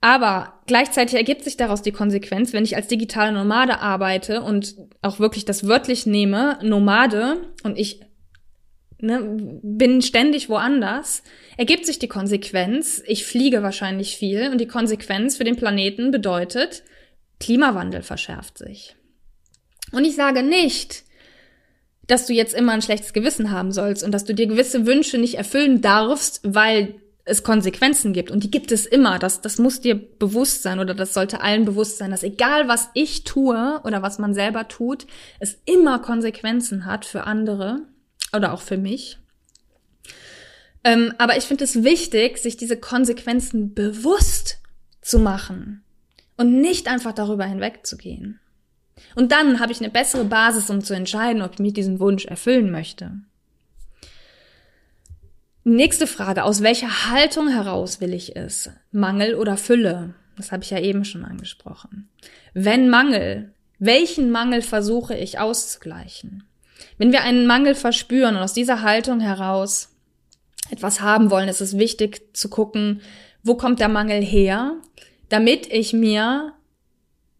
Aber 0.01 0.61
gleichzeitig 0.67 1.15
ergibt 1.15 1.43
sich 1.43 1.57
daraus 1.57 1.81
die 1.81 1.91
Konsequenz, 1.91 2.53
wenn 2.53 2.63
ich 2.63 2.75
als 2.75 2.87
digitale 2.87 3.31
Nomade 3.31 3.79
arbeite 3.79 4.41
und 4.41 4.75
auch 5.01 5.19
wirklich 5.19 5.45
das 5.45 5.67
wörtlich 5.67 6.05
nehme, 6.05 6.59
Nomade, 6.61 7.37
und 7.63 7.79
ich 7.79 8.01
ne, 8.99 9.37
bin 9.63 10.01
ständig 10.01 10.49
woanders, 10.49 11.23
ergibt 11.57 11.85
sich 11.85 11.97
die 11.97 12.07
Konsequenz, 12.07 13.01
ich 13.07 13.25
fliege 13.25 13.63
wahrscheinlich 13.63 14.15
viel 14.17 14.49
und 14.51 14.59
die 14.59 14.67
Konsequenz 14.67 15.37
für 15.37 15.43
den 15.43 15.55
Planeten 15.55 16.11
bedeutet, 16.11 16.83
Klimawandel 17.39 18.01
verschärft 18.01 18.57
sich. 18.57 18.95
Und 19.91 20.05
ich 20.05 20.15
sage 20.15 20.43
nicht, 20.43 21.03
dass 22.07 22.27
du 22.27 22.33
jetzt 22.33 22.53
immer 22.53 22.73
ein 22.73 22.81
schlechtes 22.81 23.13
Gewissen 23.13 23.51
haben 23.51 23.71
sollst 23.71 24.03
und 24.03 24.11
dass 24.11 24.25
du 24.25 24.33
dir 24.33 24.47
gewisse 24.47 24.85
Wünsche 24.85 25.17
nicht 25.17 25.35
erfüllen 25.35 25.81
darfst, 25.81 26.41
weil 26.43 26.95
es 27.25 27.41
Konsequenzen 27.41 28.13
gibt. 28.13 28.29
Und 28.29 28.43
die 28.43 28.51
gibt 28.51 28.71
es 28.71 28.85
immer. 28.85 29.17
Das, 29.17 29.41
das 29.41 29.57
muss 29.57 29.81
dir 29.81 29.95
bewusst 29.95 30.61
sein 30.61 30.79
oder 30.79 30.93
das 30.93 31.13
sollte 31.13 31.41
allen 31.41 31.65
bewusst 31.65 31.97
sein, 31.97 32.11
dass 32.11 32.23
egal 32.23 32.67
was 32.67 32.89
ich 32.93 33.23
tue 33.23 33.81
oder 33.83 34.03
was 34.03 34.19
man 34.19 34.35
selber 34.35 34.67
tut, 34.67 35.07
es 35.39 35.57
immer 35.65 35.99
Konsequenzen 35.99 36.85
hat 36.85 37.05
für 37.05 37.23
andere 37.23 37.79
oder 38.33 38.53
auch 38.53 38.61
für 38.61 38.77
mich. 38.77 39.17
Ähm, 40.83 41.13
aber 41.17 41.35
ich 41.37 41.45
finde 41.45 41.63
es 41.63 41.83
wichtig, 41.83 42.37
sich 42.37 42.57
diese 42.57 42.77
Konsequenzen 42.77 43.73
bewusst 43.73 44.59
zu 45.01 45.17
machen 45.17 45.84
und 46.37 46.59
nicht 46.61 46.87
einfach 46.87 47.13
darüber 47.13 47.45
hinwegzugehen. 47.45 48.39
Und 49.15 49.31
dann 49.31 49.59
habe 49.59 49.71
ich 49.71 49.79
eine 49.79 49.89
bessere 49.89 50.25
Basis, 50.25 50.69
um 50.69 50.83
zu 50.83 50.93
entscheiden, 50.93 51.41
ob 51.41 51.53
ich 51.53 51.59
mir 51.59 51.73
diesen 51.73 51.99
Wunsch 51.99 52.25
erfüllen 52.25 52.71
möchte. 52.71 53.11
Nächste 55.63 56.07
Frage, 56.07 56.43
aus 56.43 56.61
welcher 56.61 57.09
Haltung 57.09 57.47
heraus 57.47 57.99
will 57.99 58.13
ich 58.13 58.35
es? 58.35 58.69
Mangel 58.91 59.35
oder 59.35 59.57
Fülle? 59.57 60.13
Das 60.37 60.51
habe 60.51 60.63
ich 60.63 60.69
ja 60.69 60.79
eben 60.79 61.05
schon 61.05 61.25
angesprochen. 61.25 62.09
Wenn 62.53 62.89
Mangel, 62.89 63.53
welchen 63.79 64.31
Mangel 64.31 64.61
versuche 64.61 65.15
ich 65.15 65.39
auszugleichen? 65.39 66.43
Wenn 66.97 67.11
wir 67.11 67.23
einen 67.23 67.47
Mangel 67.47 67.75
verspüren 67.75 68.35
und 68.35 68.41
aus 68.41 68.53
dieser 68.53 68.81
Haltung 68.81 69.19
heraus 69.19 69.89
etwas 70.69 71.01
haben 71.01 71.31
wollen, 71.31 71.49
ist 71.49 71.61
es 71.61 71.77
wichtig 71.77 72.35
zu 72.35 72.49
gucken, 72.49 73.01
wo 73.43 73.55
kommt 73.55 73.79
der 73.79 73.89
Mangel 73.89 74.23
her, 74.23 74.75
damit 75.29 75.71
ich 75.71 75.93
mir 75.93 76.53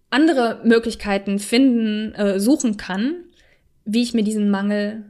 andere 0.09 0.61
Möglichkeiten 0.63 1.39
finden, 1.39 2.13
äh, 2.15 2.39
suchen 2.39 2.77
kann, 2.77 3.25
wie 3.83 4.01
ich 4.01 4.13
mir 4.13 4.23
diesen 4.23 4.49
Mangel 4.49 5.03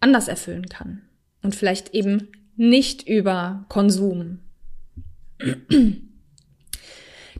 anders 0.00 0.28
erfüllen 0.28 0.66
kann. 0.66 1.02
Und 1.42 1.54
vielleicht 1.54 1.94
eben 1.94 2.28
nicht 2.56 3.08
über 3.08 3.64
Konsum. 3.68 4.40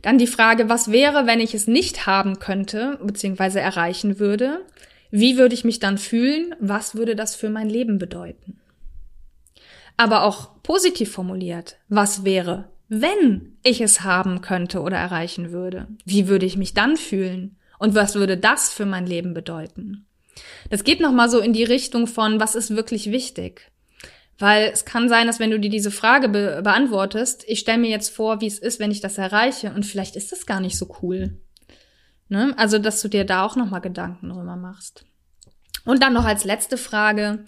Dann 0.01 0.17
die 0.17 0.27
Frage, 0.27 0.67
was 0.69 0.91
wäre, 0.91 1.25
wenn 1.25 1.39
ich 1.39 1.53
es 1.53 1.67
nicht 1.67 2.05
haben 2.05 2.39
könnte, 2.39 2.99
beziehungsweise 3.01 3.61
erreichen 3.61 4.19
würde? 4.19 4.65
Wie 5.11 5.37
würde 5.37 5.55
ich 5.55 5.63
mich 5.63 5.79
dann 5.79 5.97
fühlen? 5.97 6.55
Was 6.59 6.95
würde 6.95 7.15
das 7.15 7.35
für 7.35 7.49
mein 7.49 7.69
Leben 7.69 7.99
bedeuten? 7.99 8.59
Aber 9.95 10.23
auch 10.23 10.61
positiv 10.63 11.11
formuliert, 11.11 11.77
was 11.87 12.25
wäre, 12.25 12.72
wenn 13.01 13.57
ich 13.63 13.81
es 13.81 14.01
haben 14.01 14.41
könnte 14.41 14.81
oder 14.81 14.97
erreichen 14.97 15.51
würde? 15.51 15.87
Wie 16.05 16.27
würde 16.27 16.45
ich 16.45 16.57
mich 16.57 16.73
dann 16.73 16.97
fühlen? 16.97 17.57
Und 17.79 17.95
was 17.95 18.15
würde 18.15 18.37
das 18.37 18.71
für 18.71 18.85
mein 18.85 19.05
Leben 19.05 19.33
bedeuten? 19.33 20.05
Das 20.69 20.83
geht 20.83 20.99
nochmal 20.99 21.29
so 21.29 21.39
in 21.39 21.53
die 21.53 21.63
Richtung 21.63 22.07
von, 22.07 22.39
was 22.39 22.55
ist 22.55 22.75
wirklich 22.75 23.11
wichtig? 23.11 23.71
Weil 24.39 24.71
es 24.73 24.85
kann 24.85 25.09
sein, 25.09 25.27
dass 25.27 25.39
wenn 25.39 25.51
du 25.51 25.59
dir 25.59 25.69
diese 25.69 25.91
Frage 25.91 26.27
be 26.27 26.61
beantwortest, 26.63 27.43
ich 27.47 27.59
stelle 27.59 27.77
mir 27.77 27.89
jetzt 27.89 28.09
vor, 28.09 28.41
wie 28.41 28.47
es 28.47 28.59
ist, 28.59 28.79
wenn 28.79 28.91
ich 28.91 29.01
das 29.01 29.17
erreiche 29.17 29.71
und 29.73 29.85
vielleicht 29.85 30.15
ist 30.15 30.31
das 30.31 30.45
gar 30.45 30.59
nicht 30.59 30.77
so 30.77 30.95
cool. 31.01 31.37
Ne? 32.29 32.53
Also, 32.57 32.79
dass 32.79 33.01
du 33.01 33.09
dir 33.09 33.25
da 33.25 33.45
auch 33.45 33.55
nochmal 33.55 33.81
Gedanken 33.81 34.29
drüber 34.29 34.55
machst. 34.55 35.05
Und 35.85 36.01
dann 36.01 36.13
noch 36.13 36.25
als 36.25 36.45
letzte 36.45 36.77
Frage, 36.77 37.45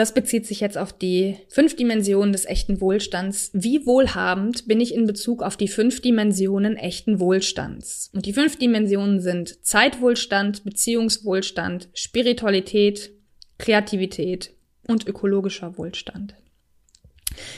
das 0.00 0.14
bezieht 0.14 0.46
sich 0.46 0.60
jetzt 0.60 0.78
auf 0.78 0.92
die 0.92 1.36
fünf 1.48 1.76
Dimensionen 1.76 2.32
des 2.32 2.46
echten 2.46 2.80
Wohlstands. 2.80 3.50
Wie 3.52 3.84
wohlhabend 3.84 4.66
bin 4.66 4.80
ich 4.80 4.94
in 4.94 5.06
Bezug 5.06 5.42
auf 5.42 5.56
die 5.56 5.68
fünf 5.68 6.00
Dimensionen 6.00 6.76
echten 6.76 7.20
Wohlstands? 7.20 8.10
Und 8.14 8.24
die 8.24 8.32
fünf 8.32 8.56
Dimensionen 8.56 9.20
sind 9.20 9.64
Zeitwohlstand, 9.64 10.64
Beziehungswohlstand, 10.64 11.88
Spiritualität, 11.94 13.10
Kreativität 13.58 14.54
und 14.86 15.06
ökologischer 15.06 15.76
Wohlstand. 15.76 16.34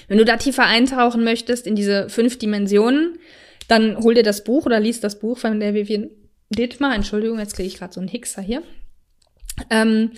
Wenn 0.08 0.18
du 0.18 0.24
da 0.24 0.36
tiefer 0.36 0.64
eintauchen 0.64 1.24
möchtest 1.24 1.66
in 1.66 1.76
diese 1.76 2.08
fünf 2.08 2.38
Dimensionen, 2.38 3.18
dann 3.68 3.96
hol 3.98 4.14
dir 4.14 4.22
das 4.22 4.44
Buch 4.44 4.66
oder 4.66 4.80
liest 4.80 5.04
das 5.04 5.18
Buch 5.18 5.38
von 5.38 5.60
der 5.60 5.74
Vivian 5.74 6.10
Dittmar. 6.50 6.94
Entschuldigung, 6.94 7.38
jetzt 7.38 7.54
kriege 7.54 7.68
ich 7.68 7.78
gerade 7.78 7.92
so 7.92 8.00
einen 8.00 8.08
Hickser 8.08 8.42
hier. 8.42 8.62
Ähm, 9.70 10.10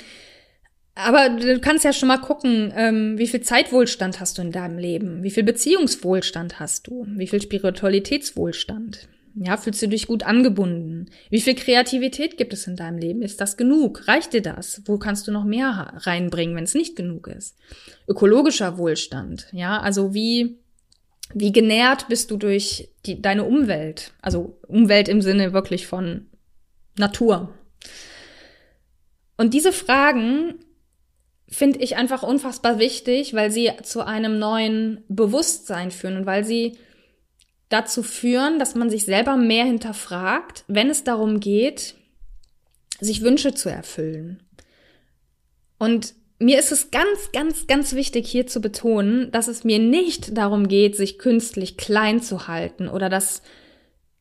aber 0.97 1.29
du 1.29 1.61
kannst 1.61 1.85
ja 1.85 1.93
schon 1.93 2.09
mal 2.09 2.17
gucken, 2.19 2.73
ähm, 2.75 3.19
wie 3.19 3.27
viel 3.27 3.43
Zeitwohlstand 3.43 4.19
hast 4.19 4.39
du 4.39 4.43
in 4.43 4.51
deinem 4.51 4.79
Leben? 4.79 5.23
Wie 5.23 5.31
viel 5.31 5.45
Beziehungswohlstand 5.45 6.59
hast 6.59 6.87
du? 6.87 7.07
Wie 7.07 7.27
viel 7.27 7.43
Spiritualitätswohlstand? 7.43 9.07
Ja, 9.35 9.59
fühlst 9.59 9.83
du 9.83 9.89
dich 9.89 10.07
gut 10.07 10.23
angebunden? 10.23 11.11
Wie 11.29 11.43
viel 11.43 11.55
Kreativität 11.55 12.39
gibt 12.39 12.55
es 12.55 12.67
in 12.67 12.77
deinem 12.77 12.97
Leben? 12.97 13.21
Ist 13.21 13.43
das 13.43 13.59
genug? 13.59 14.09
Reicht 14.09 14.33
dir 14.33 14.41
das? 14.41 14.81
Wo 14.87 14.97
kannst 14.97 15.29
du 15.29 15.33
noch 15.33 15.45
mehr 15.45 15.93
reinbringen, 15.97 16.57
wenn 16.57 16.65
es 16.65 16.75
nicht 16.75 16.97
genug 16.97 17.27
ist? 17.27 17.59
Ökologischer 18.09 18.79
Wohlstand. 18.79 19.49
Ja, 19.53 19.79
also 19.81 20.15
wie, 20.15 20.57
wie 21.35 21.53
genährt 21.53 22.09
bist 22.09 22.31
du 22.31 22.39
durch 22.39 22.89
die, 23.05 23.21
deine 23.21 23.45
Umwelt? 23.45 24.13
Also 24.23 24.59
Umwelt 24.67 25.09
im 25.09 25.21
Sinne 25.21 25.53
wirklich 25.53 25.87
von 25.87 26.29
Natur. 26.97 27.53
Und 29.37 29.53
diese 29.53 29.73
Fragen 29.73 30.55
finde 31.49 31.79
ich 31.79 31.97
einfach 31.97 32.23
unfassbar 32.23 32.79
wichtig, 32.79 33.35
weil 33.35 33.51
sie 33.51 33.71
zu 33.83 34.05
einem 34.05 34.39
neuen 34.39 35.05
Bewusstsein 35.09 35.91
führen 35.91 36.17
und 36.17 36.27
weil 36.27 36.45
sie 36.45 36.77
dazu 37.69 38.03
führen, 38.03 38.59
dass 38.59 38.75
man 38.75 38.91
sich 38.91 39.05
selber 39.05 39.37
mehr 39.37 39.65
hinterfragt, 39.65 40.65
wenn 40.69 40.91
es 40.91 41.05
darum 41.05 41.41
geht, 41.41 41.95
sich 43.01 43.23
Wünsche 43.23 43.55
zu 43.55 43.69
erfüllen. 43.69 44.43
Und 45.79 46.15
mir 46.39 46.59
ist 46.59 46.73
es 46.73 46.91
ganz, 46.91 47.33
ganz, 47.33 47.67
ganz 47.67 47.95
wichtig 47.95 48.29
hier 48.29 48.47
zu 48.47 48.61
betonen, 48.61 49.31
dass 49.33 49.49
es 49.49 49.65
mir 49.65 49.79
nicht 49.79 50.37
darum 50.37 50.69
geht, 50.69 50.97
sich 50.97 51.19
künstlich 51.19 51.77
klein 51.77 52.21
zu 52.21 52.47
halten 52.47 52.89
oder 52.89 53.09
dass, 53.09 53.43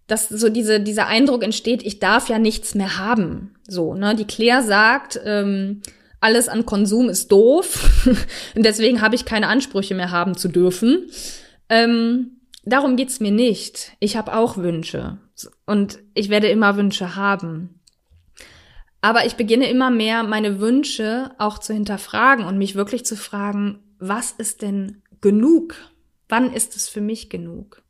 dass 0.07 0.29
so 0.29 0.49
diese, 0.49 0.79
dieser 0.79 1.07
Eindruck 1.07 1.43
entsteht, 1.43 1.83
ich 1.83 1.99
darf 1.99 2.29
ja 2.29 2.39
nichts 2.39 2.75
mehr 2.75 2.97
haben. 2.97 3.55
So, 3.67 3.95
ne? 3.95 4.15
Die 4.15 4.25
Claire 4.25 4.63
sagt, 4.63 5.19
ähm, 5.25 5.81
alles 6.25 6.49
an 6.49 6.65
Konsum 6.65 7.07
ist 7.07 7.31
doof 7.31 8.07
und 8.55 8.65
deswegen 8.65 9.01
habe 9.01 9.13
ich 9.13 9.25
keine 9.25 9.47
Ansprüche 9.47 9.93
mehr 9.93 10.09
haben 10.09 10.35
zu 10.35 10.47
dürfen. 10.47 11.11
Ähm, 11.69 12.41
darum 12.63 12.95
geht's 12.95 13.19
mir 13.19 13.31
nicht. 13.31 13.91
Ich 13.99 14.17
habe 14.17 14.35
auch 14.35 14.57
Wünsche 14.57 15.19
und 15.67 15.99
ich 16.15 16.29
werde 16.29 16.47
immer 16.47 16.77
Wünsche 16.77 17.15
haben. 17.15 17.79
Aber 19.01 19.27
ich 19.27 19.35
beginne 19.35 19.69
immer 19.69 19.91
mehr, 19.91 20.23
meine 20.23 20.59
Wünsche 20.59 21.29
auch 21.37 21.59
zu 21.59 21.73
hinterfragen 21.73 22.43
und 22.43 22.57
mich 22.57 22.73
wirklich 22.73 23.05
zu 23.05 23.15
fragen, 23.15 23.83
was 23.99 24.31
ist 24.31 24.63
denn 24.63 25.03
genug? 25.21 25.75
Wann 26.27 26.51
ist 26.51 26.75
es 26.75 26.89
für 26.89 27.01
mich 27.01 27.29
genug? 27.29 27.83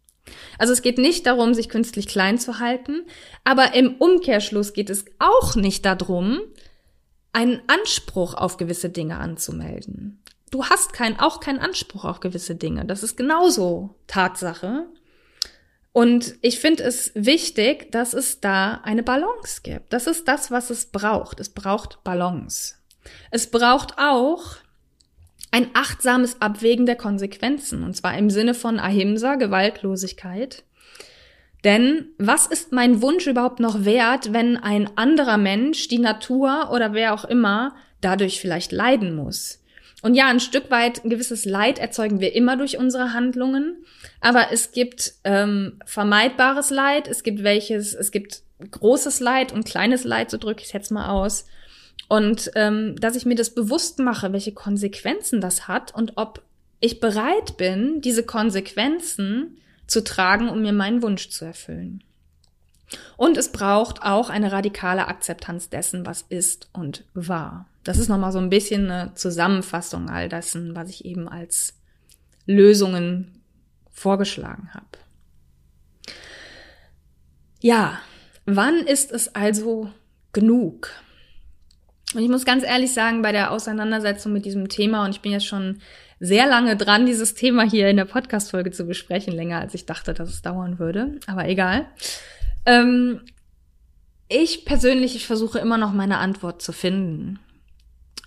Also 0.59 0.73
es 0.73 0.81
geht 0.81 0.97
nicht 0.97 1.25
darum, 1.25 1.53
sich 1.53 1.69
künstlich 1.69 2.07
klein 2.07 2.37
zu 2.37 2.59
halten, 2.59 3.05
aber 3.45 3.75
im 3.75 3.95
Umkehrschluss 3.95 4.73
geht 4.73 4.89
es 4.89 5.05
auch 5.19 5.55
nicht 5.55 5.85
darum, 5.85 6.41
einen 7.35 7.61
Anspruch 7.67 8.33
auf 8.33 8.55
gewisse 8.55 8.89
Dinge 8.89 9.17
anzumelden. 9.17 10.21
Du 10.51 10.65
hast 10.65 10.93
kein, 10.93 11.19
auch 11.19 11.41
keinen 11.41 11.59
Anspruch 11.59 12.05
auf 12.05 12.21
gewisse 12.21 12.55
Dinge. 12.55 12.85
Das 12.85 13.03
ist 13.03 13.17
genauso 13.17 13.95
Tatsache. 14.07 14.85
Und 15.91 16.35
ich 16.41 16.59
finde 16.59 16.83
es 16.83 17.11
wichtig, 17.13 17.91
dass 17.91 18.13
es 18.13 18.39
da 18.39 18.75
eine 18.83 19.03
Balance 19.03 19.61
gibt. 19.63 19.91
Das 19.91 20.07
ist 20.07 20.29
das, 20.29 20.49
was 20.49 20.69
es 20.69 20.85
braucht. 20.85 21.41
Es 21.41 21.49
braucht 21.49 22.05
Balance. 22.05 22.75
Es 23.31 23.51
braucht 23.51 23.97
auch 23.97 24.55
ein 25.51 25.69
achtsames 25.73 26.41
Abwägen 26.41 26.85
der 26.85 26.95
Konsequenzen. 26.95 27.83
Und 27.83 27.97
zwar 27.97 28.17
im 28.17 28.29
Sinne 28.29 28.53
von 28.53 28.79
Ahimsa, 28.79 29.35
Gewaltlosigkeit. 29.35 30.63
Denn 31.65 32.09
was 32.19 32.45
ist 32.45 32.71
mein 32.71 33.01
Wunsch 33.01 33.25
überhaupt 33.25 33.59
noch 33.59 33.85
wert, 33.85 34.31
wenn 34.31 34.55
ein 34.55 34.87
anderer 34.97 35.37
Mensch, 35.37 35.87
die 35.87 35.97
Natur 35.97 36.69
oder 36.71 36.93
wer 36.93 37.13
auch 37.13 37.25
immer, 37.25 37.75
dadurch 38.01 38.39
vielleicht 38.39 38.71
leiden 38.71 39.15
muss? 39.15 39.63
Und 40.03 40.13
ja, 40.13 40.27
ein 40.27 40.39
Stück 40.39 40.69
weit 40.69 41.03
ein 41.03 41.09
gewisses 41.09 41.43
Leid 41.43 41.79
erzeugen 41.79 42.19
wir 42.19 42.35
immer 42.35 42.55
durch 42.55 42.77
unsere 42.77 43.13
Handlungen, 43.13 43.83
aber 44.21 44.51
es 44.51 44.71
gibt 44.73 45.13
ähm, 45.23 45.79
vermeidbares 45.85 46.69
Leid, 46.69 47.07
es 47.07 47.23
gibt 47.23 47.41
welches, 47.41 47.95
es 47.95 48.11
gibt 48.11 48.43
großes 48.69 49.19
Leid 49.19 49.51
und 49.51 49.65
kleines 49.65 50.03
Leid, 50.03 50.29
so 50.29 50.37
drücke 50.37 50.61
ich 50.61 50.67
es 50.67 50.73
jetzt 50.73 50.91
mal 50.91 51.09
aus. 51.09 51.47
Und 52.07 52.51
ähm, 52.53 52.95
dass 52.99 53.15
ich 53.15 53.25
mir 53.25 53.33
das 53.33 53.55
bewusst 53.55 53.97
mache, 53.97 54.31
welche 54.31 54.53
Konsequenzen 54.53 55.41
das 55.41 55.67
hat 55.67 55.95
und 55.95 56.13
ob 56.17 56.43
ich 56.79 56.99
bereit 56.99 57.57
bin, 57.57 58.01
diese 58.01 58.21
Konsequenzen 58.21 59.57
zu 59.87 60.03
tragen, 60.03 60.49
um 60.49 60.61
mir 60.61 60.73
meinen 60.73 61.01
Wunsch 61.01 61.29
zu 61.29 61.45
erfüllen. 61.45 62.03
Und 63.17 63.37
es 63.37 63.51
braucht 63.51 64.03
auch 64.03 64.29
eine 64.29 64.51
radikale 64.51 65.07
Akzeptanz 65.07 65.69
dessen, 65.69 66.05
was 66.05 66.21
ist 66.21 66.69
und 66.73 67.03
war. 67.13 67.67
Das 67.83 67.97
ist 67.97 68.09
nochmal 68.09 68.31
so 68.31 68.39
ein 68.39 68.49
bisschen 68.49 68.89
eine 68.89 69.13
Zusammenfassung 69.15 70.09
all 70.09 70.29
dessen, 70.29 70.75
was 70.75 70.89
ich 70.89 71.05
eben 71.05 71.27
als 71.27 71.73
Lösungen 72.45 73.41
vorgeschlagen 73.91 74.73
habe. 74.73 74.85
Ja, 77.61 77.99
wann 78.45 78.77
ist 78.79 79.11
es 79.11 79.33
also 79.33 79.89
genug? 80.33 80.89
Und 82.13 82.21
ich 82.21 82.29
muss 82.29 82.45
ganz 82.45 82.63
ehrlich 82.63 82.93
sagen, 82.93 83.21
bei 83.21 83.31
der 83.31 83.51
Auseinandersetzung 83.51 84.31
mit 84.33 84.45
diesem 84.45 84.69
Thema, 84.69 85.05
und 85.05 85.11
ich 85.11 85.21
bin 85.21 85.31
jetzt 85.31 85.47
schon 85.47 85.81
sehr 86.19 86.47
lange 86.47 86.77
dran, 86.77 87.05
dieses 87.05 87.33
Thema 87.33 87.63
hier 87.63 87.89
in 87.89 87.97
der 87.97 88.05
Podcast-Folge 88.05 88.71
zu 88.71 88.85
besprechen, 88.85 89.33
länger 89.33 89.59
als 89.59 89.73
ich 89.73 89.85
dachte, 89.85 90.13
dass 90.13 90.29
es 90.29 90.41
dauern 90.41 90.79
würde, 90.79 91.19
aber 91.27 91.47
egal. 91.47 91.87
Ähm, 92.65 93.21
ich 94.27 94.65
persönlich, 94.65 95.15
ich 95.15 95.27
versuche 95.27 95.59
immer 95.59 95.77
noch 95.77 95.93
meine 95.93 96.17
Antwort 96.17 96.61
zu 96.61 96.71
finden. 96.71 97.39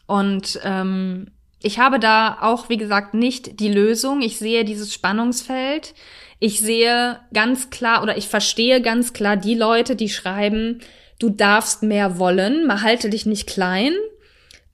Und 0.06 0.60
ähm, 0.62 1.28
ich 1.62 1.78
habe 1.78 1.98
da 1.98 2.38
auch, 2.40 2.68
wie 2.68 2.76
gesagt, 2.76 3.14
nicht 3.14 3.60
die 3.60 3.72
Lösung. 3.72 4.22
Ich 4.22 4.38
sehe 4.38 4.64
dieses 4.64 4.94
Spannungsfeld. 4.94 5.94
Ich 6.38 6.60
sehe 6.60 7.18
ganz 7.32 7.70
klar 7.70 8.02
oder 8.02 8.16
ich 8.16 8.28
verstehe 8.28 8.80
ganz 8.80 9.12
klar 9.12 9.36
die 9.36 9.56
Leute, 9.56 9.96
die 9.96 10.08
schreiben, 10.08 10.80
du 11.18 11.30
darfst 11.30 11.82
mehr 11.82 12.18
wollen, 12.18 12.82
halte 12.82 13.10
dich 13.10 13.26
nicht 13.26 13.48
klein, 13.48 13.92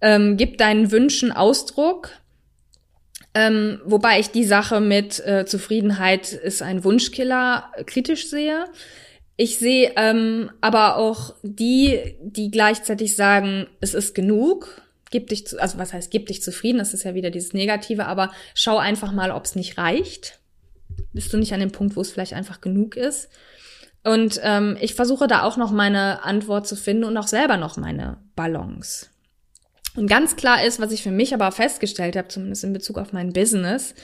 ähm, 0.02 0.36
gib 0.36 0.58
deinen 0.58 0.90
Wünschen 0.90 1.32
Ausdruck. 1.32 2.10
Ähm, 3.34 3.80
wobei 3.84 4.20
ich 4.20 4.30
die 4.30 4.44
Sache 4.44 4.80
mit 4.80 5.18
äh, 5.26 5.44
Zufriedenheit 5.44 6.32
ist 6.32 6.62
ein 6.62 6.84
Wunschkiller 6.84 7.72
kritisch 7.86 8.28
sehe. 8.28 8.66
Ich 9.36 9.58
sehe 9.58 9.92
ähm, 9.96 10.50
aber 10.60 10.96
auch 10.96 11.34
die, 11.42 12.16
die 12.22 12.52
gleichzeitig 12.52 13.16
sagen, 13.16 13.66
es 13.80 13.94
ist 13.94 14.14
genug, 14.14 14.80
gib 15.10 15.28
dich 15.28 15.46
zu, 15.46 15.60
also 15.60 15.78
was 15.78 15.92
heißt, 15.92 16.12
gib 16.12 16.26
dich 16.26 16.42
zufrieden, 16.42 16.78
das 16.78 16.94
ist 16.94 17.02
ja 17.02 17.14
wieder 17.14 17.30
dieses 17.30 17.52
Negative, 17.52 18.06
aber 18.06 18.30
schau 18.54 18.78
einfach 18.78 19.10
mal, 19.10 19.32
ob 19.32 19.44
es 19.44 19.56
nicht 19.56 19.76
reicht. 19.78 20.38
Bist 21.12 21.32
du 21.32 21.36
nicht 21.36 21.52
an 21.52 21.60
dem 21.60 21.72
Punkt, 21.72 21.96
wo 21.96 22.00
es 22.00 22.12
vielleicht 22.12 22.34
einfach 22.34 22.60
genug 22.60 22.96
ist? 22.96 23.28
Und 24.04 24.38
ähm, 24.44 24.76
ich 24.80 24.94
versuche 24.94 25.26
da 25.26 25.42
auch 25.42 25.56
noch 25.56 25.72
meine 25.72 26.24
Antwort 26.24 26.68
zu 26.68 26.76
finden 26.76 27.04
und 27.04 27.16
auch 27.16 27.26
selber 27.26 27.56
noch 27.56 27.76
meine 27.76 28.18
Balance. 28.36 29.06
Und 29.96 30.08
ganz 30.08 30.36
klar 30.36 30.64
ist, 30.64 30.80
was 30.80 30.92
ich 30.92 31.02
für 31.02 31.10
mich 31.10 31.34
aber 31.34 31.50
festgestellt 31.52 32.16
habe, 32.16 32.28
zumindest 32.28 32.64
in 32.64 32.72
Bezug 32.72 32.98
auf 32.98 33.12
mein 33.12 33.32
Business, 33.32 33.94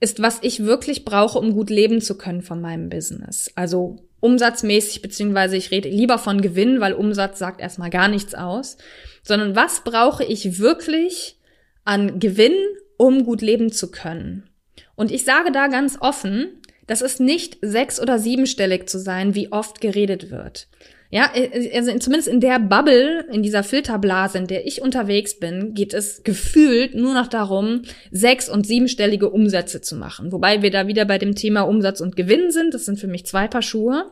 ist, 0.00 0.20
was 0.20 0.38
ich 0.42 0.64
wirklich 0.64 1.04
brauche, 1.04 1.38
um 1.38 1.54
gut 1.54 1.70
leben 1.70 2.00
zu 2.00 2.18
können 2.18 2.42
von 2.42 2.60
meinem 2.60 2.88
Business. 2.88 3.50
Also 3.54 3.96
umsatzmäßig, 4.20 5.00
beziehungsweise 5.00 5.56
ich 5.56 5.70
rede 5.70 5.88
lieber 5.88 6.18
von 6.18 6.40
Gewinn, 6.40 6.80
weil 6.80 6.92
Umsatz 6.92 7.38
sagt 7.38 7.60
erstmal 7.60 7.90
gar 7.90 8.08
nichts 8.08 8.34
aus, 8.34 8.76
sondern 9.22 9.56
was 9.56 9.84
brauche 9.84 10.24
ich 10.24 10.58
wirklich 10.58 11.38
an 11.84 12.18
Gewinn, 12.18 12.56
um 12.96 13.24
gut 13.24 13.42
leben 13.42 13.72
zu 13.72 13.90
können? 13.90 14.48
Und 14.94 15.10
ich 15.10 15.24
sage 15.24 15.50
da 15.50 15.68
ganz 15.68 15.98
offen, 16.00 16.60
das 16.86 17.02
ist 17.02 17.20
nicht 17.20 17.58
sechs- 17.62 18.00
oder 18.00 18.18
siebenstellig 18.18 18.88
zu 18.88 18.98
sein, 18.98 19.34
wie 19.34 19.52
oft 19.52 19.80
geredet 19.80 20.30
wird. 20.30 20.68
Ja, 21.14 21.30
also 21.74 21.98
zumindest 21.98 22.26
in 22.26 22.40
der 22.40 22.58
Bubble, 22.58 23.26
in 23.30 23.42
dieser 23.42 23.62
Filterblase, 23.62 24.38
in 24.38 24.46
der 24.46 24.66
ich 24.66 24.80
unterwegs 24.80 25.38
bin, 25.38 25.74
geht 25.74 25.92
es 25.92 26.22
gefühlt 26.22 26.94
nur 26.94 27.12
noch 27.12 27.26
darum, 27.26 27.82
sechs- 28.10 28.48
und 28.48 28.66
siebenstellige 28.66 29.28
Umsätze 29.28 29.82
zu 29.82 29.94
machen. 29.94 30.32
Wobei 30.32 30.62
wir 30.62 30.70
da 30.70 30.86
wieder 30.86 31.04
bei 31.04 31.18
dem 31.18 31.34
Thema 31.34 31.62
Umsatz 31.62 32.00
und 32.00 32.16
Gewinn 32.16 32.50
sind. 32.50 32.72
Das 32.72 32.86
sind 32.86 32.98
für 32.98 33.08
mich 33.08 33.26
zwei 33.26 33.46
Paar 33.46 33.60
Schuhe. 33.60 34.10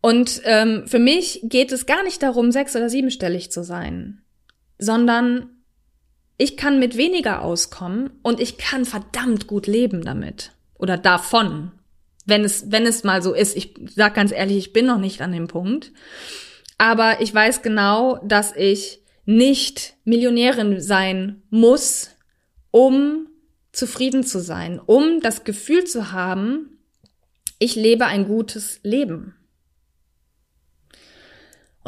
Und 0.00 0.42
ähm, 0.42 0.88
für 0.88 0.98
mich 0.98 1.38
geht 1.44 1.70
es 1.70 1.86
gar 1.86 2.02
nicht 2.02 2.20
darum, 2.20 2.50
sechs- 2.50 2.74
oder 2.74 2.90
siebenstellig 2.90 3.52
zu 3.52 3.62
sein, 3.62 4.22
sondern 4.80 5.50
ich 6.36 6.56
kann 6.56 6.80
mit 6.80 6.96
weniger 6.96 7.42
auskommen 7.42 8.10
und 8.24 8.40
ich 8.40 8.58
kann 8.58 8.84
verdammt 8.84 9.46
gut 9.46 9.68
leben 9.68 10.04
damit 10.04 10.50
oder 10.78 10.98
davon 10.98 11.70
wenn 12.28 12.44
es, 12.44 12.70
wenn 12.70 12.86
es 12.86 13.04
mal 13.04 13.22
so 13.22 13.34
ist. 13.34 13.56
Ich 13.56 13.74
sag 13.94 14.14
ganz 14.14 14.32
ehrlich, 14.32 14.58
ich 14.58 14.72
bin 14.72 14.86
noch 14.86 14.98
nicht 14.98 15.20
an 15.20 15.32
dem 15.32 15.48
Punkt. 15.48 15.92
Aber 16.76 17.20
ich 17.20 17.34
weiß 17.34 17.62
genau, 17.62 18.20
dass 18.24 18.54
ich 18.54 19.00
nicht 19.24 19.94
Millionärin 20.04 20.80
sein 20.80 21.42
muss, 21.50 22.10
um 22.70 23.26
zufrieden 23.72 24.24
zu 24.24 24.40
sein, 24.40 24.80
um 24.84 25.20
das 25.20 25.44
Gefühl 25.44 25.84
zu 25.84 26.12
haben, 26.12 26.78
ich 27.58 27.74
lebe 27.74 28.06
ein 28.06 28.26
gutes 28.26 28.80
Leben. 28.82 29.34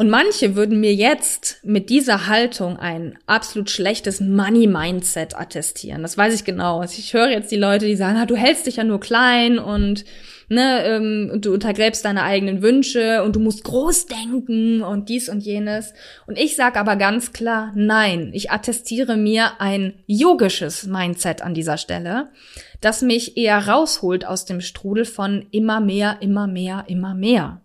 Und 0.00 0.08
manche 0.08 0.56
würden 0.56 0.80
mir 0.80 0.94
jetzt 0.94 1.60
mit 1.62 1.90
dieser 1.90 2.26
Haltung 2.26 2.78
ein 2.78 3.18
absolut 3.26 3.68
schlechtes 3.68 4.18
Money-Mindset 4.22 5.38
attestieren. 5.38 6.00
Das 6.00 6.16
weiß 6.16 6.34
ich 6.34 6.46
genau. 6.46 6.80
Also 6.80 6.94
ich 6.98 7.12
höre 7.12 7.28
jetzt 7.28 7.52
die 7.52 7.58
Leute, 7.58 7.84
die 7.84 7.96
sagen, 7.96 8.16
ah, 8.16 8.24
du 8.24 8.34
hältst 8.34 8.66
dich 8.66 8.76
ja 8.76 8.84
nur 8.84 8.98
klein 8.98 9.58
und 9.58 10.06
ne, 10.48 10.86
ähm, 10.86 11.42
du 11.42 11.52
untergräbst 11.52 12.02
deine 12.02 12.22
eigenen 12.22 12.62
Wünsche 12.62 13.22
und 13.22 13.36
du 13.36 13.40
musst 13.40 13.62
groß 13.62 14.06
denken 14.06 14.80
und 14.80 15.10
dies 15.10 15.28
und 15.28 15.42
jenes. 15.42 15.92
Und 16.26 16.38
ich 16.38 16.56
sage 16.56 16.80
aber 16.80 16.96
ganz 16.96 17.34
klar, 17.34 17.70
nein, 17.74 18.30
ich 18.32 18.50
attestiere 18.50 19.18
mir 19.18 19.60
ein 19.60 19.92
yogisches 20.06 20.86
Mindset 20.86 21.42
an 21.42 21.52
dieser 21.52 21.76
Stelle, 21.76 22.30
das 22.80 23.02
mich 23.02 23.36
eher 23.36 23.68
rausholt 23.68 24.26
aus 24.26 24.46
dem 24.46 24.62
Strudel 24.62 25.04
von 25.04 25.44
immer 25.50 25.82
mehr, 25.82 26.16
immer 26.22 26.46
mehr, 26.46 26.84
immer 26.88 27.14
mehr. 27.14 27.60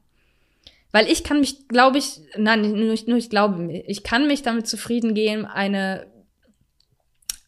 Weil 0.95 1.11
ich 1.11 1.25
kann 1.25 1.41
mich, 1.41 1.67
glaube 1.67 1.97
ich, 1.97 2.21
nein, 2.37 2.71
nur, 2.71 2.95
nur 3.05 3.17
ich 3.17 3.29
glaube, 3.29 3.83
ich 3.85 4.01
kann 4.03 4.27
mich 4.27 4.43
damit 4.43 4.65
zufrieden 4.65 5.13
geben, 5.13 5.45
eine, 5.45 6.07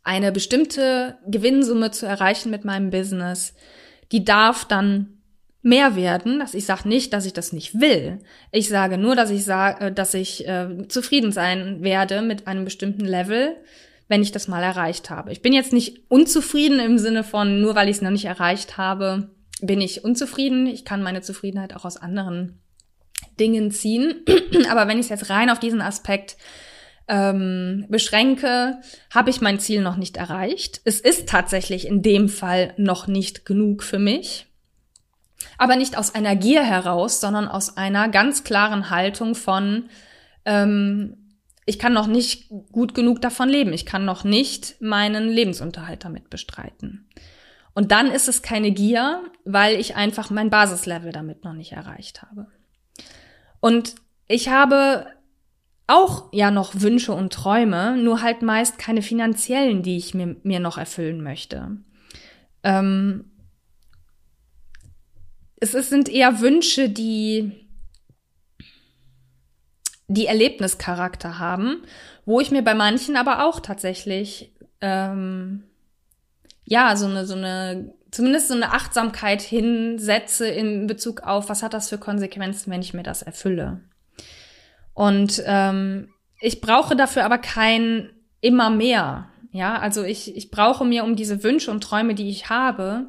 eine 0.04 0.34
bestimmte 0.34 1.18
Gewinnsumme 1.26 1.92
zu 1.92 2.06
erreichen 2.06 2.50
mit 2.50 2.66
meinem 2.66 2.90
Business. 2.90 3.54
Die 4.12 4.26
darf 4.26 4.66
dann 4.66 5.22
mehr 5.62 5.96
werden. 5.96 6.40
Dass 6.40 6.56
ich 6.56 6.66
sage 6.66 6.90
nicht, 6.90 7.14
dass 7.14 7.26
ich 7.26 7.32
das 7.32 7.54
nicht 7.54 7.80
will. 7.80 8.20
Ich 8.52 8.68
sage 8.68 8.98
nur, 8.98 9.16
dass 9.16 9.30
ich 9.30 9.46
sage, 9.46 9.86
äh, 9.86 9.94
dass 9.94 10.14
ich 10.14 10.46
äh, 10.46 10.86
zufrieden 10.90 11.32
sein 11.32 11.82
werde 11.82 12.22
mit 12.22 12.48
einem 12.48 12.66
bestimmten 12.66 13.06
Level, 13.06 13.56
wenn 14.10 14.22
ich 14.22 14.34
das 14.34 14.50
mal 14.50 14.62
erreicht 14.62 15.10
habe. 15.10 15.32
Ich 15.32 15.42
bin 15.42 15.54
jetzt 15.54 15.72
nicht 15.72 16.12
unzufrieden 16.12 16.82
im 16.82 16.98
Sinne 16.98 17.24
von, 17.24 17.62
nur 17.62 17.76
weil 17.76 17.88
ich 17.88 17.96
es 17.96 18.02
noch 18.02 18.12
nicht 18.12 18.26
erreicht 18.26 18.78
habe, 18.78 19.30
bin 19.62 19.80
ich 19.80 20.04
unzufrieden. 20.04 20.68
Ich 20.68 20.84
kann 20.84 21.02
meine 21.02 21.22
Zufriedenheit 21.22 21.74
auch 21.74 21.86
aus 21.86 21.96
anderen 21.96 22.60
Dingen 23.40 23.72
ziehen. 23.72 24.26
Aber 24.70 24.88
wenn 24.88 24.98
ich 24.98 25.06
es 25.06 25.10
jetzt 25.10 25.30
rein 25.30 25.50
auf 25.50 25.60
diesen 25.60 25.82
Aspekt 25.82 26.38
ähm, 27.08 27.86
beschränke, 27.90 28.82
habe 29.14 29.30
ich 29.30 29.42
mein 29.42 29.60
Ziel 29.60 29.82
noch 29.82 29.98
nicht 29.98 30.18
erreicht. 30.18 30.82
Es 30.84 31.00
ist 31.00 31.30
tatsächlich 31.30 31.88
in 31.88 32.02
dem 32.02 32.30
Fall 32.30 32.74
noch 32.78 33.08
nicht 33.08 33.46
genug 33.46 33.84
für 33.84 34.00
mich 34.00 34.48
aber 35.58 35.76
nicht 35.76 35.98
aus 35.98 36.14
einer 36.16 36.36
Gier 36.36 36.64
heraus, 36.64 37.20
sondern 37.20 37.48
aus 37.48 37.78
einer 37.78 38.10
ganz 38.10 38.44
klaren 38.44 38.90
Haltung 38.90 39.36
von, 39.36 39.90
ähm, 40.46 41.18
ich 41.66 41.80
kann 41.80 41.94
noch 41.94 42.08
nicht 42.08 42.50
gut 42.72 42.94
genug 42.94 43.22
davon 43.22 43.50
leben, 43.50 43.74
ich 43.74 43.86
kann 43.86 44.06
noch 44.06 44.24
nicht 44.24 44.82
meinen 44.82 45.28
Lebensunterhalt 45.30 46.06
damit 46.06 46.30
bestreiten. 46.30 47.08
Und 47.74 47.92
dann 47.92 48.08
ist 48.08 48.28
es 48.28 48.42
keine 48.42 48.72
Gier, 48.72 49.24
weil 49.46 49.80
ich 49.80 49.96
einfach 49.96 50.32
mein 50.32 50.50
Basislevel 50.50 51.12
damit 51.12 51.44
noch 51.44 51.54
nicht 51.54 51.74
erreicht 51.74 52.24
habe. 52.24 52.48
Und 53.60 53.96
ich 54.28 54.50
habe 54.50 55.08
auch 55.88 56.30
ja 56.34 56.52
noch 56.52 56.82
Wünsche 56.82 57.14
und 57.14 57.32
Träume, 57.32 57.98
nur 57.98 58.22
halt 58.22 58.42
meist 58.42 58.78
keine 58.78 59.02
finanziellen, 59.02 59.84
die 59.84 59.98
ich 59.98 60.14
mir, 60.14 60.36
mir 60.44 60.60
noch 60.60 60.78
erfüllen 60.78 61.24
möchte. 61.24 61.78
Ähm, 62.64 63.32
es 65.60 65.74
ist, 65.74 65.90
sind 65.90 66.10
eher 66.10 66.42
Wünsche, 66.42 66.90
die 66.90 67.68
die 70.10 70.28
Erlebnischarakter 70.28 71.40
haben, 71.40 71.84
wo 72.26 72.40
ich 72.40 72.52
mir 72.52 72.62
bei 72.62 72.74
manchen 72.74 73.18
aber 73.18 73.46
auch 73.46 73.60
tatsächlich 73.60 74.54
ähm, 74.80 75.64
ja 76.64 76.96
so 76.96 77.08
eine 77.08 77.26
so 77.26 77.36
eine 77.36 77.94
zumindest 78.12 78.48
so 78.48 78.54
eine 78.54 78.74
Achtsamkeit 78.74 79.42
hinsetze 79.42 80.48
in 80.48 80.88
Bezug 80.88 81.22
auf 81.22 81.50
was 81.50 81.64
hat 81.64 81.74
das 81.74 81.90
für 81.90 81.98
Konsequenzen, 81.98 82.72
wenn 82.72 82.82
ich 82.82 82.94
mir 82.94 83.04
das 83.04 83.22
erfülle. 83.22 83.82
Und 84.94 85.44
ähm, 85.46 86.10
ich 86.40 86.62
brauche 86.62 86.96
dafür 86.96 87.26
aber 87.26 87.38
kein 87.38 88.10
immer 88.42 88.70
mehr. 88.70 89.30
Ja, 89.52 89.80
also 89.80 90.04
ich, 90.04 90.36
ich 90.36 90.52
brauche 90.52 90.86
mir 90.86 91.04
um 91.04 91.16
diese 91.16 91.44
Wünsche 91.44 91.72
und 91.72 91.84
Träume, 91.84 92.16
die 92.16 92.30
ich 92.30 92.50
habe, 92.50 93.08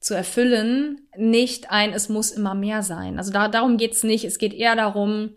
zu 0.00 0.14
erfüllen, 0.14 1.00
nicht 1.16 1.70
ein, 1.70 1.92
es 1.92 2.08
muss 2.08 2.30
immer 2.30 2.54
mehr 2.54 2.82
sein. 2.82 3.18
Also 3.18 3.32
da, 3.32 3.48
darum 3.48 3.76
geht's 3.76 4.02
nicht. 4.02 4.24
Es 4.24 4.38
geht 4.38 4.54
eher 4.54 4.74
darum, 4.74 5.30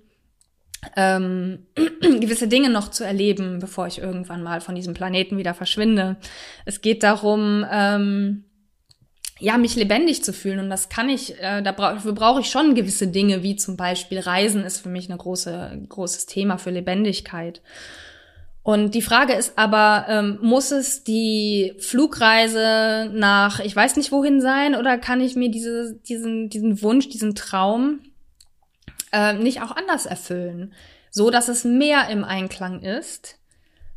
ähm, 0.96 1.68
gewisse 2.02 2.48
Dinge 2.48 2.70
noch 2.70 2.90
zu 2.90 3.04
erleben, 3.04 3.60
bevor 3.60 3.88
ich 3.88 4.00
irgendwann 4.00 4.44
mal 4.44 4.62
von 4.62 4.76
diesem 4.76 4.94
Planeten 4.94 5.38
wieder 5.38 5.54
verschwinde. 5.54 6.16
Es 6.66 6.82
geht 6.82 7.04
darum, 7.04 7.66
ähm, 7.70 8.46
ja, 9.40 9.58
mich 9.58 9.76
lebendig 9.76 10.24
zu 10.24 10.34
fühlen. 10.34 10.60
Und 10.60 10.70
das 10.70 10.90
kann 10.90 11.10
ich, 11.10 11.40
äh, 11.42 11.62
dafür 11.62 12.14
brauche 12.14 12.42
ich 12.42 12.50
schon 12.50 12.76
gewisse 12.76 13.08
Dinge, 13.08 13.44
wie 13.44 13.56
zum 13.56 13.78
Beispiel 13.78 14.20
Reisen 14.20 14.64
ist 14.64 14.80
für 14.80 14.90
mich 14.90 15.10
ein 15.10 15.18
große, 15.18 15.86
großes 15.90 16.26
Thema 16.26 16.58
für 16.58 16.70
Lebendigkeit. 16.70 17.62
Und 18.62 18.96
die 18.96 19.02
Frage 19.02 19.34
ist 19.34 19.58
aber, 19.58 20.06
ähm, 20.08 20.40
muss 20.42 20.72
es 20.72 21.04
die 21.04 21.74
Flugreise 21.80 23.12
nach, 23.14 23.60
ich 23.60 23.76
weiß 23.76 23.98
nicht 23.98 24.14
wohin 24.14 24.40
sein, 24.40 24.76
oder 24.76 24.98
kann 24.98 25.20
ich 25.20 25.36
mir 25.36 25.52
diese, 25.52 25.96
diesen, 26.08 26.50
diesen 26.50 26.82
Wunsch, 26.82 27.10
diesen 27.10 27.36
Traum 27.36 28.00
äh, 29.12 29.34
nicht 29.34 29.62
auch 29.62 29.76
anders 29.76 30.06
erfüllen? 30.06 30.74
So 31.12 31.30
dass 31.30 31.50
es 31.50 31.66
mehr 31.66 32.08
im 32.10 32.24
Einklang 32.24 32.82
ist 32.82 33.38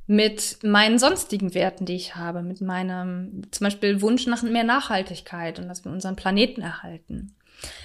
mit 0.07 0.59
meinen 0.63 0.99
sonstigen 0.99 1.55
Werten, 1.55 1.85
die 1.85 1.97
ich 1.97 2.17
habe, 2.17 2.43
mit 2.43 2.61
meinem 2.61 3.43
zum 3.51 3.65
Beispiel 3.65 4.01
Wunsch 4.03 4.27
nach 4.27 4.43
mehr 4.43 4.65
Nachhaltigkeit 4.65 5.59
und 5.59 5.69
dass 5.69 5.85
wir 5.85 5.93
unseren 5.93 6.17
Planeten 6.17 6.63
erhalten. 6.63 7.35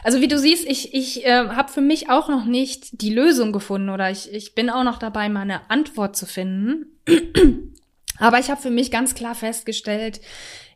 Also 0.04 0.22
wie 0.22 0.28
du 0.28 0.38
siehst, 0.38 0.68
ich, 0.68 0.94
ich 0.94 1.26
äh, 1.26 1.48
habe 1.50 1.72
für 1.72 1.82
mich 1.82 2.10
auch 2.10 2.28
noch 2.30 2.46
nicht 2.46 3.02
die 3.02 3.14
Lösung 3.14 3.52
gefunden 3.52 3.90
oder 3.90 4.12
ich, 4.12 4.32
ich 4.34 4.54
bin 4.54 4.70
auch 4.70 4.84
noch 4.84 5.00
dabei, 5.00 5.30
meine 5.30 5.70
Antwort 5.70 6.16
zu 6.16 6.26
finden. 6.26 6.86
Aber 8.18 8.40
ich 8.40 8.52
habe 8.52 8.62
für 8.62 8.70
mich 8.70 8.92
ganz 8.92 9.16
klar 9.16 9.34
festgestellt, 9.34 10.22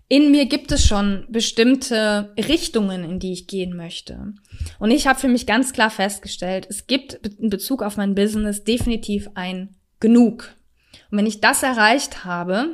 in 0.08 0.32
mir 0.32 0.46
gibt 0.46 0.72
es 0.72 0.86
schon 0.86 1.26
bestimmte 1.30 2.34
Richtungen, 2.38 3.04
in 3.04 3.20
die 3.20 3.34
ich 3.34 3.48
gehen 3.48 3.76
möchte. 3.76 4.34
Und 4.80 4.92
ich 4.92 5.08
habe 5.08 5.20
für 5.20 5.28
mich 5.28 5.48
ganz 5.48 5.74
klar 5.74 5.90
festgestellt, 5.90 6.68
es 6.70 6.86
gibt 6.86 7.14
in 7.40 7.50
Bezug 7.50 7.82
auf 7.82 7.98
mein 7.98 8.14
Business 8.14 8.64
definitiv 8.64 9.30
ein 9.34 9.76
Genug. 10.00 10.56
Und 11.16 11.20
wenn 11.20 11.28
ich 11.28 11.40
das 11.40 11.64
erreicht 11.64 12.26
habe, 12.26 12.72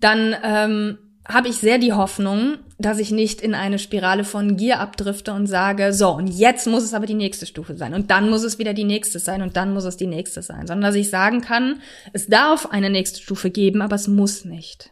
dann 0.00 0.36
ähm, 0.42 0.98
habe 1.26 1.48
ich 1.48 1.56
sehr 1.56 1.78
die 1.78 1.94
Hoffnung, 1.94 2.58
dass 2.76 2.98
ich 2.98 3.10
nicht 3.10 3.40
in 3.40 3.54
eine 3.54 3.78
Spirale 3.78 4.22
von 4.22 4.58
Gier 4.58 4.80
abdrifte 4.80 5.32
und 5.32 5.46
sage, 5.46 5.94
so, 5.94 6.10
und 6.10 6.26
jetzt 6.26 6.66
muss 6.66 6.84
es 6.84 6.92
aber 6.92 7.06
die 7.06 7.14
nächste 7.14 7.46
Stufe 7.46 7.74
sein 7.78 7.94
und 7.94 8.10
dann 8.10 8.28
muss 8.28 8.42
es 8.42 8.58
wieder 8.58 8.74
die 8.74 8.84
nächste 8.84 9.18
sein 9.18 9.40
und 9.40 9.56
dann 9.56 9.72
muss 9.72 9.84
es 9.84 9.96
die 9.96 10.06
nächste 10.06 10.42
sein, 10.42 10.66
sondern 10.66 10.82
dass 10.82 10.94
ich 10.94 11.08
sagen 11.08 11.40
kann, 11.40 11.80
es 12.12 12.26
darf 12.26 12.66
eine 12.66 12.90
nächste 12.90 13.22
Stufe 13.22 13.48
geben, 13.50 13.80
aber 13.80 13.96
es 13.96 14.06
muss 14.06 14.44
nicht. 14.44 14.90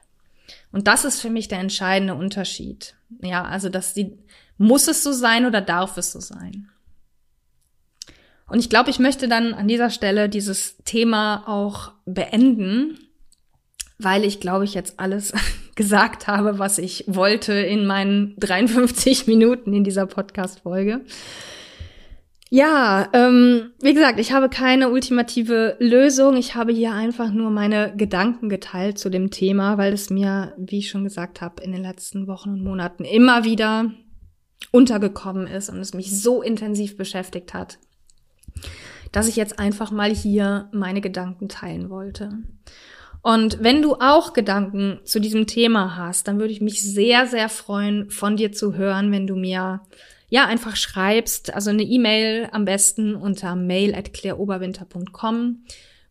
Und 0.72 0.88
das 0.88 1.04
ist 1.04 1.20
für 1.20 1.28
mich 1.28 1.48
der 1.48 1.58
entscheidende 1.58 2.14
Unterschied. 2.14 2.94
Ja, 3.20 3.44
also 3.44 3.68
dass 3.68 3.92
die, 3.92 4.16
muss 4.56 4.88
es 4.88 5.02
so 5.02 5.12
sein 5.12 5.44
oder 5.44 5.60
darf 5.60 5.98
es 5.98 6.12
so 6.12 6.20
sein? 6.20 6.71
Und 8.52 8.58
ich 8.58 8.68
glaube, 8.68 8.90
ich 8.90 8.98
möchte 8.98 9.28
dann 9.28 9.54
an 9.54 9.66
dieser 9.66 9.88
Stelle 9.88 10.28
dieses 10.28 10.76
Thema 10.84 11.44
auch 11.46 11.92
beenden, 12.04 12.98
weil 13.98 14.26
ich 14.26 14.40
glaube 14.40 14.66
ich 14.66 14.74
jetzt 14.74 15.00
alles 15.00 15.32
gesagt 15.74 16.26
habe, 16.26 16.58
was 16.58 16.76
ich 16.76 17.04
wollte 17.06 17.54
in 17.54 17.86
meinen 17.86 18.34
53 18.38 19.26
Minuten 19.26 19.72
in 19.72 19.84
dieser 19.84 20.04
Podcast-Folge. 20.04 21.00
Ja, 22.50 23.08
ähm, 23.14 23.70
wie 23.80 23.94
gesagt, 23.94 24.20
ich 24.20 24.32
habe 24.32 24.50
keine 24.50 24.90
ultimative 24.90 25.76
Lösung. 25.78 26.36
Ich 26.36 26.54
habe 26.54 26.72
hier 26.72 26.92
einfach 26.92 27.32
nur 27.32 27.50
meine 27.50 27.96
Gedanken 27.96 28.50
geteilt 28.50 28.98
zu 28.98 29.08
dem 29.08 29.30
Thema, 29.30 29.78
weil 29.78 29.94
es 29.94 30.10
mir, 30.10 30.52
wie 30.58 30.80
ich 30.80 30.90
schon 30.90 31.04
gesagt 31.04 31.40
habe, 31.40 31.62
in 31.62 31.72
den 31.72 31.80
letzten 31.80 32.26
Wochen 32.26 32.50
und 32.50 32.62
Monaten 32.62 33.06
immer 33.06 33.44
wieder 33.44 33.92
untergekommen 34.72 35.46
ist 35.46 35.70
und 35.70 35.78
es 35.78 35.94
mich 35.94 36.20
so 36.20 36.42
intensiv 36.42 36.98
beschäftigt 36.98 37.54
hat, 37.54 37.78
dass 39.12 39.28
ich 39.28 39.36
jetzt 39.36 39.58
einfach 39.58 39.90
mal 39.90 40.10
hier 40.10 40.68
meine 40.72 41.00
Gedanken 41.00 41.48
teilen 41.48 41.90
wollte. 41.90 42.30
Und 43.20 43.62
wenn 43.62 43.82
du 43.82 43.94
auch 43.94 44.32
Gedanken 44.32 44.98
zu 45.04 45.20
diesem 45.20 45.46
Thema 45.46 45.96
hast, 45.96 46.26
dann 46.26 46.40
würde 46.40 46.52
ich 46.52 46.60
mich 46.60 46.82
sehr, 46.82 47.26
sehr 47.26 47.48
freuen, 47.48 48.10
von 48.10 48.36
dir 48.36 48.52
zu 48.52 48.74
hören, 48.74 49.12
wenn 49.12 49.28
du 49.28 49.36
mir 49.36 49.82
ja, 50.28 50.46
einfach 50.46 50.76
schreibst, 50.76 51.52
also 51.54 51.70
eine 51.70 51.82
E-Mail 51.82 52.48
am 52.52 52.64
besten 52.64 53.14
unter 53.14 53.54
mail 53.54 53.94
at 53.94 54.14
claireoberwinter.com, 54.14 55.64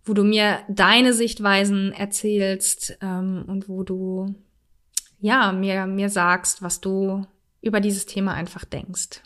wo 0.06 0.14
du 0.14 0.24
mir 0.24 0.60
deine 0.70 1.14
Sichtweisen 1.14 1.92
erzählst 1.92 2.98
ähm, 3.02 3.44
und 3.48 3.68
wo 3.68 3.84
du 3.84 4.36
ja 5.20 5.52
mir 5.52 5.88
mir 5.88 6.10
sagst, 6.10 6.62
was 6.62 6.82
du 6.82 7.26
über 7.62 7.80
dieses 7.80 8.06
Thema 8.06 8.36
einfach 8.36 8.64
denkst 8.64 9.22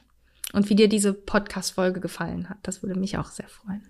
und 0.55 0.69
wie 0.69 0.75
dir 0.75 0.87
diese 0.87 1.13
Podcast-Folge 1.13 1.99
gefallen 1.99 2.49
hat. 2.49 2.57
Das 2.63 2.81
würde 2.81 2.97
mich 2.97 3.17
auch 3.17 3.29
sehr 3.29 3.47
freuen. 3.47 3.83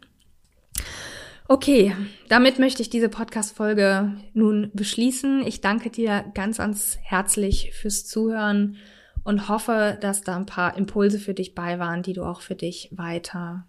Okay, 1.47 1.95
damit 2.27 2.57
möchte 2.57 2.81
ich 2.81 2.89
diese 2.89 3.07
Podcast-Folge 3.07 4.15
nun 4.33 4.71
beschließen. 4.73 5.45
Ich 5.45 5.61
danke 5.61 5.91
dir 5.91 6.25
ganz, 6.33 6.57
ganz 6.57 6.97
herzlich 7.03 7.71
fürs 7.73 8.07
Zuhören 8.07 8.77
und 9.23 9.47
hoffe, 9.47 9.97
dass 10.01 10.21
da 10.21 10.35
ein 10.35 10.47
paar 10.47 10.75
Impulse 10.75 11.19
für 11.19 11.35
dich 11.35 11.53
bei 11.53 11.77
waren, 11.77 12.01
die 12.01 12.13
du 12.13 12.23
auch 12.23 12.41
für 12.41 12.55
dich 12.55 12.89
weiter, 12.91 13.67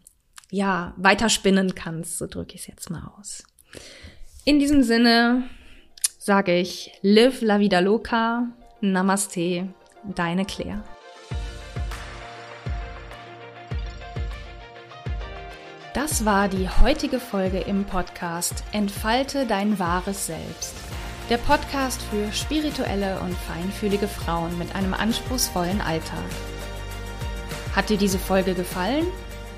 ja, 0.50 0.94
weiter 0.96 1.28
spinnen 1.28 1.74
kannst. 1.74 2.16
So 2.16 2.26
drücke 2.26 2.54
ich 2.54 2.62
es 2.62 2.66
jetzt 2.66 2.88
mal 2.88 3.12
aus. 3.18 3.44
In 4.46 4.58
diesem 4.58 4.82
Sinne 4.82 5.42
sage 6.18 6.58
ich, 6.58 6.92
live 7.02 7.42
la 7.42 7.60
vida 7.60 7.80
loca, 7.80 8.48
namaste, 8.80 9.68
deine 10.14 10.46
Claire. 10.46 10.82
Das 15.96 16.26
war 16.26 16.48
die 16.48 16.68
heutige 16.68 17.18
Folge 17.18 17.58
im 17.58 17.86
Podcast 17.86 18.64
Entfalte 18.72 19.46
dein 19.46 19.78
wahres 19.78 20.26
Selbst 20.26 20.74
der 21.30 21.38
Podcast 21.38 22.02
für 22.10 22.30
spirituelle 22.34 23.18
und 23.20 23.34
feinfühlige 23.34 24.06
Frauen 24.06 24.58
mit 24.58 24.76
einem 24.76 24.92
anspruchsvollen 24.92 25.80
Alltag. 25.80 26.28
Hat 27.74 27.88
dir 27.88 27.96
diese 27.96 28.18
Folge 28.18 28.52
gefallen? 28.52 29.06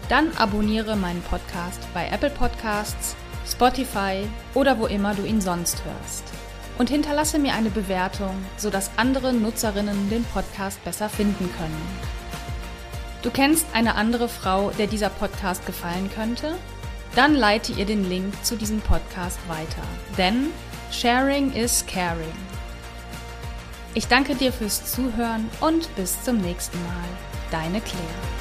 Dann 0.09 0.31
abonniere 0.37 0.95
meinen 0.95 1.23
Podcast 1.23 1.81
bei 1.93 2.09
Apple 2.09 2.31
Podcasts, 2.31 3.17
Spotify 3.45 4.25
oder 4.55 4.79
wo 4.79 4.87
immer 4.87 5.17
du 5.17 5.25
ihn 5.25 5.41
sonst 5.41 5.83
hörst. 5.85 6.23
Und 6.79 6.89
hinterlasse 6.89 7.41
mir 7.41 7.55
eine 7.55 7.71
Bewertung, 7.71 8.37
sodass 8.57 8.93
andere 8.97 9.33
Nutzerinnen 9.33 10.09
den 10.09 10.23
Podcast 10.23 10.85
besser 10.85 11.09
finden 11.09 11.51
können. 11.59 12.18
Du 13.23 13.31
kennst 13.31 13.67
eine 13.73 13.97
andere 13.97 14.29
Frau, 14.29 14.71
der 14.79 14.87
dieser 14.87 15.11
Podcast 15.11 15.67
gefallen 15.67 16.11
könnte? 16.15 16.57
Dann 17.17 17.35
leite 17.35 17.73
ihr 17.73 17.85
den 17.85 18.09
Link 18.09 18.33
zu 18.45 18.57
diesem 18.57 18.81
Podcast 18.81 19.39
weiter. 19.49 19.83
Denn 20.17 20.51
Sharing 20.93 21.53
is 21.53 21.85
caring. 21.87 22.33
Ich 23.95 24.07
danke 24.07 24.37
dir 24.37 24.53
fürs 24.53 24.93
Zuhören 24.93 25.49
und 25.61 25.95
bis 25.97 26.23
zum 26.23 26.39
nächsten 26.39 26.81
Mal. 26.85 27.09
Deine 27.51 27.81
Claire. 27.81 28.38